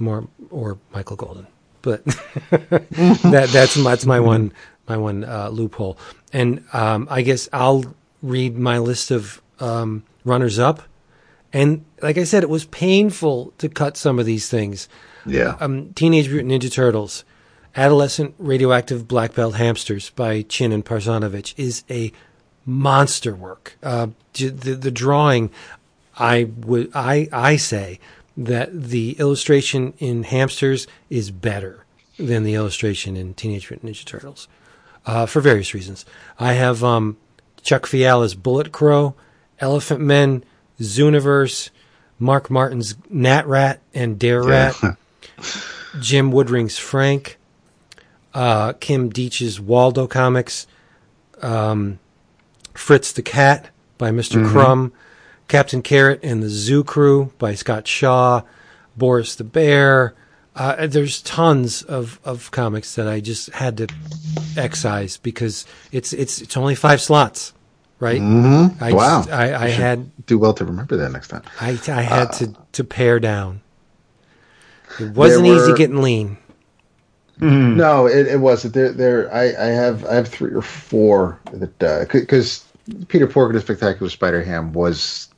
[0.02, 1.46] More or Michael Golden,
[1.82, 2.04] but
[2.50, 4.52] that that's my, that's my one
[4.88, 5.96] my one uh, loophole.
[6.32, 7.84] And um, I guess I'll
[8.22, 10.82] read my list of um, runners up.
[11.52, 14.88] And like I said, it was painful to cut some of these things
[15.26, 15.56] Yeah.
[15.60, 17.24] um, Teenage Mutant Ninja Turtles,
[17.76, 22.10] Adolescent Radioactive Black Belt Hamsters by Chin and Parzanovich is a
[22.64, 23.76] monster work.
[23.82, 25.50] Uh, the, the drawing,
[26.18, 28.00] I would, I, I say
[28.36, 31.84] that the illustration in Hamsters is better
[32.18, 34.48] than the illustration in Teenage Mutant Ninja Turtles,
[35.06, 36.04] uh, for various reasons.
[36.38, 37.16] I have um,
[37.62, 39.14] Chuck Fiala's Bullet Crow,
[39.60, 40.42] Elephantmen,
[40.80, 41.70] Zooniverse,
[42.18, 44.76] Mark Martin's Gnatrat and Dare Rat.
[46.00, 47.38] Jim Woodring's Frank,
[48.34, 50.66] uh, Kim Deitch's Waldo comics,
[51.42, 51.98] um,
[52.74, 54.92] Fritz the Cat by mister Crumb,
[55.52, 58.40] Captain Carrot and the Zoo Crew by Scott Shaw,
[58.96, 60.14] Boris the Bear.
[60.56, 63.88] Uh, there's tons of, of comics that I just had to
[64.56, 67.52] excise because it's it's it's only five slots,
[68.00, 68.18] right?
[68.18, 68.82] Mm-hmm.
[68.82, 69.18] I Wow.
[69.24, 71.42] just- I, I had Do well to remember that next time.
[71.60, 73.60] I, I had to, to pare down.
[74.98, 76.38] It wasn't There easy getting lean.
[77.38, 78.72] No, it, it wasn't.
[78.72, 79.34] There, there.
[79.34, 81.78] I, I have, I have three or four that
[82.10, 82.64] because
[83.08, 85.28] Peter Porker, the Spectacular Spider Ham, was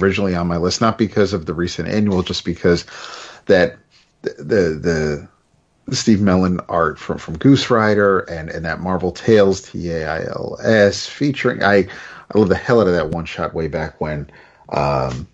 [0.00, 2.84] originally on my list, not because of the recent annual, just because
[3.46, 3.76] that
[4.22, 5.28] the the,
[5.86, 10.08] the Steve Mellor art from from Goose Rider and and that Marvel Tales T A
[10.08, 11.88] I L S featuring I
[12.34, 14.30] I love the hell out of that one shot way back when.
[14.70, 15.28] Um,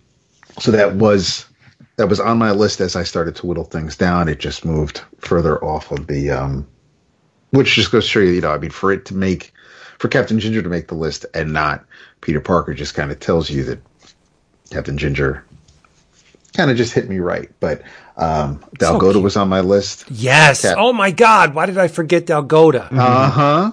[0.59, 1.49] so that was
[1.99, 4.29] that was on my list as I started to whittle things down.
[4.29, 6.67] It just moved further off of the, um,
[7.51, 9.53] which just goes to show you, you know, I mean, for it to make,
[9.99, 11.85] for Captain Ginger to make the list and not
[12.21, 13.81] Peter Parker just kind of tells you that
[14.71, 15.45] Captain Ginger
[16.55, 17.51] kind of just hit me right.
[17.61, 17.83] But
[18.17, 19.25] um, Dalgoda cute.
[19.25, 20.05] was on my list.
[20.11, 20.63] Yes.
[20.63, 21.55] Cap- Oh my God.
[21.55, 22.89] Why did I forget Dalgoda?
[22.93, 23.73] Uh huh.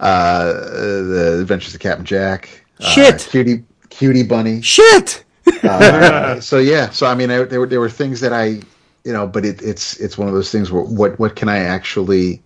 [0.00, 2.48] Uh, the Adventures of Captain Jack.
[2.80, 3.28] Uh, Shit.
[3.30, 4.60] cutie, cutie bunny.
[4.62, 5.24] Shit.
[5.62, 8.60] Uh, so yeah, so I mean, I, there were there were things that I,
[9.04, 11.58] you know, but it, it's it's one of those things where what what can I
[11.58, 12.42] actually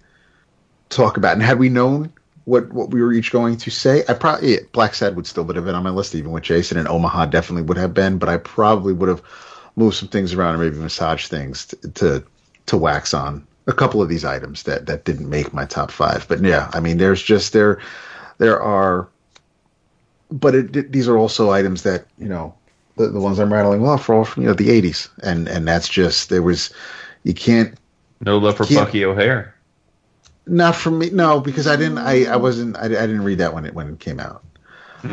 [0.90, 1.32] talk about?
[1.34, 2.12] And had we known
[2.48, 5.56] what what we were each going to say, I probably yeah, Blacksad would still would
[5.56, 8.30] have been on my list, even with Jason and Omaha definitely would have been, but
[8.30, 9.22] I probably would have
[9.76, 12.24] moved some things around and maybe massage things to to,
[12.66, 16.26] to wax on a couple of these items that that didn't make my top five.
[16.26, 17.80] But yeah, I mean, there's just there
[18.38, 19.08] there are,
[20.30, 22.54] but it, these are also items that you know
[22.96, 25.68] the, the ones I'm rattling off are all from you know the 80s, and and
[25.68, 26.72] that's just there was
[27.24, 27.74] you can't
[28.22, 28.64] No love for.
[28.64, 29.54] Bucky O'Hare.
[30.48, 33.52] Not for me no because I didn't I I wasn't I, I didn't read that
[33.54, 34.42] when it when it came out.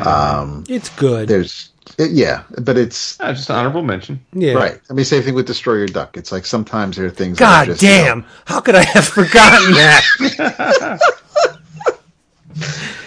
[0.04, 1.28] Um, It's good.
[1.28, 4.18] there's it, yeah, but it's Ah, just an honorable mention.
[4.32, 4.54] yeah.
[4.54, 4.80] right.
[4.90, 6.16] I mean, same thing with Destroyer Duck.
[6.16, 7.38] It's like sometimes there are things.
[7.38, 8.24] that are God just, you know, damn.
[8.46, 11.00] How could I have forgotten that?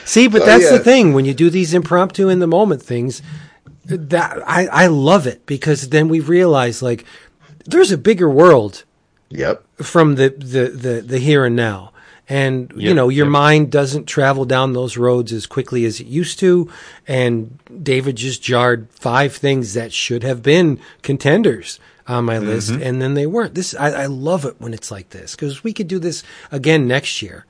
[0.06, 0.81] See, but So, that's the yeah.
[0.81, 1.14] thing.
[1.14, 3.22] When you do these impromptu in the moment things,
[3.85, 7.06] that I, I love it because then we realize like
[7.65, 8.84] there's a bigger world
[9.30, 9.64] Yep.
[9.84, 11.91] from the, the, the, the here and now.
[12.30, 13.31] And, you know, your yep.
[13.31, 16.72] mind doesn't travel down those roads as quickly as it used to.
[17.07, 22.72] And David just jarred five things that should have been contenders on my list.
[22.72, 22.84] Mm-hmm.
[22.84, 23.56] And then they weren't.
[23.56, 26.88] This, I, I love it when it's like this because we could do this again
[26.88, 27.45] next year.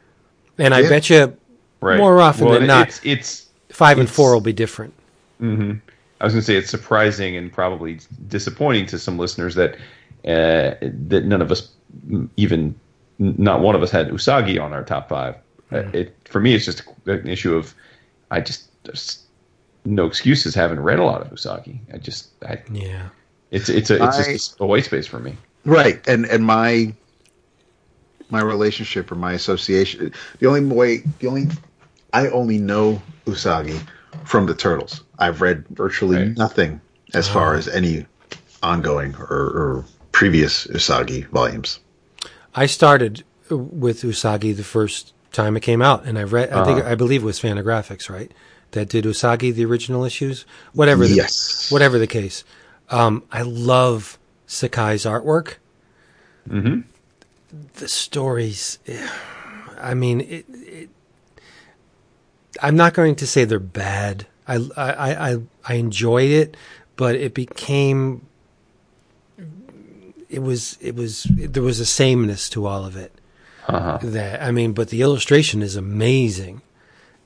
[0.58, 1.36] And I bet you
[1.82, 1.98] Right.
[1.98, 4.94] more often Well, than not, It's, it's five and four will be different.
[5.42, 9.76] I was going to say it's surprising and probably disappointing to some listeners that
[10.26, 11.70] uh, that none of us,
[12.36, 12.76] even
[13.20, 15.36] not one of us, had Usagi on our top five.
[15.72, 17.76] Uh, it for me, it's just an issue of
[18.32, 19.24] I just there's
[19.86, 21.80] no excuses having read a lot of Usagi.
[21.94, 23.10] I just I, Yeah.
[23.52, 25.36] it's it's a it's I- just a white space for me.
[25.66, 26.94] Right, and and my
[28.30, 31.48] my relationship or my association, the only way, the only
[32.14, 33.80] I only know Usagi
[34.24, 35.04] from the Turtles.
[35.20, 36.38] I've read virtually Right.
[36.38, 36.80] nothing
[37.14, 38.06] as far as any
[38.64, 41.80] ongoing or, or previous Usagi volumes.
[42.56, 46.52] I started with Usagi the first time it came out, and I read.
[46.52, 48.32] I think I believe it was Fantagraphics, right?
[48.72, 50.46] That did Usagi the original issues.
[50.74, 51.08] Whatever.
[51.08, 51.72] The, Yes.
[51.72, 52.44] Whatever the case,
[52.90, 54.18] um, I love
[54.48, 55.56] Sakai's artwork.
[56.48, 56.82] Mm-hmm.
[57.76, 58.80] The stories.
[59.80, 60.90] I mean, it, it,
[62.62, 64.28] I'm not going to say they're bad.
[64.48, 66.58] I, I, I, I enjoyed it,
[66.96, 68.26] but it became
[70.30, 73.12] it was it was there was a sameness to all of it.
[73.68, 74.00] Uh-huh.
[74.02, 76.62] That I mean, but the illustration is amazing,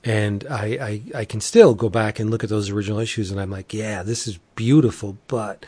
[0.02, 3.40] and I, I I can still go back and look at those original issues, and
[3.40, 5.64] I'm like, yeah, this is beautiful, but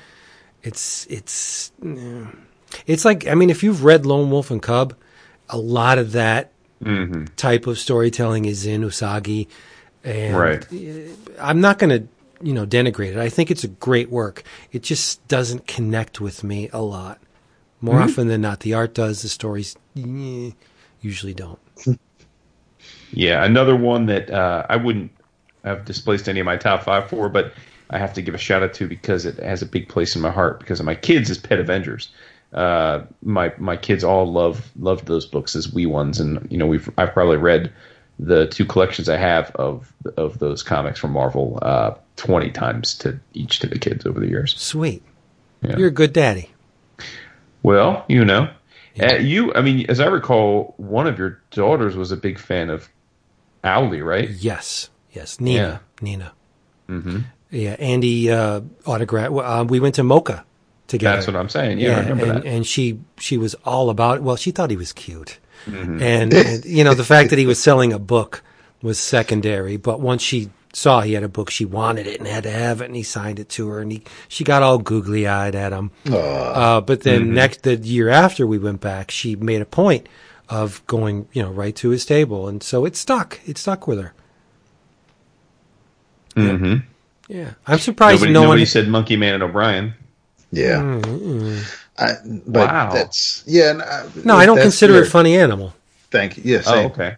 [0.63, 2.27] it's it's eh.
[2.87, 4.95] it's like I mean, if you've read Lone Wolf and Cub,
[5.49, 6.53] a lot of that
[6.85, 7.25] Mm-hmm.
[7.37, 9.47] type of storytelling is in Usagi,
[10.05, 10.67] and Right.
[11.41, 12.07] I'm not going to,
[12.43, 13.17] you know, denigrate it.
[13.17, 14.43] I think it's a great work.
[14.73, 17.19] It just doesn't connect with me a lot.
[17.81, 18.05] More Mm-hmm.
[18.11, 19.23] often than not, the art does.
[19.23, 20.51] The stories eh,
[21.01, 21.59] usually don't.
[23.13, 25.11] Yeah, another one that uh, I wouldn't
[25.65, 27.53] have displaced any of my top five for, but
[27.89, 30.23] I have to give a shout out to because it has a big place in
[30.23, 32.11] my heart because of my kids is Pet Avengers.
[32.53, 36.67] Uh, my my kids all love loved those books as wee ones, and you know
[36.67, 37.73] we've I've probably read
[38.19, 43.19] the two collections I have of of those comics from Marvel uh, twenty times to
[43.35, 44.55] each to the kids over the years.
[44.59, 45.03] Sweet.
[45.63, 45.77] Yeah.
[45.77, 46.51] You're a good daddy.
[47.67, 48.49] Well, you know,
[49.03, 52.71] uh, you I mean, as I recall, one of your daughters was a big fan
[52.71, 52.89] of
[53.65, 54.31] Owly, right?
[54.31, 54.89] Yes.
[55.13, 55.41] Yes.
[55.41, 55.81] Nina.
[56.01, 56.33] Nina.
[56.89, 57.19] Mm-hmm.
[57.51, 57.75] Yeah.
[57.81, 59.33] Andy uh, autograph.
[59.33, 60.45] Uh, we went to MoCCA
[60.87, 61.17] together.
[61.17, 61.81] That's what I'm saying.
[61.81, 62.47] Yeah, I remember and, that.
[62.47, 64.23] and she she was all about.
[64.23, 66.01] Well, she thought he was cute, Mm-hmm.
[66.03, 68.45] and, and you know the fact that he was selling a book
[68.83, 69.77] was secondary.
[69.77, 72.83] But once she saw he had a book, she wanted it and had to have
[72.83, 75.73] it, and he signed it to her, and he she got all googly eyed at
[75.73, 75.91] him.
[76.11, 77.35] Uh, but then Mm-hmm.
[77.35, 80.07] next the year after we went back, she made a point
[80.51, 83.41] of going you know right to his table, and so it stuck.
[83.47, 84.13] It stuck with her.
[86.35, 86.77] hmm
[87.29, 88.67] Yeah, I'm surprised Nobody, no nobody one.
[88.67, 89.95] said Monkeyman and O'Brien.
[90.53, 90.81] Yeah.
[90.83, 91.59] Mm-hmm.
[91.99, 92.13] I,
[92.47, 92.93] but Wow.
[92.93, 93.71] that's yeah.
[93.71, 95.07] and, uh, No, I don't consider weird.
[95.07, 95.73] it funny animal.
[96.11, 96.43] Thank you.
[96.45, 96.63] Yeah.
[96.67, 97.17] Oh, okay, okay.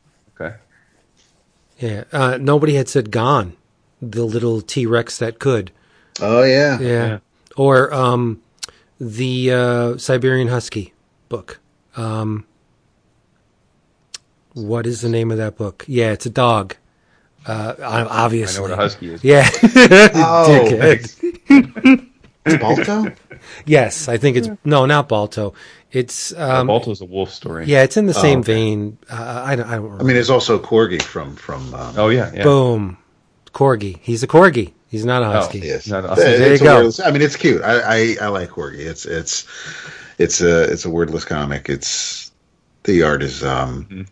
[1.78, 3.56] Yeah, uh, nobody had said Gon,
[4.02, 5.70] the little T Rex that could.
[6.20, 6.78] Oh yeah.
[6.80, 6.88] Yeah.
[6.88, 7.18] Yeah.
[7.56, 8.42] Or um,
[9.00, 10.92] the uh, Siberian Husky
[11.28, 11.60] book.
[11.96, 12.46] Um,
[14.54, 15.84] what is the name of that book?
[15.88, 16.76] Yeah, it's a dog.
[17.46, 18.58] Uh, I obviously.
[18.58, 19.24] know what a husky is.
[19.24, 19.48] Yeah.
[20.14, 22.08] Oh, Dickhead.
[22.60, 23.14] Balto.
[23.66, 25.54] Yes, I think it's no, not Balto.
[25.90, 27.66] It's um, Balto's a wolf story.
[27.66, 28.52] yeah, it's in the same okay.
[28.54, 28.98] vein.
[29.10, 29.66] Uh, I don't.
[29.66, 30.02] I don't remember.
[30.04, 31.74] I mean, there's also Corgi from from.
[31.74, 32.42] Um, Oh yeah, yeah.
[32.42, 32.98] Boom,
[33.52, 33.98] corgi.
[34.02, 34.72] He's a corgi.
[34.90, 35.58] He's not a husky.
[35.60, 36.74] Yes, Not a- Uh, There you it's a go.
[36.76, 37.62] wordless- I mean, it's cute.
[37.62, 38.78] I, I I like Corgi.
[38.80, 39.46] It's it's
[40.18, 41.68] it's a it's a wordless comic.
[41.68, 42.30] It's
[42.84, 44.02] the art is um Mm-hmm.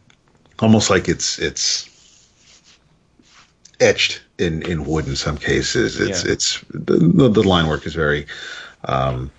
[0.65, 1.89] almost like it's it's
[3.81, 6.01] etched in in wood in some cases.
[6.01, 6.33] It's Yeah.
[6.33, 8.27] it's the, the line work is very
[8.87, 9.31] um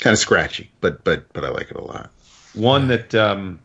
[0.00, 2.10] kind of scratchy, but but but I like it a lot.
[2.54, 3.60] One that um,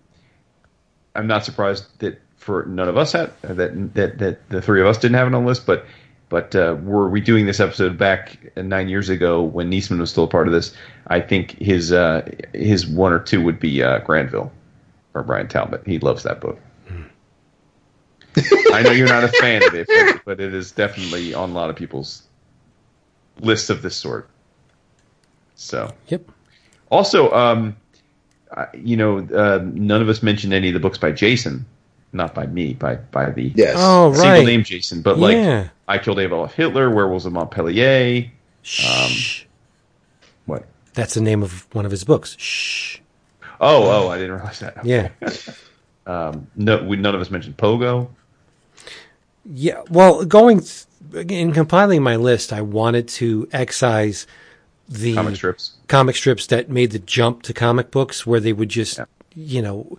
[1.16, 4.88] I'm not surprised that for none of us had that that that the three of
[4.88, 5.86] us didn't have it on the list, but
[6.30, 10.26] but uh, were we doing this episode back nine years ago when Neseman was still
[10.26, 10.74] a part of this?
[11.08, 14.52] I think his uh, his one or two would be uh, Grandville
[15.14, 15.84] or Bryan Talbot.
[15.86, 16.60] He loves that book.
[18.72, 21.54] I know you're not a fan of it, but, but it is definitely on a
[21.54, 22.24] lot of people's
[23.42, 24.30] lists of this sort.
[25.62, 26.22] So Yep.
[26.90, 27.76] also, um,
[28.74, 31.66] you know, uh, none of us mentioned any of the books by Jason,
[32.14, 33.76] not by me, by by the Yes.
[33.78, 34.46] Oh single right.
[34.46, 38.32] name Jason, but like I Killed Adolf Hitler, Werewolves of Montpellier.
[38.62, 39.44] Shh.
[40.46, 40.66] What?
[40.94, 42.36] That's the name of one of his books.
[42.40, 43.00] Shh.
[43.62, 44.84] Oh, oh, I didn't realize that.
[44.86, 45.10] Yeah.
[46.08, 48.10] Um, no, we, none of us mentioned Pogo.
[49.46, 49.84] Yeah.
[49.92, 50.86] Well, going th-
[51.30, 54.26] in compiling my list, I wanted to excise
[54.90, 55.74] the Comic strips.
[55.88, 59.06] comic strips that made the jump to comic books, where they would just, Yeah.
[59.36, 59.98] you know,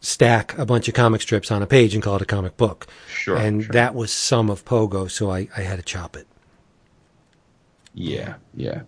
[0.00, 2.86] stack a bunch of comic strips on a page and call it a comic book.
[3.08, 3.36] Sure.
[3.36, 3.72] and sure.
[3.72, 6.26] that was some of Pogo, so I, I had to chop it.
[7.94, 8.82] Yeah, yeah.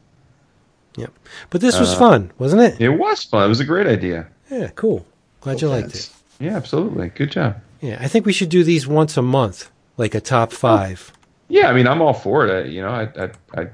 [0.96, 1.12] Yep.
[1.50, 2.80] But this Uh, was fun, wasn't it?
[2.80, 3.44] It was fun.
[3.44, 4.26] It was a great idea.
[4.50, 4.68] Yeah.
[4.74, 5.06] Cool.
[5.40, 6.10] Glad you liked it.
[6.40, 7.08] Yeah, absolutely.
[7.10, 7.56] Good job.
[7.80, 7.98] Yeah.
[8.00, 11.12] I think we should do these once a month, like a top five.
[11.48, 12.50] Yeah, I mean, I'm all for it.
[12.66, 13.30] I, you know, I, I,
[13.62, 13.66] I,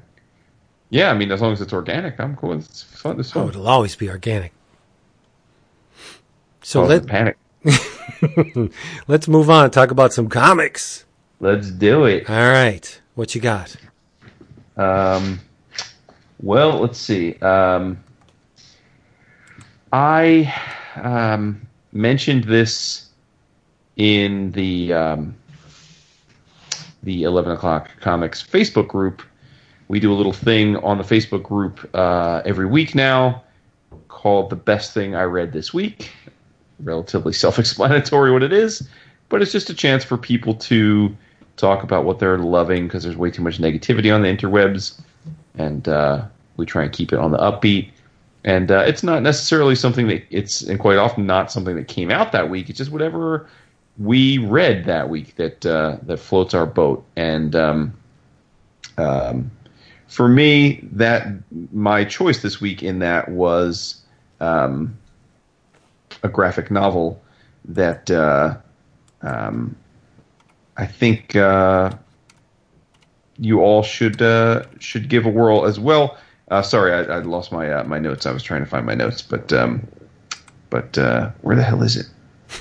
[0.93, 2.53] yeah, I mean, as long as it's organic, I'm cool.
[2.53, 3.19] It's fun.
[3.19, 4.53] It's Oh, it'll always be organic.
[6.61, 7.39] So Oh, let panic.
[9.09, 9.71] Let's move on.
[9.71, 11.07] Talk about some comics.
[11.41, 12.29] Let's do it.
[12.29, 13.01] All right.
[13.15, 13.75] What you got?
[14.77, 15.41] Um,
[16.43, 17.37] well, let's see.
[17.37, 17.99] Um,
[19.95, 20.55] I
[20.97, 23.09] um, mentioned this
[23.97, 25.35] in the um,
[27.03, 29.23] the eleven o'clock comics Facebook group.
[29.93, 33.43] We do a little thing on the Facebook group uh, every week now
[34.09, 36.11] called "The Best Thing I Read This Week."
[36.81, 38.89] Relatively self-explanatory what it is,
[39.29, 41.15] but it's just a chance for people to
[41.59, 44.99] talk about what they're loving because there's way too much negativity on the interwebs,
[45.59, 46.25] and uh,
[46.57, 47.91] we try and keep it on the upbeat.
[48.45, 52.11] And uh, it's not necessarily something that it's, and quite often not something that came
[52.11, 52.71] out that week.
[52.71, 53.47] It's just whatever
[53.99, 57.05] we read that week that uh, that floats our boat.
[57.15, 57.93] And um,
[58.97, 59.51] um,
[60.13, 61.27] for me, that
[61.73, 64.03] my choice this week in that was
[64.41, 64.95] um,
[66.23, 67.19] a graphic novel
[67.65, 68.59] that uh,
[69.23, 69.75] um,
[70.77, 71.93] I think uh,
[73.39, 76.19] you all should uh, should give a whirl as well.
[76.51, 78.27] Uh, sorry, I, I lost my uh, my notes.
[78.27, 79.89] I was trying to find my notes, but um,
[80.69, 82.07] but uh, where the hell is it?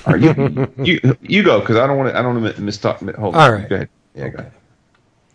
[0.06, 3.14] Are you you you go because I don't want to I don't want to mistalk.
[3.16, 3.40] Hold on.
[3.42, 3.68] All right.
[3.68, 3.90] Go ahead.
[4.14, 4.52] Yeah, go ahead.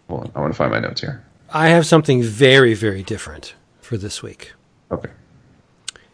[0.09, 0.31] Hold on.
[0.33, 1.23] I want to find my notes here.
[1.49, 4.53] I have something very, very different for this week.
[4.91, 5.09] Okay.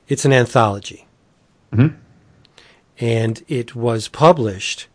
[0.07, 1.07] It's an anthology.
[1.71, 1.95] Mhm.
[2.99, 4.87] And it was published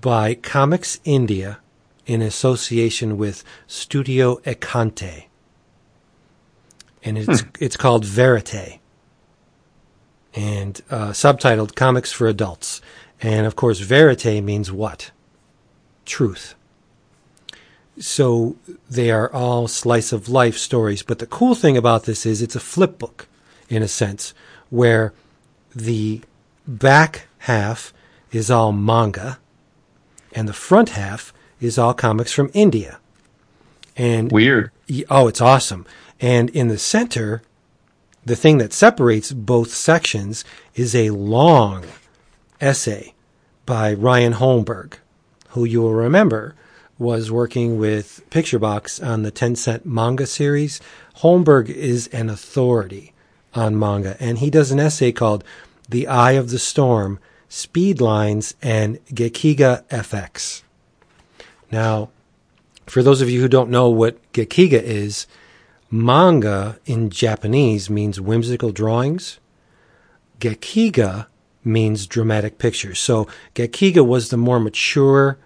[0.00, 1.58] by Comics India
[2.06, 5.26] in association with Studio Ekante.
[7.04, 8.78] And it's it's called Verite.
[10.34, 12.80] And uh, subtitled Comics for Adults.
[13.20, 15.10] And of course, Verite means what?
[16.04, 16.54] Truth.
[17.98, 18.56] So
[18.88, 21.02] they are all slice of life stories.
[21.02, 23.28] But the cool thing about this is it's a flip book,
[23.68, 24.34] in a sense,
[24.70, 25.12] where
[25.74, 26.22] the
[26.66, 27.92] back half
[28.30, 29.38] is all manga
[30.34, 32.98] and the front half is all comics from India.
[33.96, 34.70] And Weird.
[35.10, 35.86] Oh, it's awesome.
[36.20, 37.42] And in the center,
[38.24, 40.44] the thing that separates both sections
[40.74, 41.84] is a long
[42.60, 43.14] essay
[43.66, 44.94] by Ryan Holmberg,
[45.50, 46.54] who you will remember
[47.02, 50.80] was working with Picturebox on the 10 cent manga series.
[51.16, 53.12] Holmberg is an authority
[53.54, 55.44] on manga, and he does an essay called
[55.88, 57.18] The Eye of the Storm,
[57.48, 60.62] Speed Lines, and Gekiga FX.
[61.70, 62.10] Now,
[62.86, 65.26] for those of you who don't know what Gekiga is,
[65.90, 69.40] manga in Japanese means whimsical drawings.
[70.40, 71.26] Gekiga
[71.64, 72.98] means dramatic pictures.
[72.98, 75.36] So Gekiga was the more mature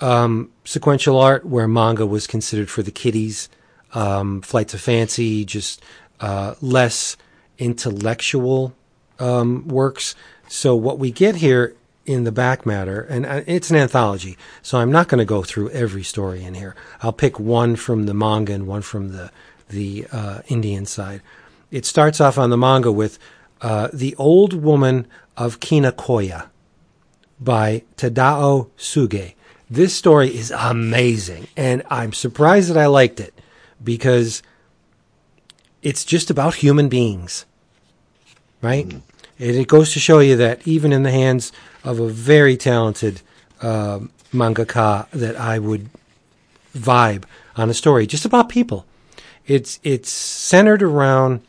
[0.00, 3.48] um, sequential art, where manga was considered for the kiddies.
[3.94, 5.82] Um, Flights of Fancy, just
[6.20, 7.16] uh, less
[7.58, 8.74] intellectual
[9.18, 10.14] um, works.
[10.48, 11.74] So what we get here
[12.04, 15.42] in the back matter, and uh, it's an anthology, so I'm not going to go
[15.42, 16.76] through every story in here.
[17.02, 19.30] I'll pick one from the manga and one from the
[19.68, 21.20] the uh, Indian side.
[21.72, 23.18] It starts off on the manga with
[23.60, 26.48] uh, the Old Woman of Kinakoya
[27.40, 29.34] by Tadao Tsuge.
[29.68, 33.34] This story is amazing, and I'm surprised that I liked it
[33.82, 34.40] because
[35.82, 37.46] it's just about human beings,
[38.62, 38.86] right?
[38.92, 39.02] And
[39.38, 41.50] it goes to show you that even in the hands
[41.82, 43.22] of a very talented
[43.60, 44.00] uh,
[44.32, 45.90] mangaka, that I would
[46.72, 47.24] vibe
[47.56, 48.86] on a story just about people.
[49.46, 51.40] It's it's centered around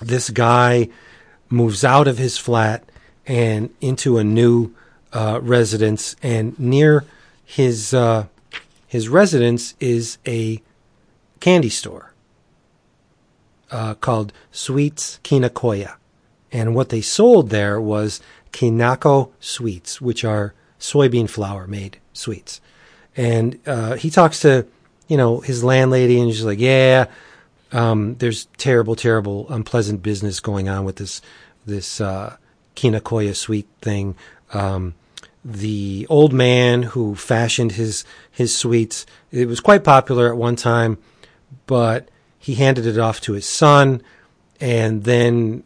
[0.00, 0.88] this guy
[1.48, 2.84] moves out of his flat
[3.26, 4.72] and into a new
[5.12, 7.04] uh, residence, and near
[7.54, 8.26] his uh,
[8.88, 10.60] his residence is a
[11.38, 12.12] candy store
[13.70, 15.94] uh, called Sweets Kinakoya,
[16.50, 18.20] and what they sold there was
[18.50, 22.60] Kinako sweets, which are soybean flour made sweets.
[23.16, 24.66] And uh, he talks to
[25.06, 27.06] you know his landlady, and she's like, "Yeah,
[27.70, 31.22] um, there's terrible, terrible, unpleasant business going on with this
[31.64, 32.36] this uh,
[32.74, 34.16] Kinakoya sweet thing."
[34.52, 34.94] Um,
[35.44, 39.04] the old man who fashioned his his sweets.
[39.30, 40.98] It was quite popular at one time,
[41.66, 42.08] but
[42.38, 44.02] he handed it off to his son,
[44.60, 45.64] and then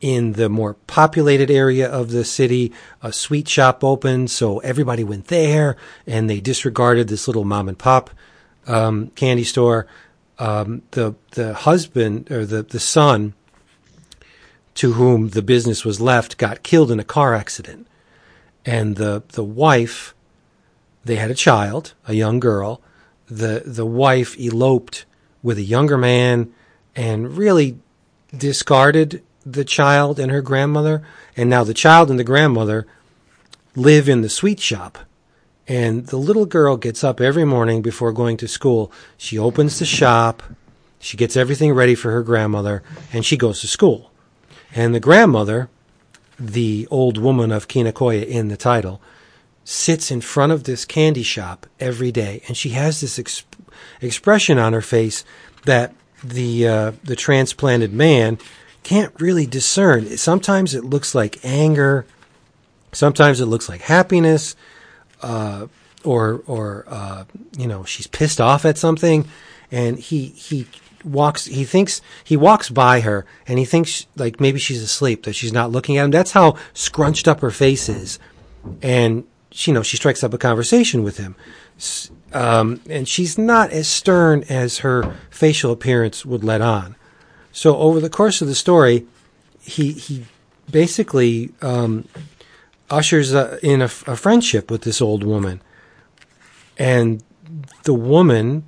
[0.00, 2.72] in the more populated area of the city,
[3.02, 5.76] a sweet shop opened, so everybody went there,
[6.06, 8.10] and they disregarded this little mom and pop
[8.66, 9.86] um, candy store.
[10.40, 13.34] Um, the the husband or the the son
[14.74, 17.87] to whom the business was left got killed in a car accident
[18.64, 20.14] and the the wife
[21.04, 22.80] they had a child, a young girl.
[23.26, 25.06] The the wife eloped
[25.42, 26.52] with a younger man
[26.94, 27.78] and really
[28.36, 31.02] discarded the child and her grandmother.
[31.36, 32.86] And now the child and the grandmother
[33.74, 34.98] live in the sweet shop.
[35.66, 38.90] And the little girl gets up every morning before going to school.
[39.16, 40.42] She opens the shop,
[40.98, 42.82] she gets everything ready for her grandmother,
[43.12, 44.10] and she goes to school.
[44.74, 45.68] And the grandmother,
[46.38, 49.00] the old woman of Kinakoya in the title,
[49.64, 53.44] sits in front of this candy shop every day, and she has this exp-
[54.00, 55.24] expression on her face
[55.64, 55.94] that
[56.24, 58.38] the uh, the transplanted man
[58.82, 60.16] can't really discern.
[60.16, 62.06] Sometimes it looks like anger,
[62.92, 64.56] sometimes it looks like happiness,
[65.22, 65.66] uh,
[66.04, 67.24] or or uh,
[67.56, 69.28] you know she's pissed off at something,
[69.70, 70.66] and he he
[71.04, 75.34] walks he thinks he walks by her and he thinks like maybe she's asleep that
[75.34, 76.10] she's not looking at him.
[76.10, 78.18] That's how scrunched up her face is.
[78.82, 81.36] And she, you know she strikes up a conversation with him.
[82.32, 86.96] Um, and she's not as stern as her facial appearance would let on.
[87.52, 89.06] So over the course of the story
[89.60, 90.26] he he
[90.70, 92.06] basically um,
[92.90, 95.60] ushers uh, in a, a friendship with this old woman.
[96.78, 97.22] And
[97.84, 98.64] the woman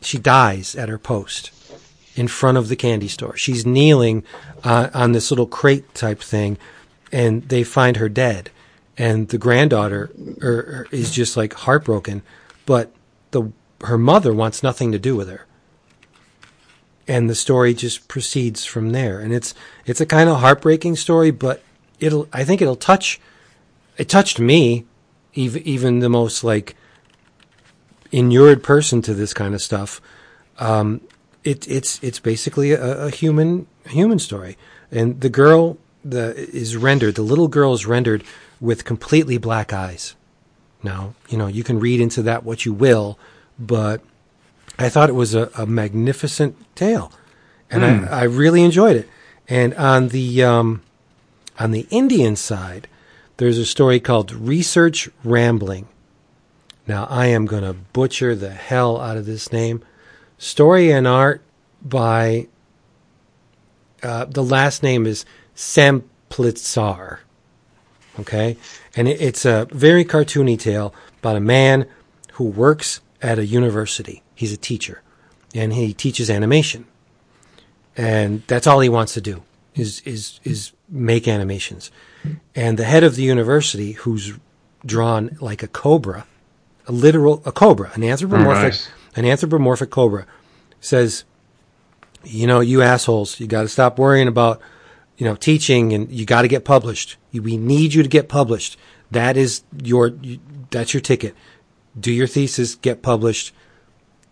[0.00, 1.52] she dies at her post
[2.16, 3.36] in front of the candy store.
[3.36, 4.24] She's kneeling
[4.64, 6.58] uh, on this little crate type thing,
[7.12, 8.50] and they find her dead.
[8.98, 10.10] And the granddaughter
[10.42, 12.22] er, er, is just like heartbroken,
[12.64, 12.90] but
[13.30, 13.52] the
[13.84, 15.44] her mother wants nothing to do with her.
[17.06, 19.20] And the story just proceeds from there.
[19.20, 21.62] And it's it's a kind of heartbreaking story, but
[22.00, 23.20] it'll I think it'll touch.
[23.98, 24.86] It touched me,
[25.34, 26.74] even even the most like
[28.10, 30.00] inured person to this kind of stuff.
[30.58, 31.02] Um,
[31.46, 34.58] it, it's it's basically a, a human human story,
[34.90, 37.14] and the girl the is rendered.
[37.14, 38.24] The little girl is rendered
[38.60, 40.16] with completely black eyes.
[40.82, 43.18] Now you know you can read into that what you will,
[43.58, 44.02] but
[44.78, 47.12] I thought it was a, a magnificent tale,
[47.70, 49.08] and I, I really enjoyed it.
[49.48, 50.82] And on the um,
[51.58, 52.88] on the Indian side,
[53.36, 55.86] there's a story called Research Rambling.
[56.88, 59.82] Now I am going to butcher the hell out of this name.
[60.38, 61.42] Story and art
[61.82, 62.48] by
[64.02, 67.18] uh, the last name is Samplitsar.
[68.20, 68.56] Okay,
[68.94, 71.86] and it, it's a very cartoony tale about a man
[72.32, 74.22] who works at a university.
[74.34, 75.02] He's a teacher,
[75.54, 76.86] and he teaches animation,
[77.96, 79.42] and that's all he wants to do
[79.74, 81.90] is is is make animations.
[82.54, 84.34] And the head of the university, who's
[84.84, 86.26] drawn like a cobra,
[86.86, 88.88] a literal a cobra, an anthropomorphic nice.
[89.16, 90.26] An anthropomorphic cobra,
[90.80, 91.24] says,
[92.22, 94.60] you know, you assholes, you got to stop worrying about,
[95.16, 97.16] you know, teaching and you got to get published.
[97.32, 98.76] We need you to get published.
[99.10, 100.12] That is your,
[100.70, 101.34] that's your ticket.
[101.98, 103.54] Do your thesis, get published,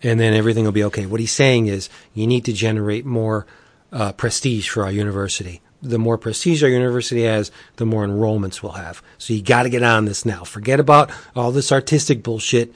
[0.03, 1.07] and then everything will be okay.
[1.07, 3.47] What he's saying is you need to generate more
[3.93, 5.63] uh, prestige for our university.
[5.81, 9.03] The more prestige our university has, the more enrollments we'll have.
[9.19, 10.45] So you got to get on this now.
[10.45, 12.75] Forget about all this artistic bullshit.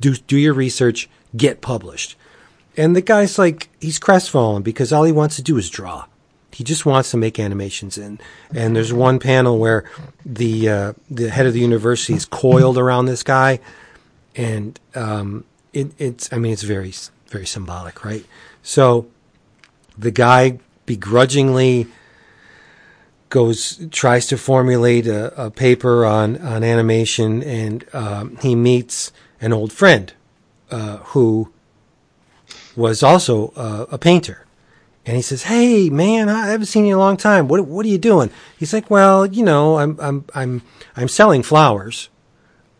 [0.00, 2.16] Do do your research, get published.
[2.76, 6.06] And the guy's like, he's crestfallen because all he wants to do is draw.
[6.52, 7.98] He just wants to make animations.
[7.98, 8.22] And,
[8.54, 9.84] and there's one panel where
[10.24, 13.58] the, uh, the head of the university is coiled around this guy.
[14.36, 16.94] And, um, it, it's, I mean, it's very,
[17.28, 18.24] very symbolic, right?
[18.62, 19.08] So
[19.96, 21.88] the guy begrudgingly
[23.28, 29.52] goes, tries to formulate a, a paper on, on animation and, um, he meets an
[29.52, 30.12] old friend,
[30.70, 31.52] uh, who,
[32.78, 34.46] was also uh, a painter.
[35.04, 37.48] And he says, "Hey, man, I haven't seen you in a long time.
[37.48, 40.62] What what are you doing?" He's like, "Well, you know, I'm I'm I'm
[40.96, 42.10] I'm selling flowers,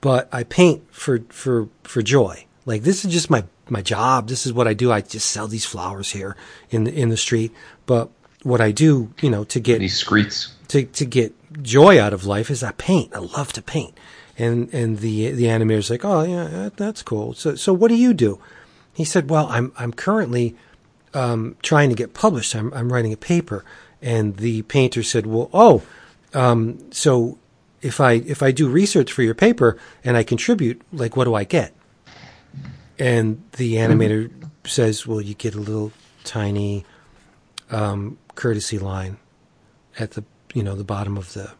[0.01, 2.45] but I paint for for for joy.
[2.67, 4.29] Like this is just my my job.
[4.29, 4.93] This is what I do.
[4.93, 6.37] I just sell these flowers here
[6.71, 7.51] in the in the street.
[7.87, 8.11] But
[8.43, 10.53] what I do, you know, to get These screets.
[10.69, 13.15] to to get joy out of life is I paint.
[13.15, 13.99] I love to paint.
[14.39, 17.35] And and the the animator's like, oh yeah, that, that's cool.
[17.35, 18.41] So so what do you do?
[18.95, 20.57] He said, well, I'm I'm currently
[21.15, 22.55] um, trying to get published.
[22.55, 23.65] I'm I'm writing a paper.
[24.01, 25.83] And the painter said, well, oh,
[26.33, 27.39] um, so
[27.83, 31.35] if I if I do research for your paper and I contribute, like what do
[31.35, 31.75] I get?
[32.99, 34.31] And the animator
[34.65, 35.93] says, well, you get a little
[36.25, 36.85] tiny
[37.71, 39.19] um, courtesy line
[39.99, 40.25] at the
[40.55, 41.51] you know the bottom of the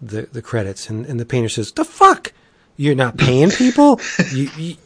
[0.00, 2.32] the, the credits, and, and the painter says, "The fuck,
[2.76, 4.00] you're not paying people?
[4.32, 4.76] you, you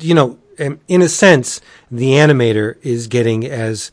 [0.00, 1.60] you know, in a sense,
[1.90, 3.90] the animator is getting as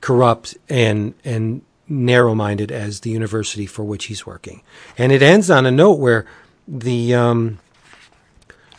[0.00, 4.62] corrupt and and narrow minded as the university for which he's working,
[4.98, 6.26] and it ends on a note where
[6.66, 7.58] the um,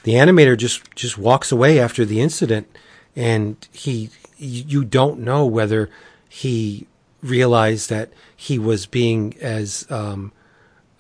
[0.03, 2.67] the animator just just walks away after the incident,
[3.15, 5.89] and he you don't know whether
[6.29, 6.85] he
[7.21, 10.31] realized that he was being as um,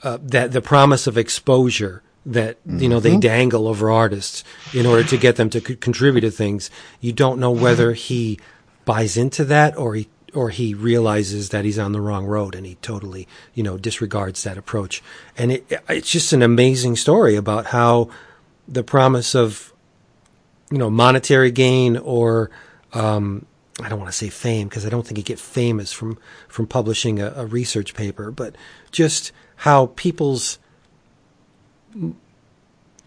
[0.03, 4.43] uh, that the promise of exposure that you know they dangle over artists
[4.73, 6.69] in order to get them to c- contribute to things.
[6.99, 8.37] You don't know whether he
[8.83, 12.65] buys into that or he or he realizes that he's on the wrong road and
[12.65, 15.01] he totally you know disregards that approach.
[15.37, 18.09] And it, it's just an amazing story about how
[18.67, 19.73] the promise of
[20.69, 22.51] you know monetary gain or
[22.91, 23.45] um,
[23.81, 26.17] I don't want to say fame because I don't think you get famous from
[26.49, 28.55] from publishing a, a research paper, but
[28.91, 30.59] just how people's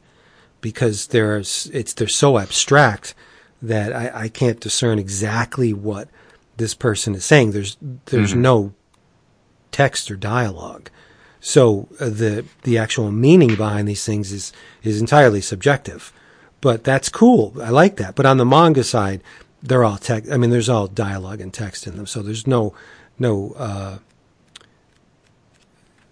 [0.61, 3.15] because there's it's they're so abstract
[3.63, 6.09] that I, I can't discern exactly what
[6.57, 7.53] this person is saying.
[7.53, 7.77] There's
[8.07, 8.73] there's no
[9.73, 10.91] text or dialogue.
[11.41, 14.53] So uh, the the actual meaning behind these things is
[14.83, 16.13] is entirely subjective.
[16.61, 17.53] But that's cool.
[17.63, 18.15] I like that.
[18.15, 19.23] But on the manga side,
[19.63, 20.33] they're all text.
[20.33, 22.07] I mean, there's all dialogue and text in them.
[22.07, 22.75] So there's no
[23.19, 23.99] no uh,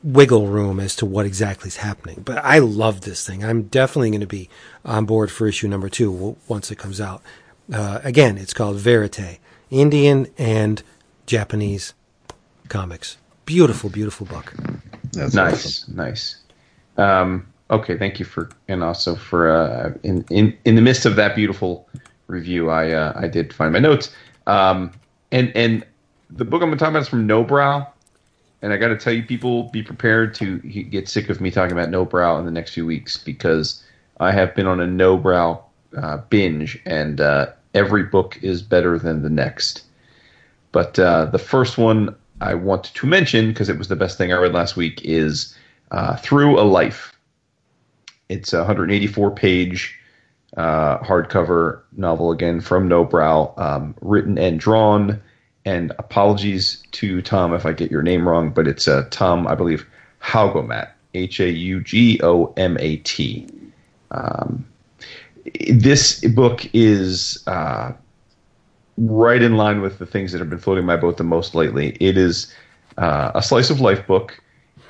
[0.03, 2.23] wiggle room as to what exactly is happening.
[2.25, 3.45] But I love this thing.
[3.45, 4.49] I'm definitely going to be
[4.85, 7.23] on board for issue number two w- once it comes out.
[7.73, 9.39] Uh, again, it's called Verite,
[9.73, 10.83] Indian and
[11.27, 11.95] Japanese
[12.69, 13.17] comics.
[13.47, 14.53] Beautiful, beautiful book.
[15.13, 15.97] That's nice, awesome.
[15.97, 16.37] nice.
[16.99, 21.17] Um, okay, thank you for and also for uh, in in in the midst of
[21.17, 21.89] that beautiful
[22.29, 24.15] review, I uh, I did find my notes.
[24.47, 24.93] Um,
[25.33, 25.85] and and
[26.31, 27.89] the book I'm going to talk about is from Nobrow.
[28.61, 31.73] And I got to tell you, people, be prepared to get sick of me talking
[31.73, 33.83] about Nobrow in the next few weeks because
[34.21, 35.61] I have been on a Nobrow
[35.97, 39.85] uh, binge, and uh, every book is better than the next.
[40.73, 44.33] But uh, the first one I want to mention because it was the best thing
[44.33, 45.57] I read last week is
[45.91, 47.13] uh, Through a Life.
[48.29, 49.99] It's a 184 page
[50.57, 55.21] uh, hardcover novel again from Nobrow, um, written and drawn.
[55.65, 59.55] And apologies to Tom if I get your name wrong, but it's uh, Tom, I
[59.55, 59.87] believe,
[60.21, 63.47] Haugomat, H A U G O M A T.
[64.11, 64.67] Um,
[65.71, 67.93] this book is uh,
[68.97, 71.97] right in line with the things that have been floating my boat the most lately.
[72.01, 72.53] It is
[72.99, 74.41] uh, a slice of life book.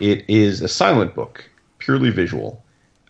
[0.01, 1.49] It is a silent book,
[1.79, 2.62] purely visual,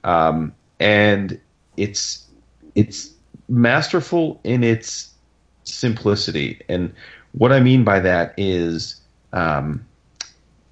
[0.05, 1.40] um, and
[1.77, 2.27] it's
[2.74, 3.12] it's
[3.48, 5.12] masterful in its
[5.64, 6.60] simplicity.
[6.69, 6.93] And
[7.32, 9.01] what I mean by that is,
[9.32, 9.85] um,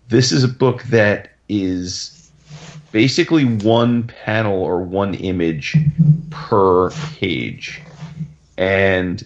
[0.08, 2.19] this is a book that is
[2.92, 5.76] basically one panel or one image
[6.30, 7.80] per page,
[8.56, 9.24] and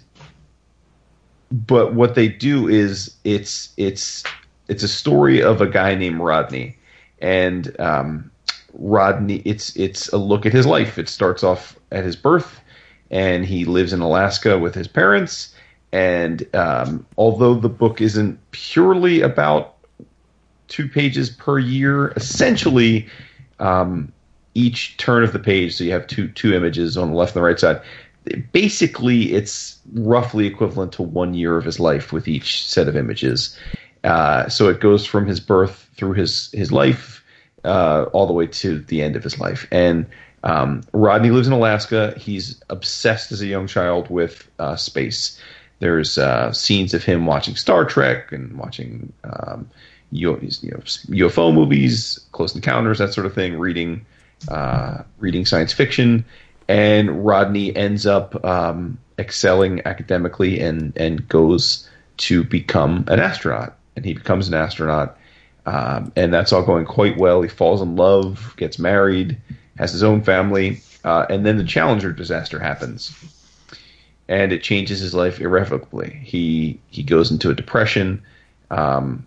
[1.51, 4.25] but what they do is it's it's
[4.69, 6.77] it's a story of a guy named Rodney,
[7.21, 8.31] and um,
[8.75, 10.99] Rodney it's it's a look at his life.
[10.99, 12.61] It starts off at his birth,
[13.11, 15.55] and he lives in Alaska with his parents.
[15.93, 19.75] And um, although the book isn't purely about
[20.67, 23.07] two pages per year, essentially
[23.61, 24.13] um,
[24.55, 27.43] each turn of the page, so you have two two images on the left and
[27.43, 27.81] the right side.
[28.53, 33.59] Basically, it's roughly equivalent to one year of his life with each set of images.
[34.03, 37.25] Uh, so it goes from his birth through his his life,
[37.65, 39.67] uh, all the way to the end of his life.
[39.71, 40.07] And
[40.45, 42.15] um, Rodney lives in Alaska.
[42.17, 45.41] He's obsessed as a young child with uh, space.
[45.81, 49.69] There's uh, scenes of him watching Star Trek and watching um,
[50.15, 53.59] UFO movies, Close Encounters, that sort of thing.
[53.59, 54.05] Reading
[54.49, 56.25] uh, reading science fiction,
[56.69, 61.89] and Rodney ends up um, excelling academically and and goes
[62.19, 63.77] to become an astronaut.
[63.97, 65.17] And he becomes an astronaut,
[65.67, 67.43] um, and that's all going quite well.
[67.43, 69.37] He falls in love, gets married,
[69.79, 73.17] has his own family, uh, and then the Challenger disaster happens,
[74.29, 76.21] and it changes his life irrevocably.
[76.25, 78.23] He he goes into a depression.
[78.71, 79.27] Um,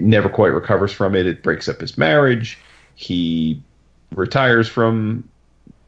[0.00, 1.26] never quite recovers from it.
[1.26, 2.58] It breaks up his marriage.
[2.94, 3.62] He
[4.14, 5.28] retires from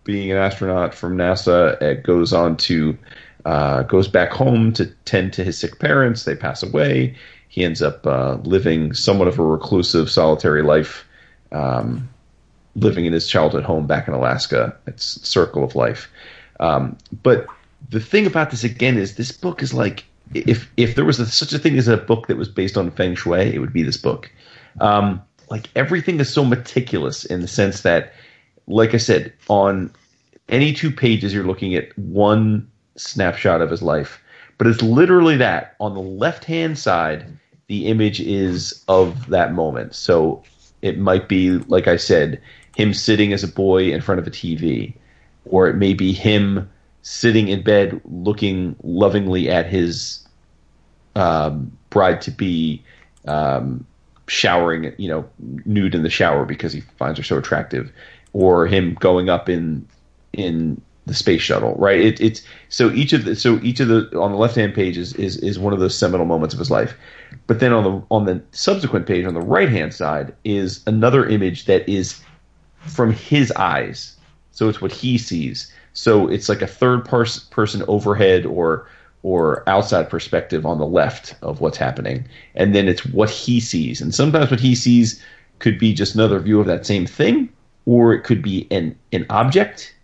[0.05, 1.81] being an astronaut from NASA.
[1.83, 2.97] It goes on to
[3.45, 6.25] uh, goes back home to tend to his sick parents.
[6.25, 7.15] They pass away.
[7.49, 11.07] He ends up uh, living somewhat of a reclusive, solitary life,
[11.53, 12.09] um,
[12.75, 14.77] living in his childhood home back in Alaska.
[14.87, 16.11] It's circle of life.
[16.59, 17.47] Um, but
[17.91, 21.27] the thing about this again is this book is like if if there was a,
[21.27, 23.83] such a thing as a book that was based on feng shui, it would be
[23.83, 24.31] this book.
[24.81, 28.13] Um, like everything is so meticulous in the sense that,
[28.67, 29.93] like I said, on
[30.49, 34.21] any two pages you're looking at one snapshot of his life,
[34.59, 35.77] but it's literally that.
[35.81, 37.27] On the left hand side,
[37.67, 39.95] the image is of that moment.
[39.95, 40.43] So
[40.83, 42.41] it might be, like I said,
[42.77, 44.95] him sitting as a boy in front of a TV,
[45.47, 46.69] or it may be him
[47.05, 50.27] sitting in bed looking lovingly at his
[51.15, 52.83] um, bride to be
[53.29, 53.87] um,
[54.27, 55.29] showering, you know,
[55.67, 57.93] nude in the shower because he finds her so attractive,
[58.33, 59.87] or him going up in
[60.33, 62.01] in the space shuttle, right?
[62.01, 64.97] It, it's so each of the so each of the on the left hand page
[64.97, 66.97] is, is is one of those seminal moments of his life,
[67.47, 71.27] but then on the on the subsequent page on the right hand side is another
[71.27, 72.19] image that is
[72.81, 74.17] from his eyes,
[74.53, 75.71] so it's what he sees.
[75.95, 78.87] So it's like a third pers- person overhead or
[79.23, 84.03] or outside perspective on the left of what's happening, and then it's what he sees.
[84.03, 85.23] And sometimes what he sees
[85.61, 87.49] could be just another view of that same thing,
[87.87, 89.95] or it could be an an object,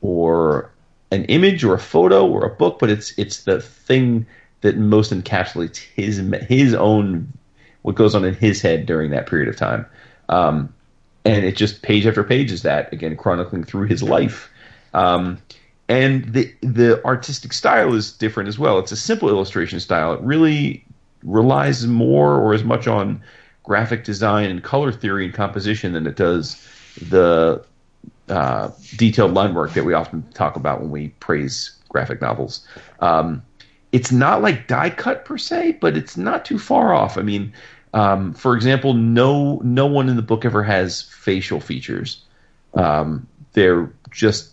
[0.00, 0.70] or
[1.10, 2.78] an image, or a photo, or a book.
[2.78, 4.24] But it's it's the thing
[4.62, 7.30] that most encapsulates his his own
[7.82, 9.84] what goes on in his head during that period of time.
[10.28, 10.72] Um,
[11.24, 14.48] and it just page after page is that again chronicling through his life
[14.94, 15.38] um,
[15.88, 18.78] and the the artistic style is different as well.
[18.78, 20.14] It's a simple illustration style.
[20.14, 20.84] It really
[21.22, 23.22] relies more or as much on
[23.62, 26.66] graphic design and color theory and composition than it does
[27.08, 27.64] the
[28.28, 32.66] uh, detailed line work that we often talk about when we praise graphic novels.
[33.00, 33.42] Um,
[33.92, 37.18] it's not like die cut per se, but it's not too far off.
[37.18, 37.52] I mean,
[37.94, 42.24] um, for example, no no one in the book ever has facial features.
[42.74, 44.51] Um, they're just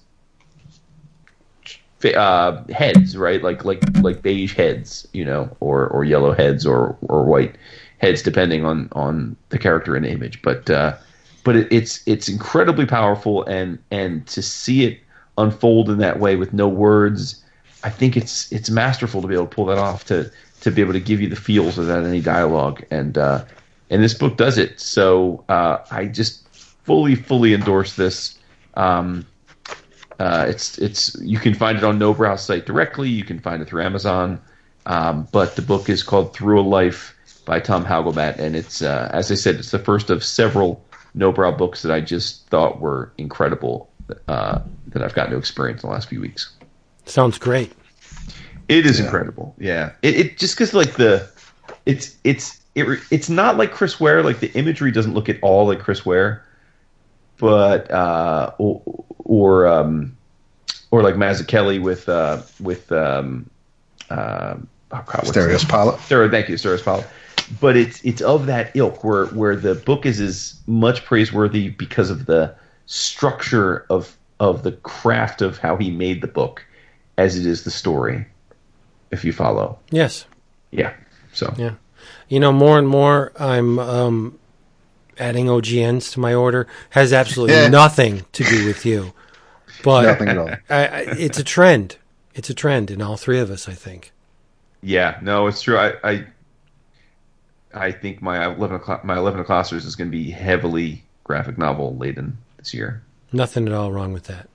[2.06, 3.44] uh, heads, right?
[3.44, 7.56] Like like like beige heads, you know, or or yellow heads, or or white
[8.00, 10.42] heads, depending on on the character and image.
[10.42, 10.96] But uh,
[11.44, 15.00] but it, it's it's incredibly powerful, and and to see it
[15.38, 17.44] unfold in that way with no words,
[17.84, 20.32] I think it's it's masterful to be able to pull that off to
[20.62, 23.46] to be able to give you the feels without any dialogue, and uh,
[23.90, 24.80] and this book does it.
[24.80, 26.48] So uh, I just
[26.84, 28.38] fully fully endorse this.
[28.76, 29.26] Um,
[30.20, 33.10] uh, it's it's you can find it on Nobrow's site directly.
[33.10, 34.42] You can find it through Amazon.
[34.86, 37.16] Um, but the book is called Through a Life
[37.46, 40.84] by Tom Hagelbach, and it's uh, as I said, it's the first of several
[41.16, 43.90] Nobrow books that I just thought were incredible
[44.28, 46.54] uh, that I've gotten to experience in the last few weeks.
[47.06, 47.72] Sounds great.
[48.68, 49.06] It is yeah.
[49.06, 49.56] incredible.
[49.58, 51.30] Yeah, it, it just because like the
[51.86, 54.22] it's it's it, it's not like Chris Ware.
[54.22, 56.46] Like the imagery doesn't look at all like Chris Ware,
[57.40, 58.82] but uh, or,
[59.20, 60.16] or um,
[60.92, 63.50] or like Mazzucchelli with uh, with um,
[64.10, 66.00] uh, oh God, Asterios Polyp.
[66.02, 67.08] Stereo, thank you, Asterios Polyp.
[67.60, 72.10] But it's it's of that ilk where where the book is as much praiseworthy because
[72.10, 72.54] of the
[72.86, 76.66] structure of of the craft of how he made the book
[77.18, 78.26] as it is the story.
[79.12, 80.26] If you follow, yes,
[80.72, 80.94] yeah.
[81.34, 81.74] So yeah,
[82.28, 84.40] you know, more and more I'm um,
[85.20, 89.14] adding OGNs to my order has absolutely nothing to do with you.
[89.84, 90.50] But Nothing at all.
[90.70, 91.98] I, I, it's a trend.
[92.34, 94.12] It's a trend in all three of us, I think.
[94.82, 95.78] Yeah, no, it's true.
[95.78, 96.26] I, I,
[97.74, 101.96] I think my eleven o'clock, my eleven o'clockers is going to be heavily graphic novel
[101.98, 103.04] laden this year.
[103.32, 104.50] Nothing at all wrong with that.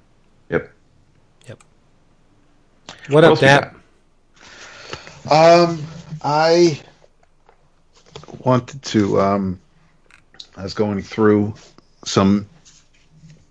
[0.50, 0.70] Yep.
[1.48, 1.64] Yep.
[3.08, 3.76] What, what up, Dap?
[5.30, 5.82] Um,
[6.22, 6.80] I
[8.44, 9.60] wanted to um
[10.56, 11.54] I was going through
[12.04, 12.48] some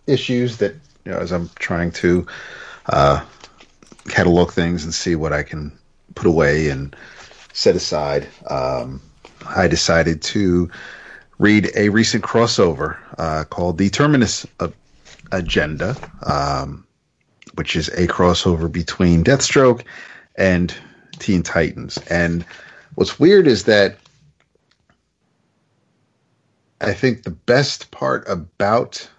[0.07, 0.73] issues that
[1.05, 2.25] you know as I'm trying to
[2.87, 3.23] uh,
[4.07, 5.71] catalog things and see what I can
[6.15, 6.95] put away and
[7.53, 8.27] set aside.
[8.49, 9.01] Um,
[9.45, 10.69] I decided to
[11.39, 14.45] read a recent crossover uh, called the Terminus
[15.31, 16.85] Agenda, um,
[17.55, 19.83] which is a crossover between Deathstroke
[20.35, 20.73] and
[21.19, 21.97] Teen Titans.
[22.09, 22.45] And
[22.95, 23.97] what's weird is that
[26.83, 29.09] I think the best part about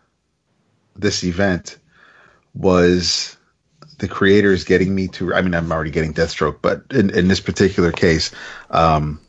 [0.96, 1.78] this event
[2.54, 3.36] was
[3.98, 5.34] the creators getting me to.
[5.34, 8.30] I mean, I'm already getting Deathstroke, but in, in this particular case,
[8.70, 9.20] um,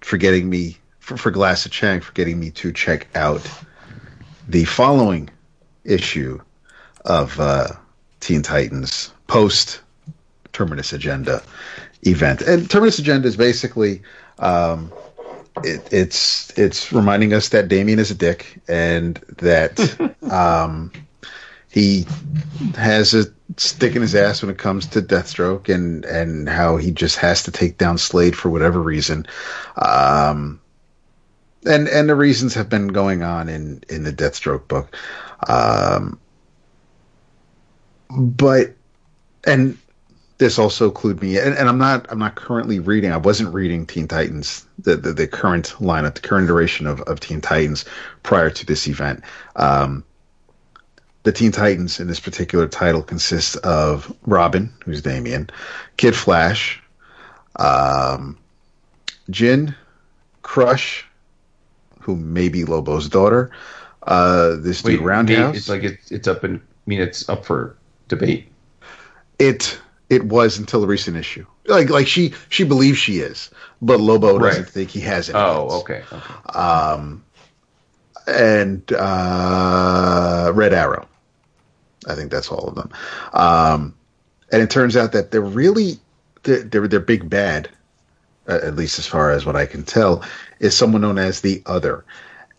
[0.00, 3.48] for getting me for, for Glass of Chang for getting me to check out
[4.48, 5.30] the following
[5.84, 6.40] issue
[7.04, 7.68] of uh,
[8.20, 9.80] Teen Titans post
[10.52, 11.42] Terminus Agenda
[12.02, 12.42] event.
[12.42, 14.02] And Terminus Agenda is basically
[14.38, 14.92] um,
[15.62, 19.78] it, it's it's reminding us that Damian is a dick and that
[20.30, 20.90] um,
[21.70, 22.06] he
[22.76, 23.24] has a
[23.56, 27.42] stick in his ass when it comes to Deathstroke and and how he just has
[27.44, 29.26] to take down Slade for whatever reason.
[29.76, 30.60] Um,
[31.66, 34.96] and and the reasons have been going on in in the Deathstroke book.
[35.48, 36.18] Um,
[38.10, 38.74] but
[39.46, 39.78] and
[40.38, 43.12] this also clued me and, and, I'm not I'm not currently reading.
[43.12, 47.20] I wasn't reading Teen Titans the the, the current lineup the current duration of, of
[47.20, 47.84] Teen Titans
[48.22, 49.22] prior to this event.
[49.56, 50.04] Um,
[51.22, 55.50] the Teen Titans in this particular title consists of Robin who's Damian
[55.96, 56.82] Kid Flash
[57.56, 58.36] um,
[59.30, 59.74] Jin
[60.42, 61.06] Crush
[62.00, 63.50] who may be Lobo's daughter
[64.02, 65.56] uh, this Wait, dude Roundhouse.
[65.56, 67.76] it's like it's, it's up and I mean it's up for
[68.08, 68.48] debate.
[69.38, 69.80] It
[70.14, 71.44] it was until the recent issue.
[71.66, 73.50] Like like she she believes she is,
[73.82, 75.34] but Lobo doesn't think he has it.
[75.34, 76.02] Oh, okay.
[76.12, 76.58] okay.
[76.58, 77.24] Um,
[78.26, 81.08] and uh, Red Arrow.
[82.06, 82.90] I think that's all of them.
[83.32, 83.94] Um,
[84.52, 85.98] and it turns out that they're really
[86.42, 87.68] they're they're, they're big bad,
[88.48, 90.22] uh, at least as far as what I can tell,
[90.60, 92.04] is someone known as the Other,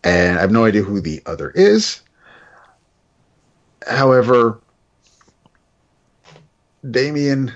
[0.04, 2.02] and I have no idea who the Other is.
[3.86, 4.60] However,
[6.90, 7.52] Damian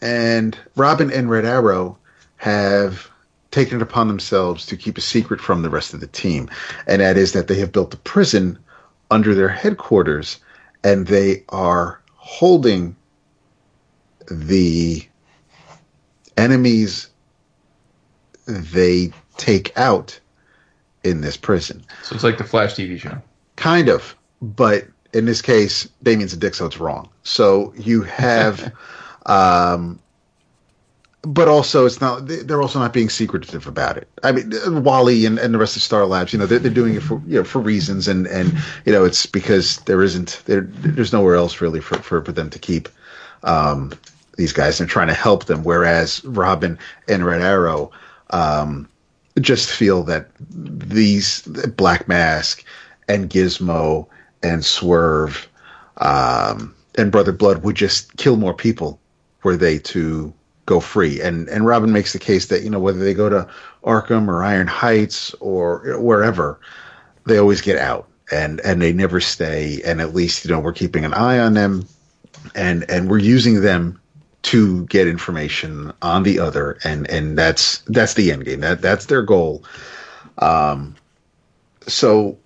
[0.00, 1.98] and Robin and Red Arrow
[2.36, 3.10] have
[3.50, 6.50] taken it upon themselves to keep a secret from the rest of the team,
[6.86, 8.58] and that is that they have built a prison
[9.10, 10.38] under their headquarters,
[10.84, 12.94] and they are holding
[14.30, 15.06] the
[16.36, 17.08] enemies
[18.46, 20.18] they take out
[21.04, 21.84] in this prison.
[22.02, 23.22] So it's like the Flash TV show.
[23.56, 24.86] Kind of, but
[25.16, 27.08] in this case, Damian's a dick, so it's wrong.
[27.22, 28.72] So you have,
[29.26, 29.98] um,
[31.22, 32.26] but also it's not.
[32.26, 34.08] They're also not being secretive about it.
[34.22, 34.52] I mean,
[34.84, 37.20] Wally and, and the rest of Star Labs, you know, they're, they're doing it for
[37.26, 38.52] you know for reasons, and and
[38.84, 42.50] you know it's because there isn't there there's nowhere else really for for, for them
[42.50, 42.88] to keep.
[43.42, 43.92] Um,
[44.36, 46.78] these guys and trying to help them, whereas Robin
[47.08, 47.90] and Red Arrow
[48.30, 48.86] um,
[49.40, 51.40] just feel that these
[51.76, 52.62] Black Mask
[53.08, 54.06] and Gizmo
[54.42, 55.48] and Swerve
[55.98, 59.00] um, and Brother Blood would just kill more people
[59.42, 60.32] were they to
[60.66, 61.20] go free.
[61.20, 63.48] And and Robin makes the case that you know whether they go to
[63.84, 66.58] Arkham or Iron Heights or wherever,
[67.24, 69.80] they always get out and and they never stay.
[69.84, 71.86] And at least you know we're keeping an eye on them,
[72.54, 74.00] and and we're using them
[74.42, 76.78] to get information on the other.
[76.84, 78.60] And and that's that's the end game.
[78.60, 79.64] That that's their goal.
[80.38, 80.96] Um,
[81.86, 82.36] so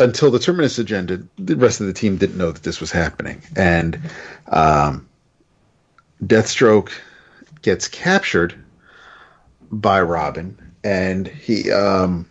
[0.00, 3.42] until the Terminus agenda, the rest of the team didn't know that this was happening.
[3.54, 4.00] And
[4.48, 5.06] um,
[6.24, 6.90] Deathstroke
[7.62, 8.54] gets captured
[9.70, 12.26] by Robin, and he um,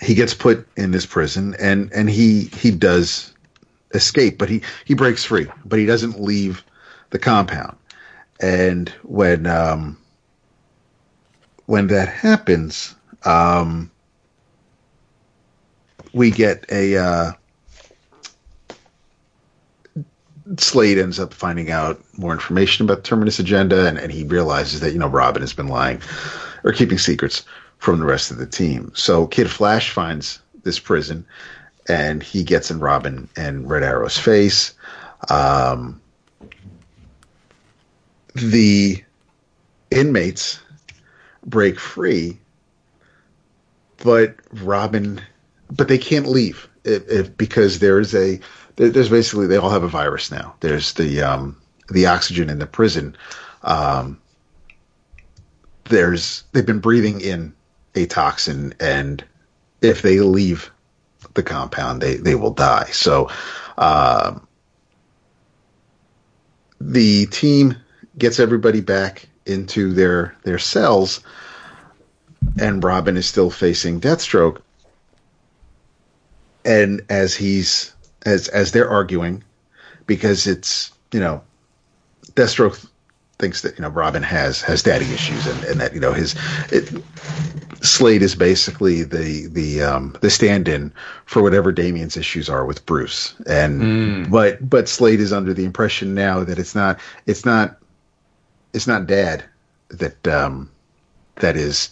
[0.00, 3.32] he gets put in this prison, and and he he does
[3.94, 6.64] escape, but he he breaks free, but he doesn't leave
[7.10, 7.76] the compound.
[8.40, 9.98] And when um,
[11.66, 13.90] when that happens, um,
[16.12, 17.32] we get a uh,
[20.58, 24.80] Slade ends up finding out more information about the Terminus agenda, and, and he realizes
[24.80, 26.00] that you know Robin has been lying
[26.64, 27.44] or keeping secrets
[27.78, 28.92] from the rest of the team.
[28.94, 31.24] So Kid Flash finds this prison,
[31.88, 34.74] and he gets in Robin and Red Arrow's face.
[35.30, 36.00] Um,
[38.34, 39.02] the
[39.90, 40.60] inmates
[41.46, 42.38] break free,
[43.98, 45.20] but Robin
[45.76, 48.38] but they can't leave if, if, because there's a
[48.76, 50.54] there's basically they all have a virus now.
[50.60, 53.16] There's the um, the oxygen in the prison.
[53.62, 54.20] Um,
[55.84, 57.54] there's they've been breathing in
[57.94, 59.24] a toxin, and
[59.80, 60.70] if they leave
[61.34, 62.86] the compound, they they will die.
[62.92, 63.30] So.
[63.78, 64.46] Um,
[66.80, 67.76] the team
[68.18, 71.20] gets everybody back into their their cells,
[72.60, 74.60] and Robin is still facing Deathstroke.
[76.64, 77.92] And as he's
[78.24, 79.42] as as they're arguing,
[80.06, 81.42] because it's you know,
[82.34, 82.86] Deathstroke
[83.38, 86.34] thinks that you know Robin has has daddy issues and, and that you know his
[86.70, 86.88] it,
[87.82, 90.92] Slade is basically the the um, the stand-in
[91.26, 94.30] for whatever Damian's issues are with Bruce and mm.
[94.30, 97.76] but but Slade is under the impression now that it's not it's not
[98.72, 99.44] it's not dad
[99.88, 100.70] that um,
[101.36, 101.90] that is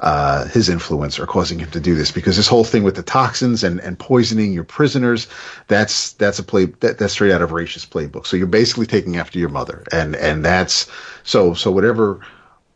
[0.00, 2.10] uh, his influence or causing him to do this.
[2.10, 5.28] Because this whole thing with the toxins and, and poisoning your prisoners
[5.68, 8.26] that's that's a play that, that's straight out of Ra's playbook.
[8.26, 9.84] So you're basically taking after your mother.
[9.92, 10.90] And and that's
[11.22, 12.20] so so whatever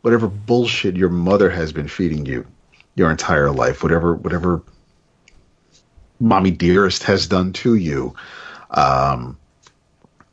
[0.01, 2.45] whatever bullshit your mother has been feeding you
[2.93, 4.61] your entire life whatever whatever
[6.19, 8.15] mommy dearest has done to you
[8.69, 9.37] um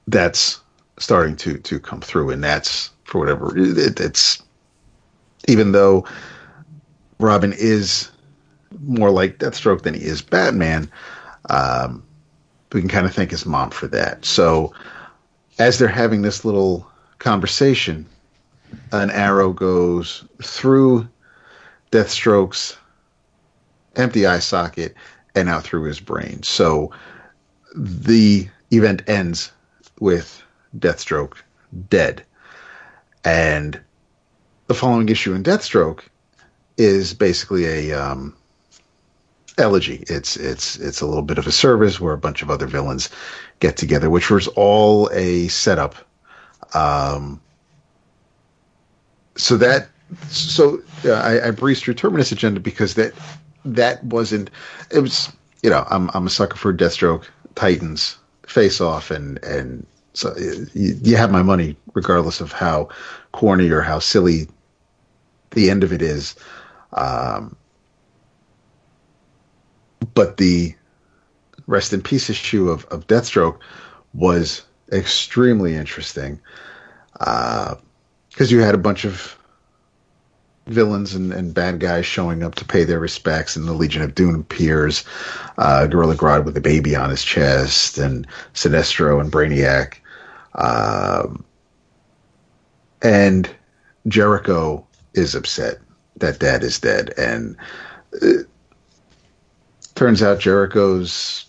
[0.06, 0.60] that's
[0.98, 2.30] starting to to come through.
[2.30, 4.42] And that's for whatever it, it's
[5.48, 6.06] even though
[7.22, 8.10] Robin is
[8.80, 10.90] more like Deathstroke than he is Batman,
[11.48, 12.02] um,
[12.72, 14.24] we can kind of thank his mom for that.
[14.24, 14.72] So
[15.58, 16.86] as they're having this little
[17.18, 18.06] conversation,
[18.92, 21.08] an arrow goes through
[21.90, 22.76] Deathstroke's
[23.96, 24.94] empty eye socket
[25.34, 26.42] and out through his brain.
[26.42, 26.90] So
[27.74, 29.52] the event ends
[30.00, 30.42] with
[30.78, 31.36] Deathstroke
[31.90, 32.24] dead.
[33.24, 33.78] And
[34.66, 36.00] the following issue in Deathstroke
[36.76, 38.36] is basically a um,
[39.58, 40.04] elegy.
[40.08, 43.10] It's it's it's a little bit of a service where a bunch of other villains
[43.60, 45.96] get together, which was all a setup.
[46.74, 47.40] Um,
[49.36, 49.88] so that
[50.28, 53.12] so uh, I, I breezed through Terminus Agenda because that
[53.64, 54.50] that wasn't
[54.90, 55.30] it was
[55.62, 57.24] you know I'm I'm a sucker for Deathstroke,
[57.54, 58.16] Titans,
[58.46, 62.88] Face Off, and and so you, you have my money regardless of how
[63.32, 64.48] corny or how silly
[65.52, 66.34] the end of it is.
[66.92, 67.56] Um,
[70.14, 70.74] but the
[71.66, 73.58] rest in peace issue of, of Deathstroke
[74.14, 74.62] was
[74.92, 76.38] extremely interesting
[77.12, 77.78] because
[78.40, 79.38] uh, you had a bunch of
[80.66, 84.14] villains and, and, bad guys showing up to pay their respects, and the Legion of
[84.14, 85.04] Doom appears.
[85.58, 89.94] Uh, Gorilla Grodd with a baby on his chest, and Sinestro and Brainiac.
[90.54, 91.44] Um,
[93.02, 93.50] and
[94.06, 95.78] Jericho is upset
[96.22, 97.56] that dad is dead, and
[98.12, 98.46] it
[99.94, 101.44] turns out Jericho's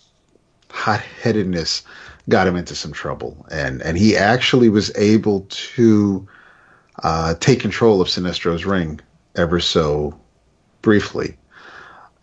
[0.70, 1.82] hot-headedness
[2.28, 6.28] got him into some trouble, and and he actually was able to
[7.02, 9.00] uh, take control of Sinestro's ring
[9.36, 10.18] ever so
[10.82, 11.36] briefly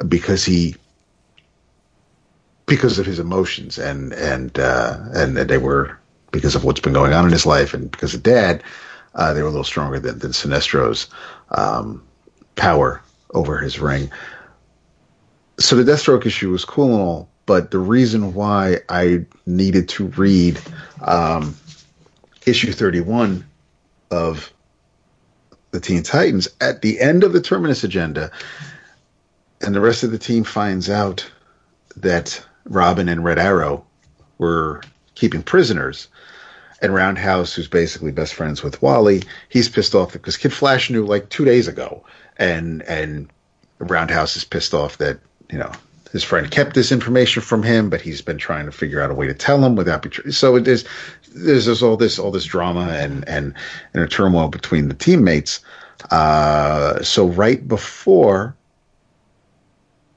[0.08, 0.76] because he
[2.68, 5.98] because of his emotions and and uh, and they were
[6.32, 8.64] because of what's been going on in his life and because of dad
[9.16, 11.08] uh, they were a little stronger than than Sinestro's.
[11.52, 12.04] Um,
[12.56, 13.02] power
[13.34, 14.12] over his ring.
[15.60, 20.08] So the Deathstroke issue was cool and all, but the reason why I needed to
[20.08, 20.60] read
[21.02, 21.56] um,
[22.46, 23.46] issue 31
[24.10, 24.52] of
[25.72, 28.32] the Teen Titans at the end of the Terminus agenda,
[29.62, 31.30] and the rest of the team finds out
[31.96, 33.86] that Robin and Red Arrow
[34.38, 34.82] were
[35.16, 36.08] keeping prisoners
[36.82, 41.06] and Roundhouse, who's basically best friends with Wally, he's pissed off because Kid Flash knew
[41.06, 42.04] like two days ago,
[42.38, 43.30] and and
[43.80, 45.20] Roundhouse is pissed off that
[45.52, 45.72] you know
[46.12, 49.14] his friend kept this information from him, but he's been trying to figure out a
[49.14, 50.32] way to tell him without betraying.
[50.32, 50.86] So it is
[51.34, 53.54] there's, there's all this all this drama and and
[53.94, 55.62] and a turmoil between the teammates.
[56.10, 58.56] Uh, so right before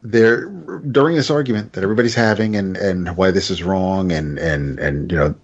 [0.02, 4.78] there during this argument that everybody's having and and why this is wrong and and
[4.78, 5.34] and you know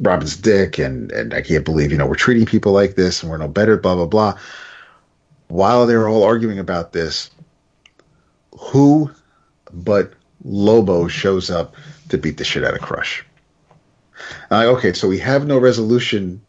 [0.00, 3.30] Robin's dick and and I can't believe you know we're treating people like this and
[3.30, 4.38] we're no better blah blah blah.
[5.48, 7.30] While they're all arguing about this,
[8.58, 9.10] who
[9.72, 10.12] but
[10.44, 11.74] Lobo shows up
[12.08, 13.24] to beat the shit out of Crush.
[14.50, 16.40] Like, okay, so we have no resolution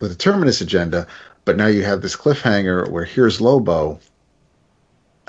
[0.00, 1.06] with the Terminus agenda,
[1.44, 4.00] but now you have this cliffhanger where here's Lobo.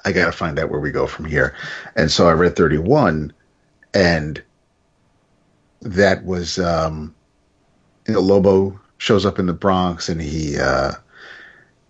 [0.05, 1.55] I got to find out where we go from here.
[1.95, 3.33] And so I read 31,
[3.93, 4.41] and
[5.81, 7.13] that was um,
[8.07, 10.93] you know, Lobo shows up in the Bronx and he uh,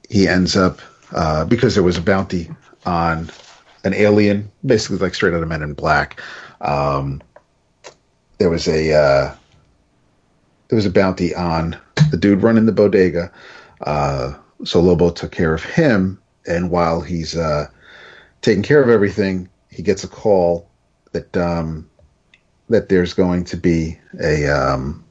[0.10, 0.80] he ends up
[1.14, 2.49] uh, because there was a bounty
[2.85, 3.30] on
[3.84, 6.22] an alien, basically like straight out of Men in Black.
[6.61, 7.22] Um,
[8.39, 9.35] there was a uh,
[10.68, 11.77] there was a bounty on
[12.11, 13.31] the dude running the bodega.
[13.81, 14.34] Uh,
[14.64, 17.68] so Lobo took care of him, and while he's uh,
[18.41, 20.69] taking care of everything, he gets a call
[21.11, 21.89] that um,
[22.69, 25.06] that there's going to be a um,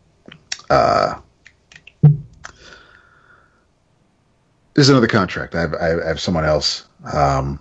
[0.70, 1.18] uh,
[4.74, 5.54] there's another contract.
[5.54, 7.58] I have, I have someone else um,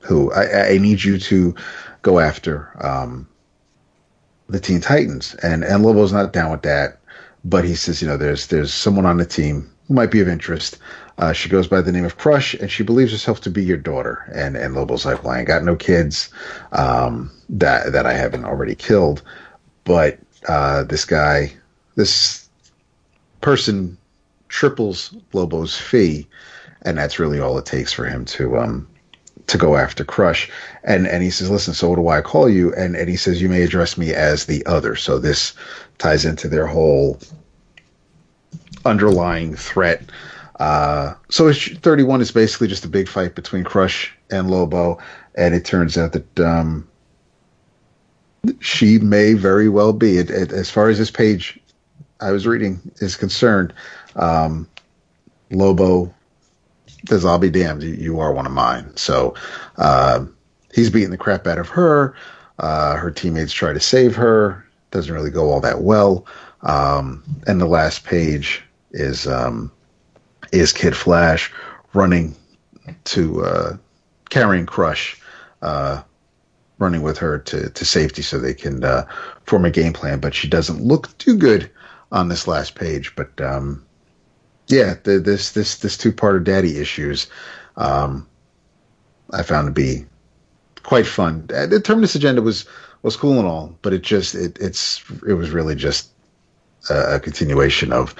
[0.00, 1.54] who I, I need you to
[2.02, 3.28] go after um,
[4.48, 7.00] the Teen Titans, and and Lobo's not down with that,
[7.44, 10.28] but he says, you know, there's there's someone on the team who might be of
[10.28, 10.78] interest.
[11.18, 13.76] Uh, she goes by the name of Crush, and she believes herself to be your
[13.76, 14.30] daughter.
[14.32, 16.30] And and Lobo's like, well, I ain't got no kids
[16.72, 19.22] um, that that I haven't already killed,
[19.84, 21.52] but uh, this guy,
[21.96, 22.48] this
[23.40, 23.96] person,
[24.48, 26.26] triples Lobo's fee,
[26.82, 28.88] and that's really all it takes for him to um
[29.46, 30.50] to go after Crush.
[30.84, 32.74] And and he says, listen, so what do I call you?
[32.74, 34.96] And and he says, you may address me as the other.
[34.96, 35.54] So this
[35.98, 37.18] ties into their whole
[38.84, 40.02] underlying threat.
[40.58, 44.98] Uh, so issue 31 is basically just a big fight between Crush and Lobo,
[45.34, 46.86] and it turns out that um,
[48.60, 51.58] she may very well be, it, it, as far as this page
[52.20, 53.72] I was reading is concerned,
[54.16, 54.68] um,
[55.50, 56.14] Lobo
[57.08, 58.96] says, I'll be damned, you, you are one of mine.
[58.96, 59.34] So
[59.78, 60.24] uh,
[60.72, 62.14] he's beating the crap out of her.
[62.58, 64.64] Uh, her teammates try to save her.
[64.90, 66.26] Doesn't really go all that well.
[66.62, 69.72] Um, and the last page is um,
[70.52, 71.50] is Kid Flash
[71.94, 72.36] running
[73.04, 73.76] to uh,
[74.28, 75.18] carrying Crush,
[75.62, 76.02] uh,
[76.78, 79.06] running with her to, to safety so they can uh,
[79.46, 80.20] form a game plan.
[80.20, 81.70] But she doesn't look too good
[82.12, 83.14] on this last page.
[83.16, 83.84] But um,
[84.68, 87.26] yeah, the, this this this two part of Daddy issues,
[87.76, 88.26] um,
[89.32, 90.06] I found to be
[90.82, 91.48] quite fun.
[91.54, 92.66] Uh, The Terminus agenda was
[93.02, 96.10] was cool and all, but it just it it's it was really just
[96.88, 98.12] a, continuation of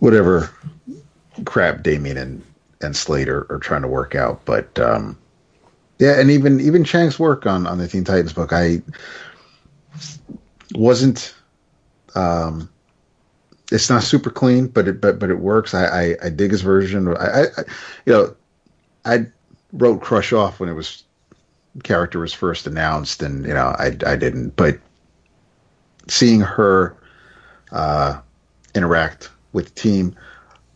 [0.00, 0.50] whatever
[1.44, 2.42] crap Damian and
[2.80, 4.44] and Slade are, are trying to work out.
[4.44, 5.18] But um,
[5.98, 8.82] yeah, and even even Chang's work on on the Teen Titans book, I
[10.74, 11.34] wasn't.
[12.14, 12.68] Um,
[13.70, 15.74] it's not super clean, but it but but it works.
[15.74, 17.08] I I, I dig his version.
[17.16, 17.44] I, I
[18.06, 18.36] you know
[19.04, 19.26] I
[19.72, 21.04] wrote Crush off when it was
[21.84, 24.78] character was first announced, and you know I I didn't, but
[26.08, 26.96] seeing her
[27.72, 28.20] uh,
[28.74, 30.16] interact with the team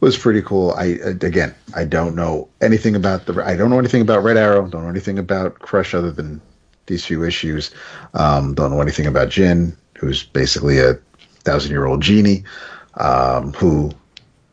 [0.01, 0.73] was pretty cool.
[0.73, 3.43] I again, I don't know anything about the.
[3.45, 4.67] I don't know anything about Red Arrow.
[4.69, 6.41] Don't know anything about Crush other than
[6.87, 7.71] these few issues.
[8.15, 10.95] Um, don't know anything about Djinn, who's basically a
[11.45, 12.45] thousand year old genie,
[12.95, 13.91] um, who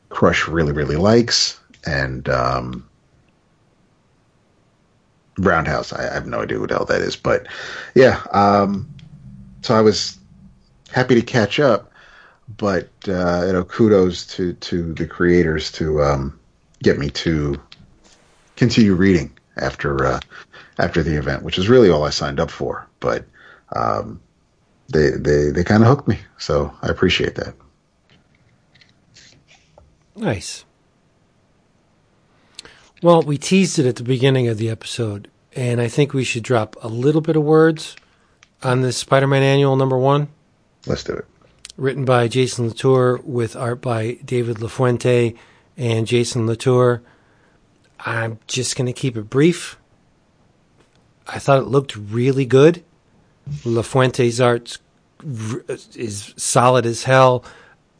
[0.10, 2.88] Crush really really likes, and um,
[5.38, 5.94] Roundhouse.
[5.94, 7.48] I, I have no idea what the hell that is, but
[7.96, 8.22] yeah.
[8.32, 8.90] Um,
[9.62, 10.18] so I was
[10.92, 11.90] happy to catch up
[12.58, 16.40] but uh, you know, kudos to to the creators to um,
[16.82, 17.60] get me to
[18.56, 20.20] continue reading after uh,
[20.78, 22.88] after the event, which is really all I signed up for.
[23.00, 23.26] But
[23.76, 24.20] um,
[24.92, 27.54] they they they kind of hooked me, so I appreciate that.
[30.16, 30.66] Nice.
[33.02, 36.44] Well, we teased it at the beginning of the episode, and I think we should
[36.44, 37.96] drop a little bit of words
[38.62, 40.28] on this Spider-Man Annual number one.
[40.86, 41.26] Let's do it.
[41.80, 45.36] written by Jason Latour with art by David LaFuente
[45.78, 47.02] and Jason Latour.
[48.02, 49.78] I'm just going to keep it brief.
[51.28, 52.84] I thought it looked really good.
[53.64, 54.78] LaFuente's art
[55.96, 57.44] is solid as hell.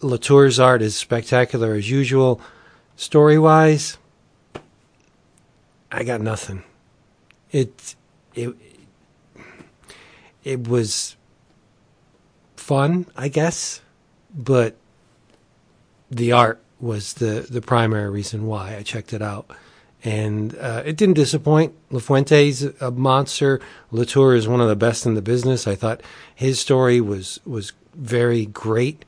[0.02, 2.42] Latour's art is spectacular as usual.
[2.96, 3.98] Story wise,
[5.92, 6.64] I got nothing.
[7.52, 7.96] It
[8.36, 8.56] it
[10.44, 11.16] it was
[12.56, 13.82] fun, I guess,
[14.34, 14.76] but
[16.12, 19.50] the art was the the primary reason why I checked it out,
[20.04, 21.74] and uh, it didn't disappoint.
[21.92, 23.60] LaFuente's a monster.
[23.92, 25.68] Latour is one of the best in the business.
[25.68, 26.02] I thought
[26.34, 29.04] his story was was very great.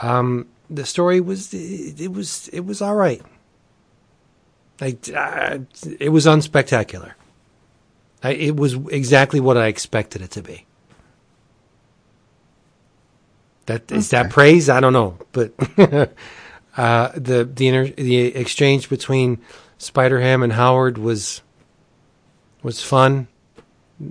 [0.00, 3.22] Um, the story was it, it was it was all right.
[4.80, 5.58] Like uh,
[5.98, 7.12] it was unspectacular.
[8.22, 10.66] I, it was exactly what I expected it to be.
[13.66, 14.68] That is that praise?
[14.68, 15.52] I don't know, but
[16.76, 19.38] uh, the the inter, the exchange between
[19.78, 21.42] Spider Ham and Howard was
[22.62, 23.28] was fun.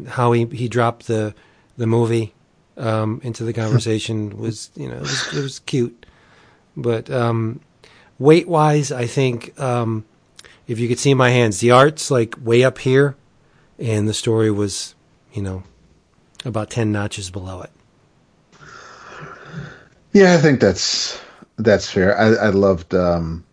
[0.08, 1.34] How he, he dropped the
[1.78, 2.34] the movie
[2.78, 6.06] um, into the conversation was you know it was, it was cute,
[6.76, 7.60] but um,
[8.20, 10.06] weight wise, I think um,
[10.68, 13.16] if you could see my hands, the art's like way up here,
[13.80, 14.96] and the story was
[15.34, 15.64] you know
[16.46, 17.72] about ten notches below it.
[20.14, 21.20] Yeah, I think that's
[21.58, 22.18] that's fair.
[22.18, 23.44] I, I loved um,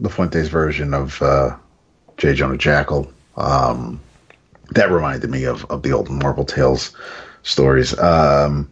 [0.00, 1.56] LaFuente's version of uh,
[2.16, 2.34] J.
[2.34, 3.12] Jonah Jackal.
[3.36, 4.00] Um,
[4.70, 6.92] that reminded me of of the old Marvel Tails
[7.42, 7.98] stories.
[7.98, 8.68] Um,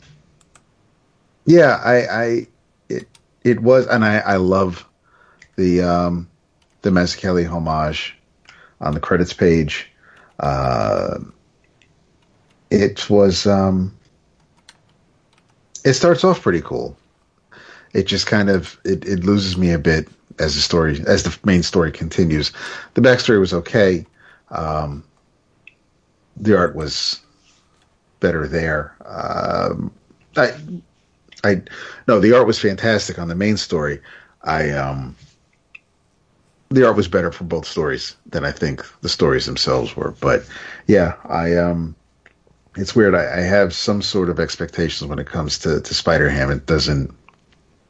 [1.47, 2.47] yeah, I, I
[2.89, 3.09] it
[3.43, 4.87] it was, and I I love
[5.57, 6.29] the um,
[6.83, 8.17] the Mazzucchelli homage
[8.81, 9.91] on the credits page.
[10.39, 11.19] Uh,
[12.71, 13.95] it was um,
[15.85, 16.97] it starts off pretty cool.
[17.93, 21.37] It just kind of it, it loses me a bit as the story as the
[21.45, 22.53] main story continues.
[22.95, 24.07] The backstory was okay.
[24.51, 25.05] Um,
[26.37, 27.21] the art was
[28.21, 28.95] better there.
[29.05, 29.91] Um,
[30.37, 30.55] I,
[31.43, 31.63] I,
[32.07, 34.01] no, the art was fantastic on the main story.
[34.43, 35.17] I, um,
[36.69, 40.13] the art was better for both stories than I think the stories themselves were.
[40.21, 40.47] But
[40.87, 41.97] yeah, I, um,
[42.77, 43.15] it's weird.
[43.15, 46.51] I, I have some sort of expectations when it comes to, to Spider Ham.
[46.51, 47.13] It doesn't,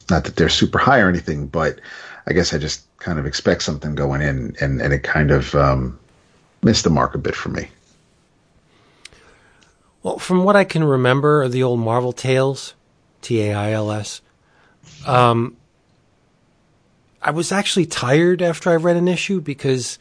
[0.09, 1.81] not that they're super high or anything, but
[2.27, 5.55] I guess I just kind of expect something going in and, and it kind of,
[5.55, 5.99] um,
[6.63, 7.69] missed the mark a bit for me.
[10.03, 12.75] Well, from what I can remember of the old Marvel Tails,
[13.21, 14.23] T A I L S,
[15.07, 15.57] um,
[17.23, 19.99] I was actually tired after I read an issue because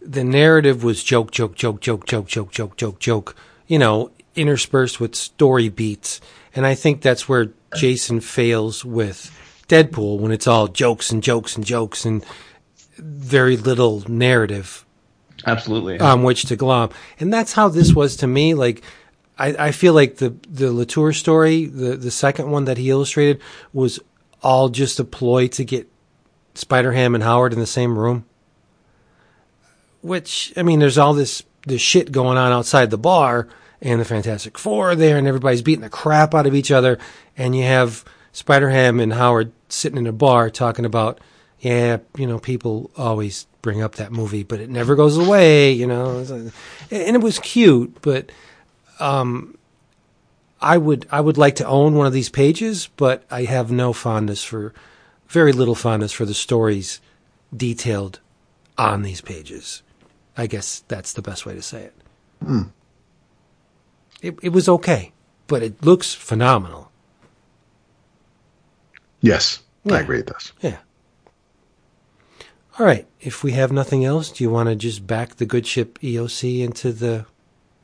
[0.00, 4.98] the narrative was joke, joke, joke, joke, joke, joke, joke, joke, joke, you know, interspersed
[4.98, 6.20] with story beats.
[6.54, 9.30] And I think that's where Jason fails with
[9.68, 12.24] Deadpool when it's all jokes and jokes and jokes and
[12.96, 14.84] very little narrative
[15.46, 15.98] Absolutely.
[16.00, 16.90] on which to glom.
[17.18, 18.54] And that's how this was to me.
[18.54, 18.82] Like,
[19.38, 23.40] I, I feel like the, the Latour story, the, the second one that he illustrated,
[23.72, 23.98] was
[24.42, 25.88] all just a ploy to get
[26.54, 28.24] Spider Ham and Howard in the same room.
[30.02, 33.48] Which, I mean, there's all this, this shit going on outside the bar,
[33.80, 36.98] and the Fantastic Four are there, and everybody's beating the crap out of each other,
[37.36, 41.20] and you have Spider Ham and Howard sitting in a bar talking about,
[41.58, 45.86] yeah, you know, people always bring up that movie, but it never goes away, you
[45.86, 46.18] know.
[46.90, 48.30] And it was cute, but
[49.00, 49.56] um,
[50.60, 53.92] I would I would like to own one of these pages, but I have no
[53.92, 54.72] fondness for,
[55.28, 57.00] very little fondness for the stories
[57.54, 58.20] detailed
[58.78, 59.82] on these pages.
[60.36, 61.94] I guess that's the best way to say it.
[64.22, 65.12] It, it was okay,
[65.46, 66.90] but it looks phenomenal.
[69.20, 69.96] Yes, Yeah.
[69.96, 70.52] I agree with this.
[70.60, 70.78] Yeah.
[72.78, 73.06] All right.
[73.20, 76.60] If we have nothing else, do you want to just back the good ship EOC
[76.62, 77.26] into the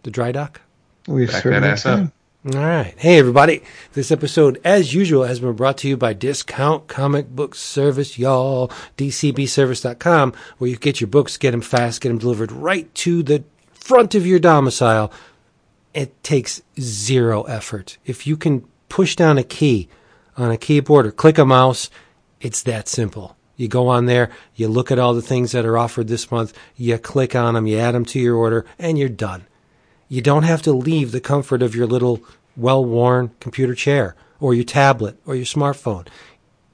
[0.03, 0.61] the dry dock?
[1.07, 2.13] We Back that ass up.
[2.55, 2.95] All right.
[2.97, 3.63] Hey, everybody.
[3.93, 8.71] This episode, as usual, has been brought to you by Discount Comic Book Service, y'all.
[8.97, 13.45] DCBService.com, where you get your books, get them fast, get them delivered right to the
[13.73, 15.13] front of your domicile.
[15.93, 17.99] It takes zero effort.
[18.05, 19.89] If you can push down a key
[20.37, 21.91] on a keyboard or click a mouse,
[22.41, 23.37] it's that simple.
[23.57, 26.57] You go on there, you look at all the things that are offered this month,
[26.77, 29.47] you click on them, you add them to your order, and you're done.
[30.11, 32.21] You don't have to leave the comfort of your little
[32.57, 36.09] well worn computer chair or your tablet or your smartphone.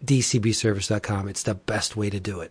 [0.05, 1.29] DCBService.com.
[1.29, 2.51] It's the best way to do it.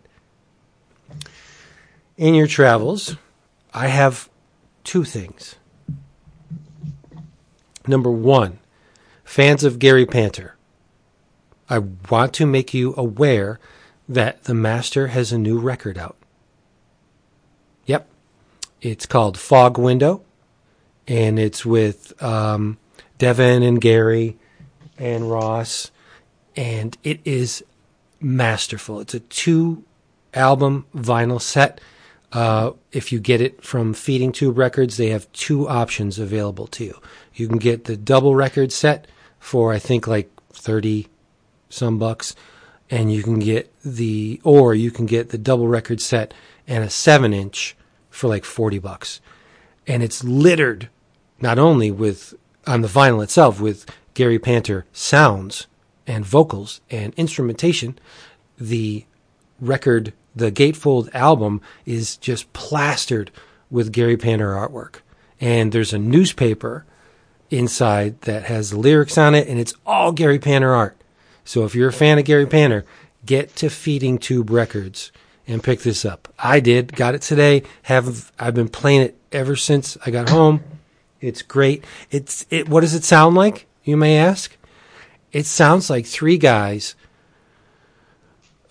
[2.18, 3.18] In your travels,
[3.74, 4.30] I have
[4.84, 5.56] two things.
[7.88, 8.60] Number one,
[9.24, 10.56] fans of Gary Panter,
[11.68, 13.60] I want to make you aware
[14.08, 16.16] that the Master has a new record out.
[17.88, 18.08] Yep.
[18.82, 20.22] It's called Fog Window
[21.08, 22.78] and it's with um,
[23.18, 24.38] Devin and Gary
[24.98, 25.92] and Ross,
[26.56, 27.64] and it is
[28.20, 29.00] masterful.
[29.00, 29.84] It's a two
[30.34, 31.80] album vinyl set.
[32.32, 36.84] Uh, if you get it from Feeding Tube Records, they have two options available to
[36.84, 37.00] you.
[37.34, 39.08] You can get the double record set
[39.40, 41.08] for I think like thirty
[41.70, 42.36] some bucks,
[42.90, 46.34] and you can get the or you can get the double record set
[46.68, 47.76] and a seven inch
[48.10, 49.22] for like forty bucks
[49.88, 50.90] and it's littered
[51.40, 52.34] not only with
[52.68, 55.68] on the vinyl itself with Gary Panter sounds
[56.08, 57.98] and vocals and instrumentation.
[58.58, 59.06] The
[59.60, 63.32] record, the Gatefold album, is just plastered
[63.70, 64.98] with Gary Panter artwork,
[65.42, 66.86] and there's a newspaper
[67.50, 70.98] inside that has lyrics on it, and it's all Gary Panter art.
[71.44, 72.86] So if you're a fan of Gary Panter,
[73.26, 75.12] get to Feeding Tube Records
[75.48, 76.34] and pick this up.
[76.40, 77.64] I did, got it today.
[77.84, 80.64] Have I've been playing it ever since I got home.
[81.26, 81.84] It's great.
[82.12, 82.70] It's it.
[82.70, 83.68] What does it sound like?
[83.84, 84.56] You may ask.
[85.32, 86.96] It sounds like three guys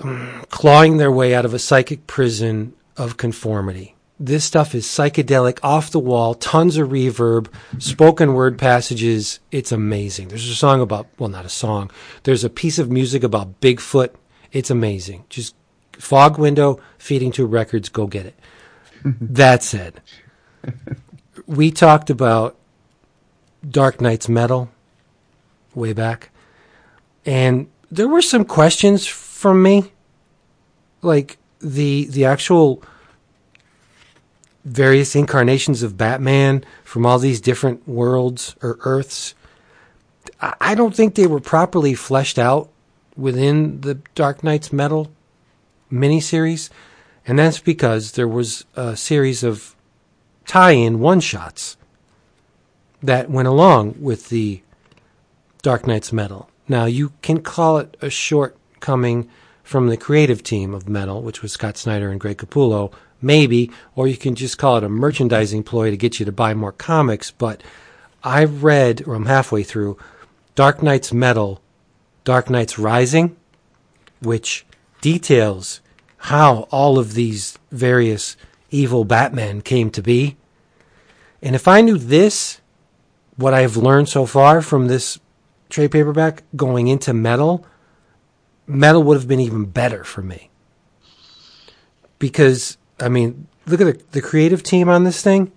[0.01, 3.95] um, clawing their way out of a psychic prison of conformity.
[4.19, 7.49] This stuff is psychedelic, off the wall, tons of reverb,
[7.79, 9.41] spoken word passages.
[9.51, 10.29] It's amazing.
[10.29, 11.91] There's a song about, well, not a song.
[12.23, 14.15] There's a piece of music about Bigfoot.
[14.53, 15.25] It's amazing.
[15.29, 15.57] Just
[15.93, 18.39] fog window, Feeding Tube Records, go get it.
[19.05, 20.01] that said,
[21.47, 22.57] we talked about
[23.69, 24.71] Dark Knight's Metal
[25.75, 26.31] way back,
[27.27, 29.93] and there were some questions from me,
[31.03, 32.83] like the the actual
[34.65, 39.35] various incarnations of Batman from all these different worlds or Earths.
[40.41, 42.71] I don't think they were properly fleshed out
[43.17, 45.11] within the Dark Knight's Metal
[45.93, 46.71] miniseries,
[47.27, 49.74] and that's because there was a series of
[50.47, 51.77] tie-in one-shots
[53.03, 54.63] that went along with the
[55.63, 56.49] Dark Knight's Metal.
[56.69, 59.29] Now you can call it a shortcoming
[59.63, 64.07] from the creative team of Metal, which was Scott Snyder and Greg Capullo, maybe, or
[64.07, 67.31] you can just call it a merchandising ploy to get you to buy more comics.
[67.31, 67.63] But
[68.23, 69.97] I've read, or I'm halfway through,
[70.55, 71.61] Dark Knight's Metal,
[72.25, 73.37] Dark Knight's Rising,
[74.21, 74.67] which
[75.01, 75.81] details
[76.17, 78.37] how all of these various
[78.75, 80.37] evil Batman came to be.
[81.41, 82.61] And if I knew this,
[83.37, 85.19] what I've learned so far from this
[85.69, 87.67] trade paperback going into metal,
[88.67, 90.51] metal would have been even better for me.
[92.19, 95.53] Because, I mean, look at the, the creative team on this thing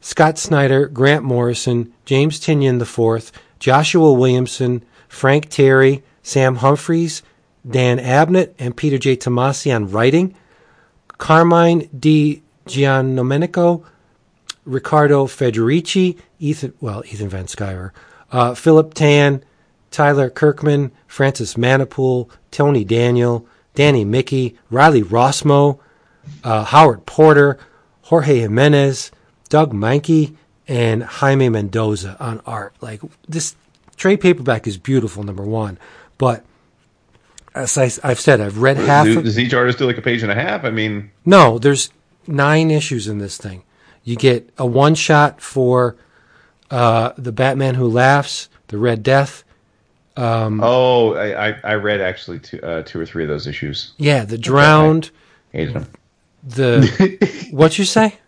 [0.00, 7.22] Scott Snyder, Grant Morrison, James Tynion IV, Joshua Williamson, Frank Tieri, Sam Humphries,
[7.68, 9.16] Dan Abnett, and Peter J.
[9.16, 10.36] Tomasi on writing,
[11.18, 11.88] Carmine
[12.68, 13.84] Di Giandomenico,
[14.64, 17.92] Riccardo Federici, Ethan, well, Ethan Van Sciver,
[18.30, 19.42] uh, Philip Tan,
[19.90, 25.78] Tyler Kirkham, Francis Manapul, Tony Daniel, Danny Miki, Riley Rossmo,
[26.44, 27.58] uh, Howard Porter,
[28.02, 29.10] Jorge Jimenez,
[29.48, 30.36] Doug Mahnke,
[30.66, 32.74] and Jaime Mendoza on art.
[32.82, 33.56] Like this
[33.96, 35.78] trade paperback is beautiful, number one.
[36.18, 36.44] But
[37.54, 39.06] as I, have said, I've read half.
[39.06, 40.64] Do- of, Does each artist do like a page and a half?
[40.64, 41.90] I mean, no, there's
[42.28, 43.62] nine issues in this thing.
[44.04, 45.96] You get a one shot for
[46.70, 49.44] uh, the Batman Who Laughs, the Red Death.
[50.62, 53.92] oh, I, I, I read actually two, uh, two or three of those issues.
[53.98, 55.10] Yeah, the Drowned.
[55.52, 55.86] Hated them.
[56.42, 58.18] The what you say?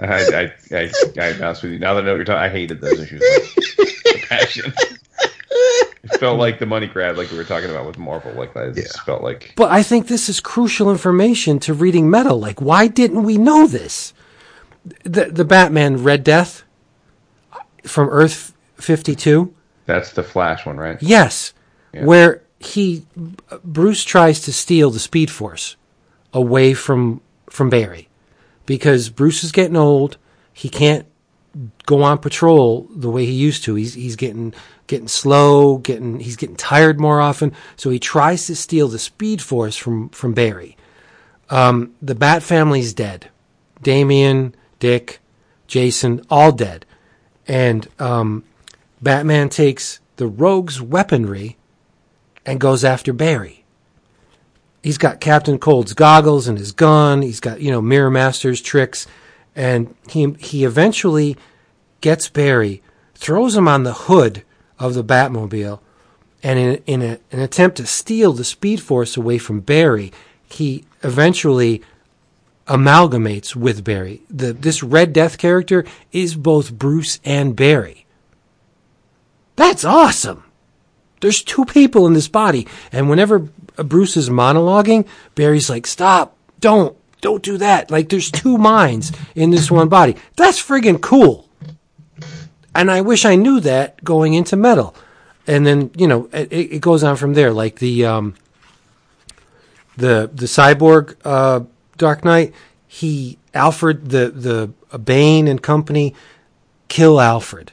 [0.00, 0.90] I, I, I,
[1.20, 1.78] I, honest with you.
[1.78, 3.22] Now that I know what you're talking, I hated those issues.
[3.78, 4.72] Like, passion.
[6.02, 8.32] It felt like the money grab, like we were talking about with Marvel.
[8.32, 8.74] Like that.
[8.76, 8.84] Yeah.
[9.04, 12.38] felt like But I think this is crucial information to reading Metal.
[12.40, 14.14] Like, why didn't we know this?
[15.04, 16.64] The the Batman Red Death
[17.84, 19.54] from Earth fifty two.
[19.86, 20.96] that's the Flash one, right?
[21.02, 21.52] Yes,
[21.92, 22.04] Yeah.
[22.06, 23.04] where he
[23.64, 25.76] Bruce tries to steal the Speed Force
[26.32, 27.20] away from
[27.50, 28.08] from Barry
[28.64, 30.16] because Bruce is getting old.
[30.52, 31.06] He can't
[31.86, 33.74] go on patrol the way he used to.
[33.74, 34.54] He's he's getting
[34.86, 37.52] getting slow, getting he's getting tired more often.
[37.76, 40.76] So he tries to steal the Speed Force from from Barry.
[41.48, 43.28] Um, the Bat family's dead.
[43.82, 45.20] Damian, Dick,
[45.66, 46.84] Jason, all dead,
[47.48, 48.44] and um,
[49.00, 51.56] Batman takes the Rogue's weaponry
[52.44, 53.64] and goes after Barry.
[54.82, 57.22] He's got Captain Cold's goggles and his gun.
[57.22, 59.06] He's got you know Mirror Master's tricks,
[59.54, 61.36] and he he eventually
[62.00, 62.82] gets Barry,
[63.14, 64.42] throws him on the hood
[64.78, 65.80] of the Batmobile,
[66.42, 70.12] and in in a, an attempt to steal the Speed Force away from Barry,
[70.48, 71.82] he eventually
[72.66, 74.22] amalgamates with Barry.
[74.30, 78.06] The this Red Death character is both Bruce and Barry.
[79.56, 80.44] That's awesome.
[81.20, 83.40] There's two people in this body, and whenever
[83.76, 86.36] Bruce is monologuing, Barry's like, "Stop!
[86.60, 86.96] Don't!
[87.20, 90.16] Don't do that!" Like there's two minds in this one body.
[90.36, 91.48] That's friggin' cool.
[92.74, 94.94] And I wish I knew that going into metal.
[95.46, 97.52] And then you know it, it goes on from there.
[97.52, 98.34] Like the um,
[99.96, 101.60] the the cyborg uh,
[101.96, 102.54] Dark Knight,
[102.86, 106.14] he Alfred the the uh, Bane and company
[106.88, 107.72] kill Alfred.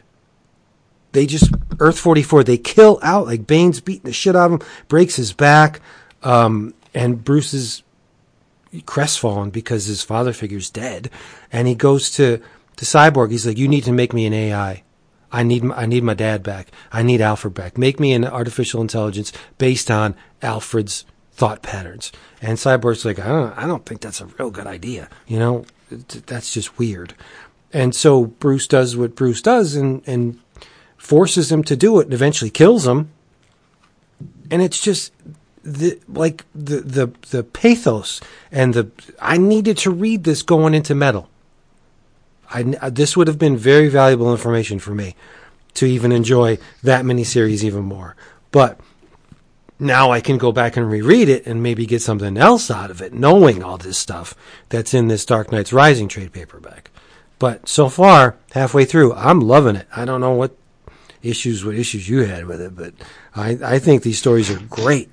[1.11, 2.43] They just Earth forty four.
[2.43, 5.79] They kill out like Bane's beating the shit out of him, breaks his back,
[6.23, 7.83] um, and Bruce is
[8.85, 11.09] crestfallen because his father figure's dead,
[11.51, 12.41] and he goes to
[12.77, 13.31] to Cyborg.
[13.31, 14.83] He's like, "You need to make me an AI.
[15.31, 16.71] I need I need my dad back.
[16.91, 17.77] I need Alfred back.
[17.77, 22.11] Make me an artificial intelligence based on Alfred's thought patterns."
[22.41, 25.09] And Cyborg's like, "I don't I don't think that's a real good idea.
[25.27, 27.13] You know, that's just weird."
[27.73, 30.39] And so Bruce does what Bruce does, and and
[30.97, 33.09] forces him to do it, and eventually kills him.
[34.49, 35.11] And it's just
[35.67, 38.21] the like the the the pathos
[38.51, 38.89] and the
[39.21, 41.29] I needed to read this going into metal.
[42.49, 45.15] I this would have been very valuable information for me
[45.73, 48.15] to even enjoy that miniseries even more.
[48.51, 48.79] But
[49.77, 53.01] now I can go back and reread it and maybe get something else out of
[53.01, 54.33] it, knowing all this stuff
[54.69, 56.91] that's in this Dark Knight's Rising trade paperback.
[57.39, 59.87] But so far, halfway through, I'm loving it.
[59.95, 60.55] I don't know what
[61.21, 62.93] issues what issues you had with it, but
[63.35, 65.11] I I think these stories are great.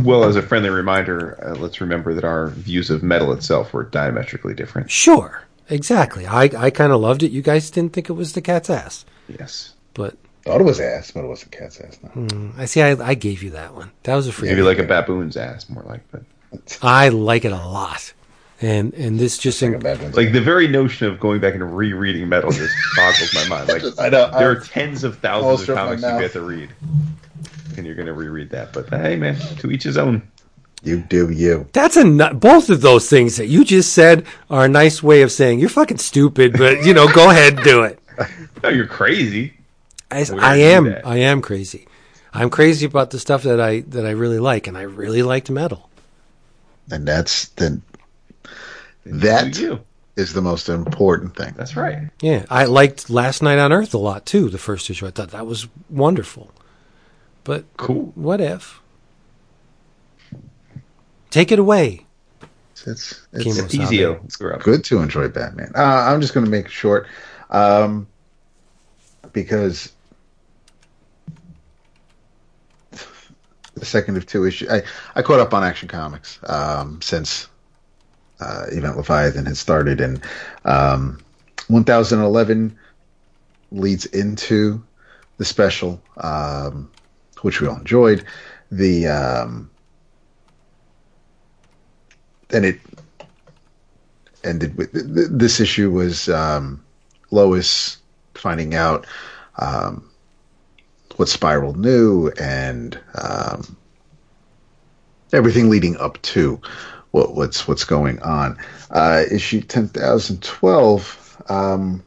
[0.00, 3.84] Well, as a friendly reminder, uh, let's remember that our views of metal itself were
[3.84, 4.90] diametrically different.
[4.90, 6.26] Sure, exactly.
[6.26, 7.32] I I kind of loved it.
[7.32, 9.74] You guys didn't think it was the cat's ass, Yes.
[9.94, 11.98] but Thought it was ass, but it wasn't cat's ass.
[12.14, 12.52] No.
[12.56, 12.80] I see.
[12.80, 13.90] I I gave you that one.
[14.04, 14.48] That was a free.
[14.48, 16.22] Maybe like a baboon's ass, more like, but
[16.82, 18.12] I like it a lot,
[18.60, 22.28] and and this just Like a like the very notion of going back and rereading
[22.28, 23.68] metal just boggles my mind.
[23.68, 24.30] Like I know.
[24.38, 26.20] there I- are tens of thousands of comics you mouth.
[26.20, 26.70] get to read,
[27.76, 28.72] and you're going to reread that.
[28.72, 30.22] But uh, hey, man, to each his own.
[30.82, 31.68] You do you.
[31.74, 35.20] That's a nu- both of those things that you just said are a nice way
[35.20, 37.98] of saying you're fucking stupid, but you know, go ahead and do it.
[38.62, 39.54] No, you're crazy.
[40.10, 40.94] I, I am.
[41.02, 41.86] I am crazy.
[42.34, 45.50] I'm crazy about the stuff that I that I really like, and I really liked
[45.50, 45.88] metal.
[46.90, 47.80] And that's the
[49.04, 49.80] that Do
[50.16, 51.54] is the most important thing.
[51.56, 52.10] That's right.
[52.20, 54.48] Yeah, I liked Last Night on Earth a lot too.
[54.48, 56.50] The first issue, I thought that was wonderful.
[57.44, 58.12] But Cool.
[58.14, 58.80] what if?
[61.30, 62.06] Take it away.
[62.86, 63.90] It's, Kimo it's Sabe.
[63.90, 65.72] Ezio, good to enjoy Batman.
[65.74, 67.06] Uh, I'm just going to make it short
[67.50, 68.06] um,
[69.32, 69.92] because
[73.74, 74.70] the second of two issues.
[74.70, 74.82] I,
[75.14, 77.48] I caught up on Action Comics um, since
[78.40, 80.22] uh, Event Leviathan had started, and
[80.64, 81.18] um,
[81.68, 82.76] 1011
[83.70, 84.82] leads into
[85.38, 86.90] the special, um,
[87.42, 88.24] which we all enjoyed.
[88.70, 89.70] The um,
[92.50, 92.80] and it
[94.44, 96.82] ended with th- th- this issue was um,
[97.30, 97.98] Lois
[98.34, 99.06] finding out
[99.58, 100.10] um,
[101.16, 103.76] what Spiral knew and um,
[105.32, 106.60] everything leading up to
[107.10, 108.58] what, what's what's going on.
[108.90, 111.36] Uh, issue ten thousand twelve.
[111.48, 112.02] Um,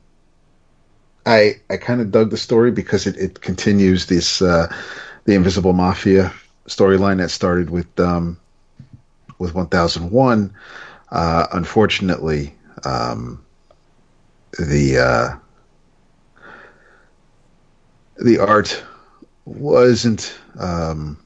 [1.26, 4.74] I I kind of dug the story because it, it continues this uh,
[5.26, 6.34] the Invisible Mafia
[6.68, 8.40] storyline that started with um,
[9.38, 10.54] with one thousand one.
[11.12, 12.56] Uh, unfortunately,
[12.86, 13.44] um,
[14.58, 16.54] the uh,
[18.24, 18.84] the art
[19.46, 21.18] wasn't um,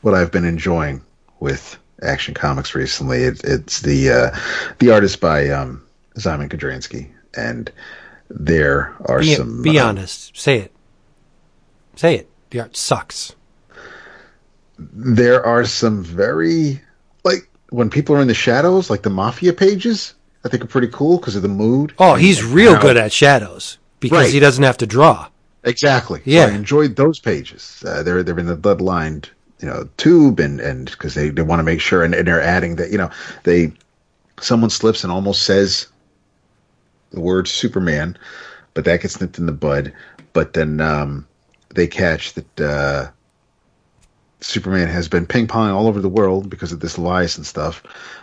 [0.00, 1.02] what I've been enjoying
[1.40, 3.22] with Action Comics recently.
[3.24, 4.38] It, it's the uh,
[4.78, 5.82] the artist by um,
[6.16, 7.70] Szymon Kudranski, and
[8.28, 9.62] there are Be, some.
[9.62, 10.36] be uh, honest.
[10.36, 10.72] Say it.
[11.96, 12.28] Say it.
[12.50, 13.34] The art sucks.
[14.78, 16.80] there are some very
[17.24, 20.14] like when people are in the shadows, like the mafia pages.
[20.42, 21.92] I think are pretty cool because of the mood.
[21.98, 24.32] Oh, and- he's and real how- good at shadows because Right.
[24.32, 25.28] he doesn't have to draw.
[25.64, 26.22] Exactly.
[26.24, 26.46] Yeah.
[26.46, 27.84] So I enjoyed those pages.
[27.86, 29.26] Uh, they're they're in the bloodlined,
[29.60, 32.42] you know, tube, and and because they, they want to make sure, and, and they're
[32.42, 33.10] adding that, you know,
[33.44, 33.72] they
[34.40, 35.86] someone slips and almost says
[37.10, 38.16] the word Superman,
[38.74, 39.92] but that gets nipped in the bud.
[40.32, 41.26] But then um,
[41.74, 43.10] they catch that uh,
[44.40, 47.82] Superman has been ping ponging all over the world because of this liaison stuff.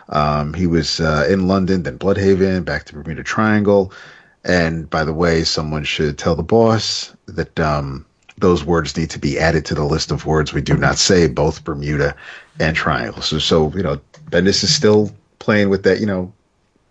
[0.10, 3.92] Um, he was uh, in London, then Blüdhaven, back to Bermuda Triangle.
[4.44, 8.06] And by the way, someone should tell the boss that um,
[8.38, 11.28] those words need to be added to the list of words we do not say,
[11.28, 12.16] both Bermuda
[12.60, 13.22] and Triangle.
[13.22, 14.00] So, so you know,
[14.30, 16.32] Bendis is still playing with that, you know,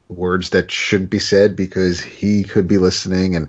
[0.08, 3.36] words that shouldn't be said because he could be listening.
[3.36, 3.48] And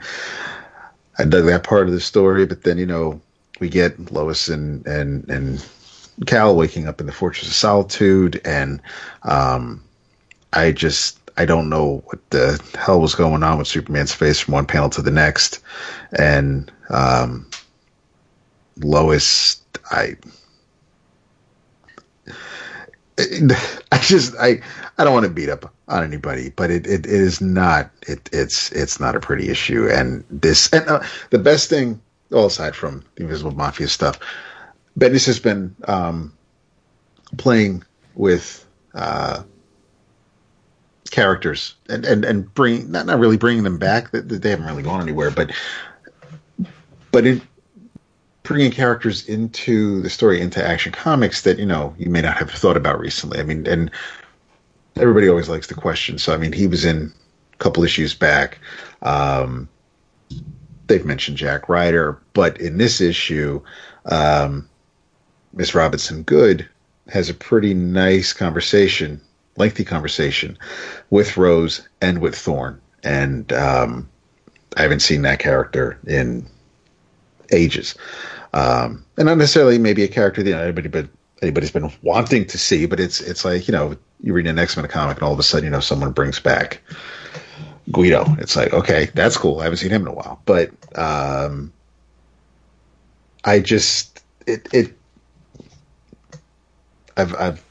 [1.19, 3.19] I dug that part of the story, but then you know
[3.59, 5.65] we get Lois and and and
[6.25, 8.81] Kal waking up in the Fortress of Solitude, and
[9.23, 9.83] um,
[10.53, 14.53] I just I don't know what the hell was going on with Superman's face from
[14.53, 15.59] one panel to the next,
[16.17, 17.47] and um,
[18.81, 20.15] Lois, I.
[23.91, 24.61] I just I
[24.97, 28.71] I don't want to beat up on anybody, but it, it, is not it it's
[28.71, 29.87] it's not a pretty issue.
[29.89, 31.99] And this and uh, the best thing,
[32.31, 34.19] all aside from the Invisible Mafia stuff,
[34.99, 36.31] Bendis has been um,
[37.37, 37.83] playing
[38.13, 39.41] with uh,
[41.09, 44.11] characters and and and bring not not really bringing them back.
[44.11, 45.51] That they haven't really gone anywhere, but
[47.11, 47.41] but in
[48.47, 52.49] bringing characters into the story into action comics that you know you may not have
[52.49, 53.39] thought about recently.
[53.39, 53.91] I mean, and
[54.95, 56.17] everybody always likes the question.
[56.17, 57.11] So I mean, he was in
[57.53, 58.59] a couple issues back.
[59.01, 59.67] Um,
[60.87, 63.61] they've mentioned Jack Ryder, but in this issue,
[64.05, 64.67] um,
[65.53, 66.67] Miss Robinson Goode
[67.09, 69.19] has a pretty nice conversation,
[69.57, 70.57] lengthy conversation
[71.09, 74.09] with Rose and with Thorn, and um,
[74.77, 76.47] I haven't seen that character in
[77.51, 77.95] ages
[78.53, 81.07] um, and not necessarily maybe a character that anybody but
[81.41, 84.77] anybody's been wanting to see, but it's it's like you know you read an X
[84.77, 86.81] Men comic and all of a sudden you know someone brings back
[87.91, 88.25] Guido.
[88.39, 89.59] It's like okay, that's cool.
[89.59, 91.71] I haven't seen him in a while, but um,
[93.43, 94.97] I just it it
[97.17, 97.63] I've I've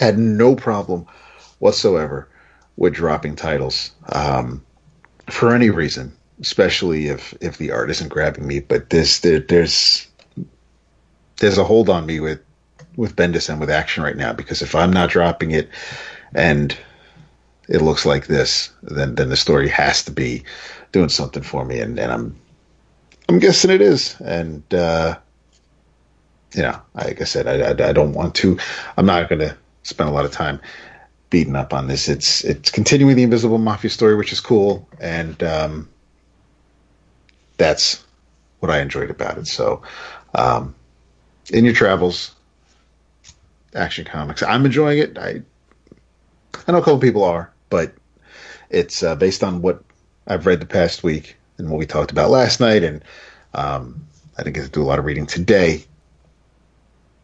[0.00, 1.06] had no problem
[1.58, 2.28] whatsoever
[2.76, 4.64] with dropping titles um,
[5.28, 8.60] for any reason, especially if if the art isn't grabbing me.
[8.60, 10.07] But this there, there's
[11.38, 12.40] there's a hold on me with
[12.96, 15.68] with Bendis and with action right now because if I'm not dropping it
[16.34, 16.76] and
[17.68, 20.42] it looks like this, then then the story has to be
[20.92, 22.40] doing something for me, and, and I'm
[23.28, 25.18] I'm guessing it is, and uh,
[26.54, 28.58] you know, like I said, I, I, I don't want to.
[28.96, 30.60] I'm not going to spend a lot of time
[31.30, 32.08] beating up on this.
[32.08, 35.88] It's it's continuing the Invisible Mafia story, which is cool, and um,
[37.58, 38.02] that's
[38.60, 39.46] what I enjoyed about it.
[39.46, 39.82] So,
[40.34, 40.74] um,
[41.50, 42.34] in your travels,
[43.74, 45.18] Action Comics, I'm enjoying it.
[45.18, 45.42] I
[46.66, 47.94] I know a couple people are, but
[48.70, 49.82] it's uh, based on what
[50.26, 53.02] I've read the past week and what we talked about last night, and
[53.54, 55.84] um, I didn't get to do a lot of reading today.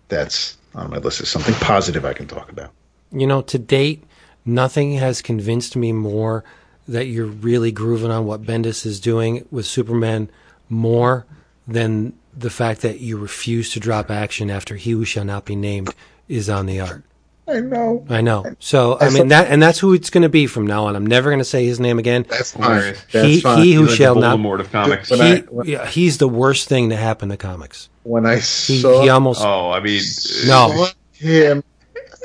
[0.08, 1.20] That's on my list.
[1.20, 2.70] Is something positive I can talk about.
[3.12, 4.04] You know, to date,
[4.44, 6.44] nothing has convinced me more
[6.86, 10.30] that you're really grooving on what Bendis is doing with Superman
[10.68, 11.24] more
[11.66, 15.56] than the fact that you refuse to drop action after He Who Shall Not Be
[15.56, 15.94] Named
[16.28, 17.02] is on the art.
[17.46, 18.06] I know.
[18.08, 18.54] I know.
[18.58, 20.96] So I mean that, and that's who it's going to be from now on.
[20.96, 22.24] I'm never going to say his name again.
[22.28, 22.62] That's fine.
[22.62, 23.04] Hilarious.
[23.12, 23.62] That's he, fine.
[23.62, 24.38] he who He's like shall not.
[24.38, 25.10] Voldemort of comics.
[25.10, 27.90] He, I- when- yeah, he's the worst thing to happen to comics.
[28.04, 28.40] when I He,
[28.80, 30.00] saw he almost oh, I mean,
[30.46, 30.84] no.
[30.84, 31.62] Uh, him,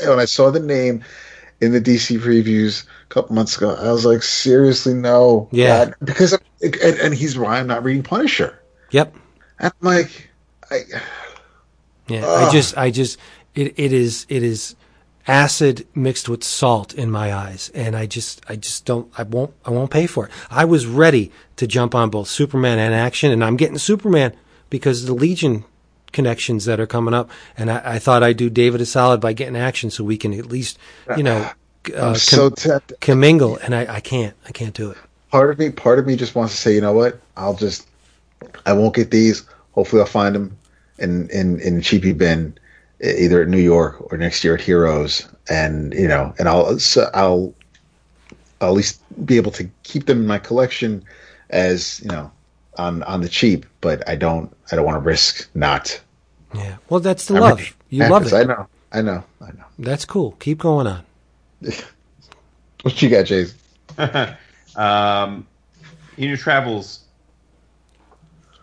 [0.05, 1.03] when I saw the name
[1.59, 5.49] in the DC previews a couple months ago, I was like, seriously, no.
[5.51, 5.85] Yeah.
[5.87, 5.95] God.
[6.01, 6.31] because
[6.61, 8.57] and, and he's why I'm not reading Punisher.
[8.91, 9.13] Yep.
[9.59, 10.29] And I'm like,
[10.71, 10.81] I,
[12.07, 13.19] Yeah, I just, I just,
[13.55, 14.75] it, it is, it is
[15.27, 19.53] acid mixed with salt in my eyes, and I just, I just don't, I won't,
[19.65, 20.31] I won't pay for it.
[20.49, 24.33] I was ready to jump on both Superman and action, and I'm getting Superman
[24.69, 25.65] because of the Legion
[26.11, 29.33] connections that are coming up, and I, I thought I'd do David a solid by
[29.33, 30.79] getting action so we can at least,
[31.15, 31.49] you know,
[31.95, 34.97] uh, so com- commingle, and I, I can't, I can't do it.
[35.31, 37.19] Part of me, part of me just wants to say, you know what?
[37.37, 37.87] I'll just,
[38.65, 39.43] I won't get these.
[39.73, 40.57] Hopefully, I'll find them
[40.97, 42.57] in in in cheapy bin,
[43.01, 47.09] either at New York or next year at Heroes, and you know, and I'll so
[47.13, 47.53] I'll
[48.61, 51.03] I'll at least be able to keep them in my collection
[51.49, 52.31] as you know
[52.77, 53.65] on on the cheap.
[53.81, 55.99] But I don't I don't want to risk not.
[56.53, 57.57] Yeah, well, that's the I'm love.
[57.59, 57.71] ready.
[57.89, 58.33] You love it.
[58.33, 58.67] I know.
[58.91, 59.23] I know.
[59.41, 59.65] I know.
[59.77, 60.31] That's cool.
[60.39, 61.05] Keep going on.
[62.83, 63.57] What you got, Jason?
[64.77, 65.45] um,
[66.17, 67.01] in your travels,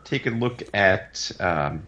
[0.06, 1.82] take a look at um,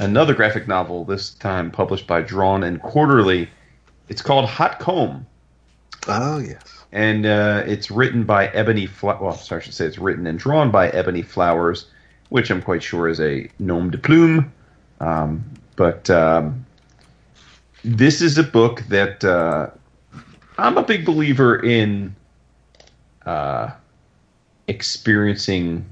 [0.00, 3.48] another graphic novel, this time published by Drawn and Quarterly.
[4.08, 5.26] It's called Hot Comb,
[6.06, 6.84] Oh yes.
[6.92, 8.86] and uh, it's written by Ebony.
[8.86, 11.86] Fla- well, sorry, I should say it's written and drawn by Ebony Flowers,
[12.30, 14.50] which I'm quite sure is a nom de plume.
[15.00, 15.44] Um,
[15.76, 16.64] but um,
[17.84, 19.68] this is a book that uh,
[20.56, 22.16] I'm a big believer in
[23.26, 23.70] uh,
[24.66, 25.84] experiencing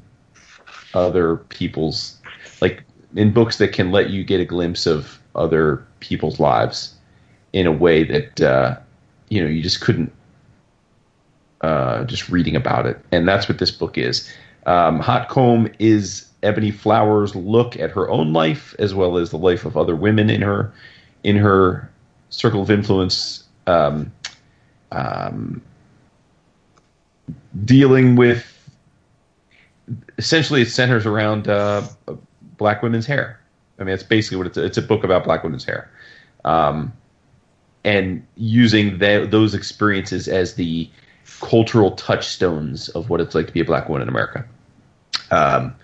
[0.97, 2.17] other people's
[2.61, 2.83] like
[3.15, 6.95] in books that can let you get a glimpse of other people's lives
[7.53, 8.77] in a way that uh,
[9.29, 10.13] you know you just couldn't
[11.61, 14.33] uh, just reading about it, and that's what this book is.
[14.65, 19.39] Um, Hot Comb is Ebony Flowers' look at her own life as well as the
[19.39, 20.73] life of other women in her
[21.23, 21.91] in her
[22.31, 23.45] circle of influence.
[23.67, 24.13] Um,
[24.93, 25.61] um,
[27.65, 28.56] dealing with
[30.19, 31.83] essentially it centers around uh,
[32.57, 33.41] black women's hair.
[33.79, 34.57] I mean, it's basically what it's.
[34.57, 35.91] It's a book about black women's hair,
[36.45, 36.93] um,
[37.85, 40.89] and using tha- those experiences as the
[41.41, 44.45] cultural touchstones of what it's like to be a black woman in America.
[45.31, 45.75] Um,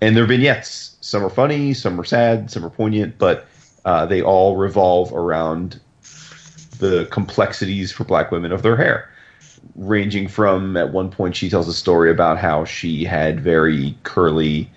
[0.00, 3.46] and their vignettes, some are funny, some are sad, some are poignant, but
[3.84, 5.80] uh, they all revolve around
[6.78, 9.09] the complexities for black women of their hair
[9.76, 14.70] ranging from at one point she tells a story about how she had very curly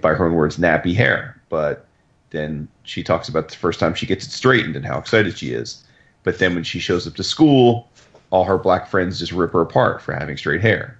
[0.00, 1.40] by her own words nappy hair.
[1.48, 1.86] But
[2.30, 5.52] then she talks about the first time she gets it straightened and how excited she
[5.52, 5.84] is.
[6.24, 7.88] But then when she shows up to school
[8.30, 10.98] all her black friends just rip her apart for having straight hair.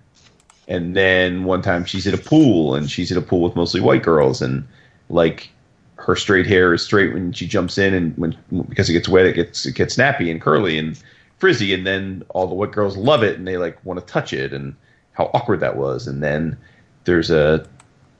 [0.69, 3.81] And then one time she's at a pool and she's at a pool with mostly
[3.81, 4.67] white girls and
[5.09, 5.51] like
[5.97, 8.37] her straight hair is straight when she jumps in and when
[8.69, 11.01] because it gets wet it gets it gets snappy and curly and
[11.39, 14.33] frizzy and then all the white girls love it and they like want to touch
[14.33, 14.75] it and
[15.13, 16.07] how awkward that was.
[16.07, 16.57] And then
[17.05, 17.67] there's a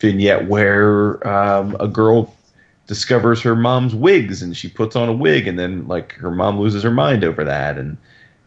[0.01, 2.35] vignette where um, a girl
[2.87, 6.59] discovers her mom's wigs and she puts on a wig and then like her mom
[6.61, 7.79] loses her mind over that.
[7.79, 7.97] And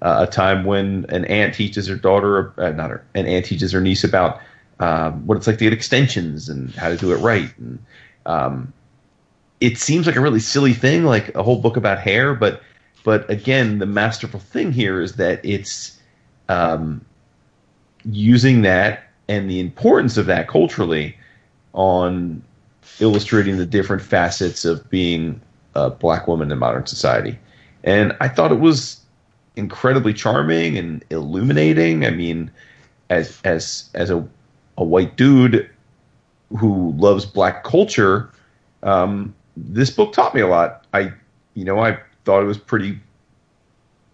[0.02, 3.72] uh, a time when an aunt teaches her daughter uh, not her an aunt teaches
[3.72, 4.40] her niece about
[4.80, 7.52] um, what it's like to get extensions and how to do it right.
[7.58, 7.80] And
[8.26, 8.72] um,
[9.60, 12.62] it seems like a really silly thing like a whole book about hair but
[13.04, 16.00] but again the masterful thing here is that it's
[16.50, 17.04] um,
[18.06, 21.16] using that and the importance of that culturally
[21.74, 22.42] on
[23.00, 25.40] illustrating the different facets of being
[25.76, 27.38] a black woman in modern society.
[27.84, 29.00] And I thought it was
[29.56, 32.06] incredibly charming and illuminating.
[32.06, 32.52] I mean,
[33.10, 34.28] as as as a
[34.78, 35.70] a white dude
[36.58, 38.30] who loves black culture,
[38.84, 40.86] um, this book taught me a lot.
[40.94, 41.12] I
[41.54, 42.00] you know I
[42.30, 43.00] thought it was pretty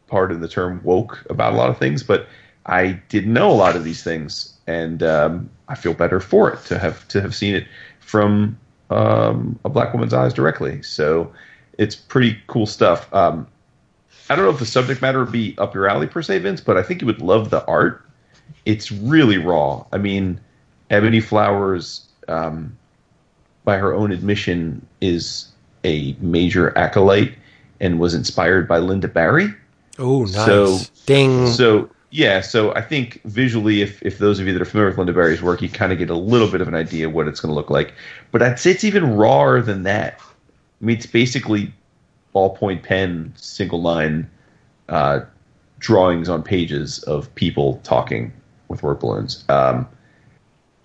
[0.08, 2.28] part pardon the term woke about a lot of things, but
[2.66, 6.64] I didn't know a lot of these things, and um, I feel better for it
[6.68, 7.68] to have to have seen it
[8.00, 8.58] from
[8.90, 10.82] um, a black woman's eyes directly.
[10.82, 11.34] So
[11.78, 13.14] it's pretty cool stuff.
[13.14, 13.48] Um,
[14.30, 16.62] I don't know if the subject matter would be up your alley per se, Vince,
[16.62, 18.02] but I think you would love the art.
[18.64, 19.86] It's really raw.
[19.92, 20.40] I mean,
[20.90, 22.78] Ebony Flowers, um,
[23.66, 25.50] by her own admission, is
[25.84, 27.34] a major acolyte
[27.86, 29.54] and was inspired by Lynda Barry.
[30.00, 30.46] Oh, nice.
[30.46, 31.48] So- Ding.
[31.48, 34.98] So yeah, so I think visually, if if those of you that are familiar with
[34.98, 37.28] Lynda Barry's work, you kind of get a little bit of an idea of what
[37.28, 37.94] it's going to look like.
[38.32, 40.20] But I'd say it's even rawer than that.
[40.82, 41.74] I mean, it's basically
[42.34, 44.30] ballpoint pen, single line
[44.90, 45.22] uh,
[45.80, 48.32] drawings on pages of people talking
[48.68, 49.44] with word balloons.
[49.50, 49.88] Um,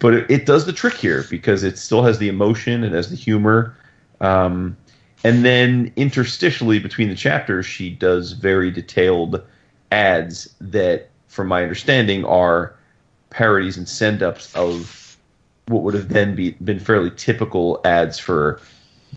[0.01, 3.11] but it, it does the trick here because it still has the emotion, it has
[3.11, 3.77] the humor.
[4.21, 4.77] Um,
[5.25, 9.43] and then interstitially between the chapters, she does very detailed
[9.93, 12.75] ads that, from my understanding, are
[13.31, 15.17] parodies and send ups of
[15.67, 18.61] what would have then be, been fairly typical ads for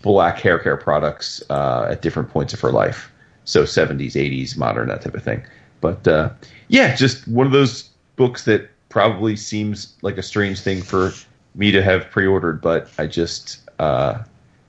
[0.02, 3.10] black hair care products uh, at different points of her life.
[3.44, 5.44] So 70s, 80s, modern, that type of thing.
[5.80, 6.30] But uh,
[6.68, 11.12] yeah, just one of those books that probably seems like a strange thing for
[11.54, 14.22] me to have pre ordered, but I just, uh,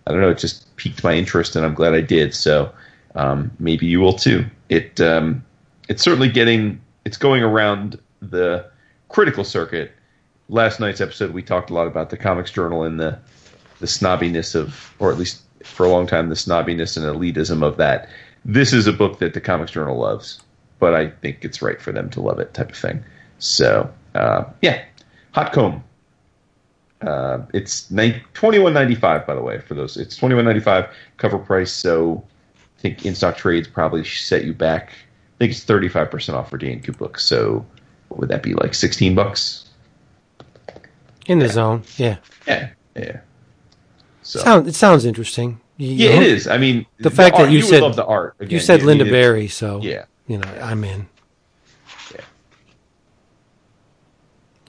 [0.07, 2.33] I don't know, it just piqued my interest and I'm glad I did.
[2.33, 2.71] So
[3.15, 4.45] um, maybe you will too.
[4.69, 5.43] It, um,
[5.89, 8.69] it's certainly getting, it's going around the
[9.09, 9.91] critical circuit.
[10.49, 13.17] Last night's episode, we talked a lot about the Comics Journal and the,
[13.79, 17.77] the snobbiness of, or at least for a long time, the snobbiness and elitism of
[17.77, 18.09] that.
[18.43, 20.39] This is a book that the Comics Journal loves,
[20.79, 23.03] but I think it's right for them to love it, type of thing.
[23.39, 24.83] So, uh, yeah,
[25.31, 25.83] Hot Comb.
[27.05, 27.87] Uh, it's
[28.33, 29.95] twenty one ninety five, by the way, for those.
[29.97, 31.71] It's twenty one ninety five cover price.
[31.71, 32.23] So,
[32.77, 34.89] I think in stock trades probably set you back.
[34.89, 37.25] I think it's thirty five percent off for D and Q books.
[37.25, 37.65] So,
[38.09, 38.73] what would that be like?
[38.73, 39.69] Sixteen bucks?
[41.27, 41.83] In the zone.
[41.97, 42.17] Yeah.
[42.47, 43.19] Yeah, yeah.
[44.21, 45.59] So, Sound, it sounds interesting.
[45.77, 46.47] You- yeah, you- it is.
[46.47, 48.35] I mean, The fact art- that you would said- love the art.
[48.39, 50.05] You Again, said I Lynda mean, it's- Barry, so Yeah.
[50.27, 51.07] you know I'm in.
[52.13, 52.21] Yeah.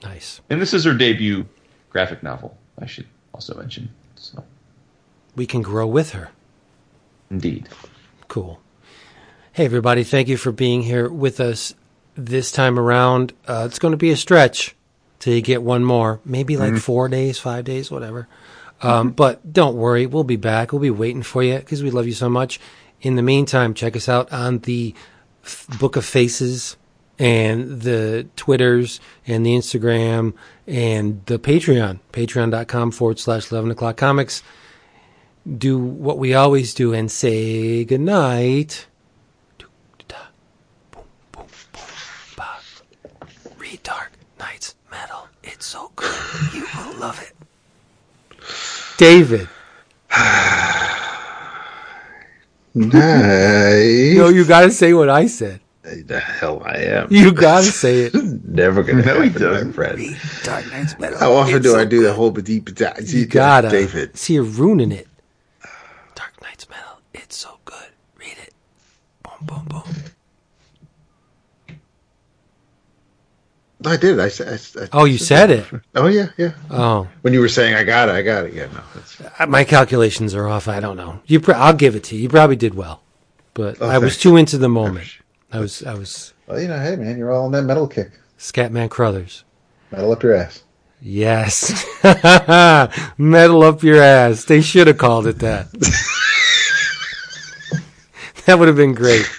[0.03, 0.41] Nice.
[0.49, 1.45] And this is her debut
[1.97, 2.55] graphic novel.
[2.77, 3.89] I should also mention.
[4.15, 4.43] So,
[5.35, 6.29] We can grow with her.
[7.31, 7.67] indeed.
[8.27, 8.59] Cool.
[9.51, 10.03] Hey, everybody.
[10.03, 11.73] Thank you for being here with us
[12.13, 13.33] this time around.
[13.47, 14.75] Uh, it's going to be a stretch
[15.17, 18.27] till you get one more, maybe like four days, five days, whatever.
[18.83, 20.05] Um, But don't worry.
[20.05, 20.71] We'll be back.
[20.71, 22.59] We'll be waiting for you because we love you so much.
[23.01, 24.93] In the meantime, check us out on the
[25.43, 26.77] F- Book of Faces
[27.17, 30.33] and the Twitters and the Instagram
[30.67, 34.43] and the Patreon, patreon.com forward slash 11 o'clock comics.
[35.57, 38.87] Do what we always do and say goodnight.
[43.57, 45.27] Read Dark Knight's Metal.
[45.43, 46.13] It's so good.
[46.53, 47.33] You will love it.
[48.97, 49.47] David.
[52.73, 54.15] Nice.
[54.15, 55.61] No, you gotta say what I said.
[56.05, 57.07] The hell I am.
[57.11, 58.13] You gotta say it.
[58.45, 59.73] Never gonna No, he happen, my doesn't.
[59.73, 60.17] friend.
[60.43, 61.17] Dark Knight's Metal.
[61.19, 63.07] How often do so I do the whole deep dive?
[63.09, 63.69] You gotta.
[63.69, 64.17] David?
[64.17, 65.07] See, you're ruining it.
[66.15, 66.99] Dark Knight's Metal.
[67.13, 67.87] It's so good.
[68.19, 68.53] Read it.
[69.23, 69.83] Boom, boom, boom.
[73.85, 74.19] I did.
[74.19, 74.59] I said.
[74.77, 75.65] I, I, Oh, you said it.
[75.95, 76.53] Oh yeah, yeah.
[76.71, 78.53] Oh, When you were saying I got it, I got it.
[78.53, 78.81] Yeah, no.
[78.95, 80.67] That's, Uh, my calculations are off.
[80.67, 81.19] I don't know.
[81.27, 82.23] You, pr- I'll give it to you.
[82.23, 83.01] You probably did well,
[83.53, 84.23] but Oh, I was thanks.
[84.23, 85.07] too into the moment.
[85.51, 88.11] I was, I was Well, you know, hey man, you're all on that metal kick.
[88.37, 89.43] Scatman Crothers.
[89.91, 90.63] Metal up your ass.
[91.01, 91.85] Yes,
[93.17, 94.45] metal up your ass.
[94.45, 95.71] They should have called it that.
[98.45, 99.29] that would have been great.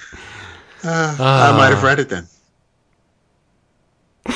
[0.84, 1.86] Uh, I might have ah.
[1.86, 2.26] read it then.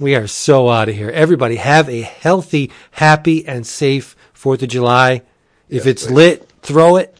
[0.00, 1.08] We are so out of here.
[1.08, 5.22] Everybody have a healthy, happy, and safe Fourth of July.
[5.68, 6.12] If Yes, it's please.
[6.12, 7.16] lit, throw it.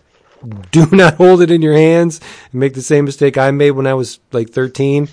[0.70, 2.20] Do not hold it in your hands
[2.52, 5.08] and make the same mistake I made when I was like 13.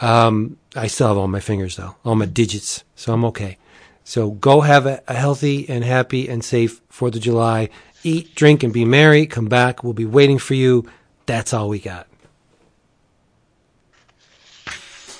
[0.00, 3.58] Um, I still have all my fingers though, all my digits, so I'm okay.
[4.04, 7.70] So go have a, a healthy and happy and safe Fourth of July.
[8.04, 9.26] Eat, drink, and be merry.
[9.26, 9.82] Come back.
[9.82, 10.88] We'll be waiting for you.
[11.26, 12.06] That's all we got.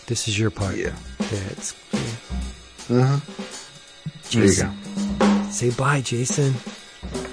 [0.07, 0.76] This is your part.
[0.76, 0.94] Yeah.
[1.18, 1.75] That's
[2.89, 3.18] Uh-huh.
[4.31, 5.50] There you go.
[5.50, 6.55] Say bye, Jason.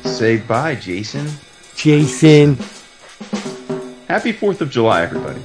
[0.06, 1.28] Say bye, Jason.
[1.76, 2.58] Jason.
[4.08, 5.42] Happy Fourth of July, everybody.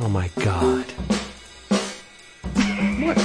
[0.00, 0.84] Oh my God.
[3.02, 3.16] What?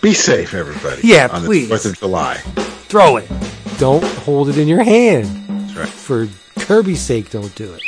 [0.00, 1.02] Be safe, everybody.
[1.06, 1.68] Yeah, on please.
[1.68, 2.36] The Fourth of July.
[2.88, 3.30] Throw it.
[3.78, 5.26] Don't hold it in your hand.
[5.48, 5.88] That's right.
[5.88, 7.82] For Kirby's sake, don't do it.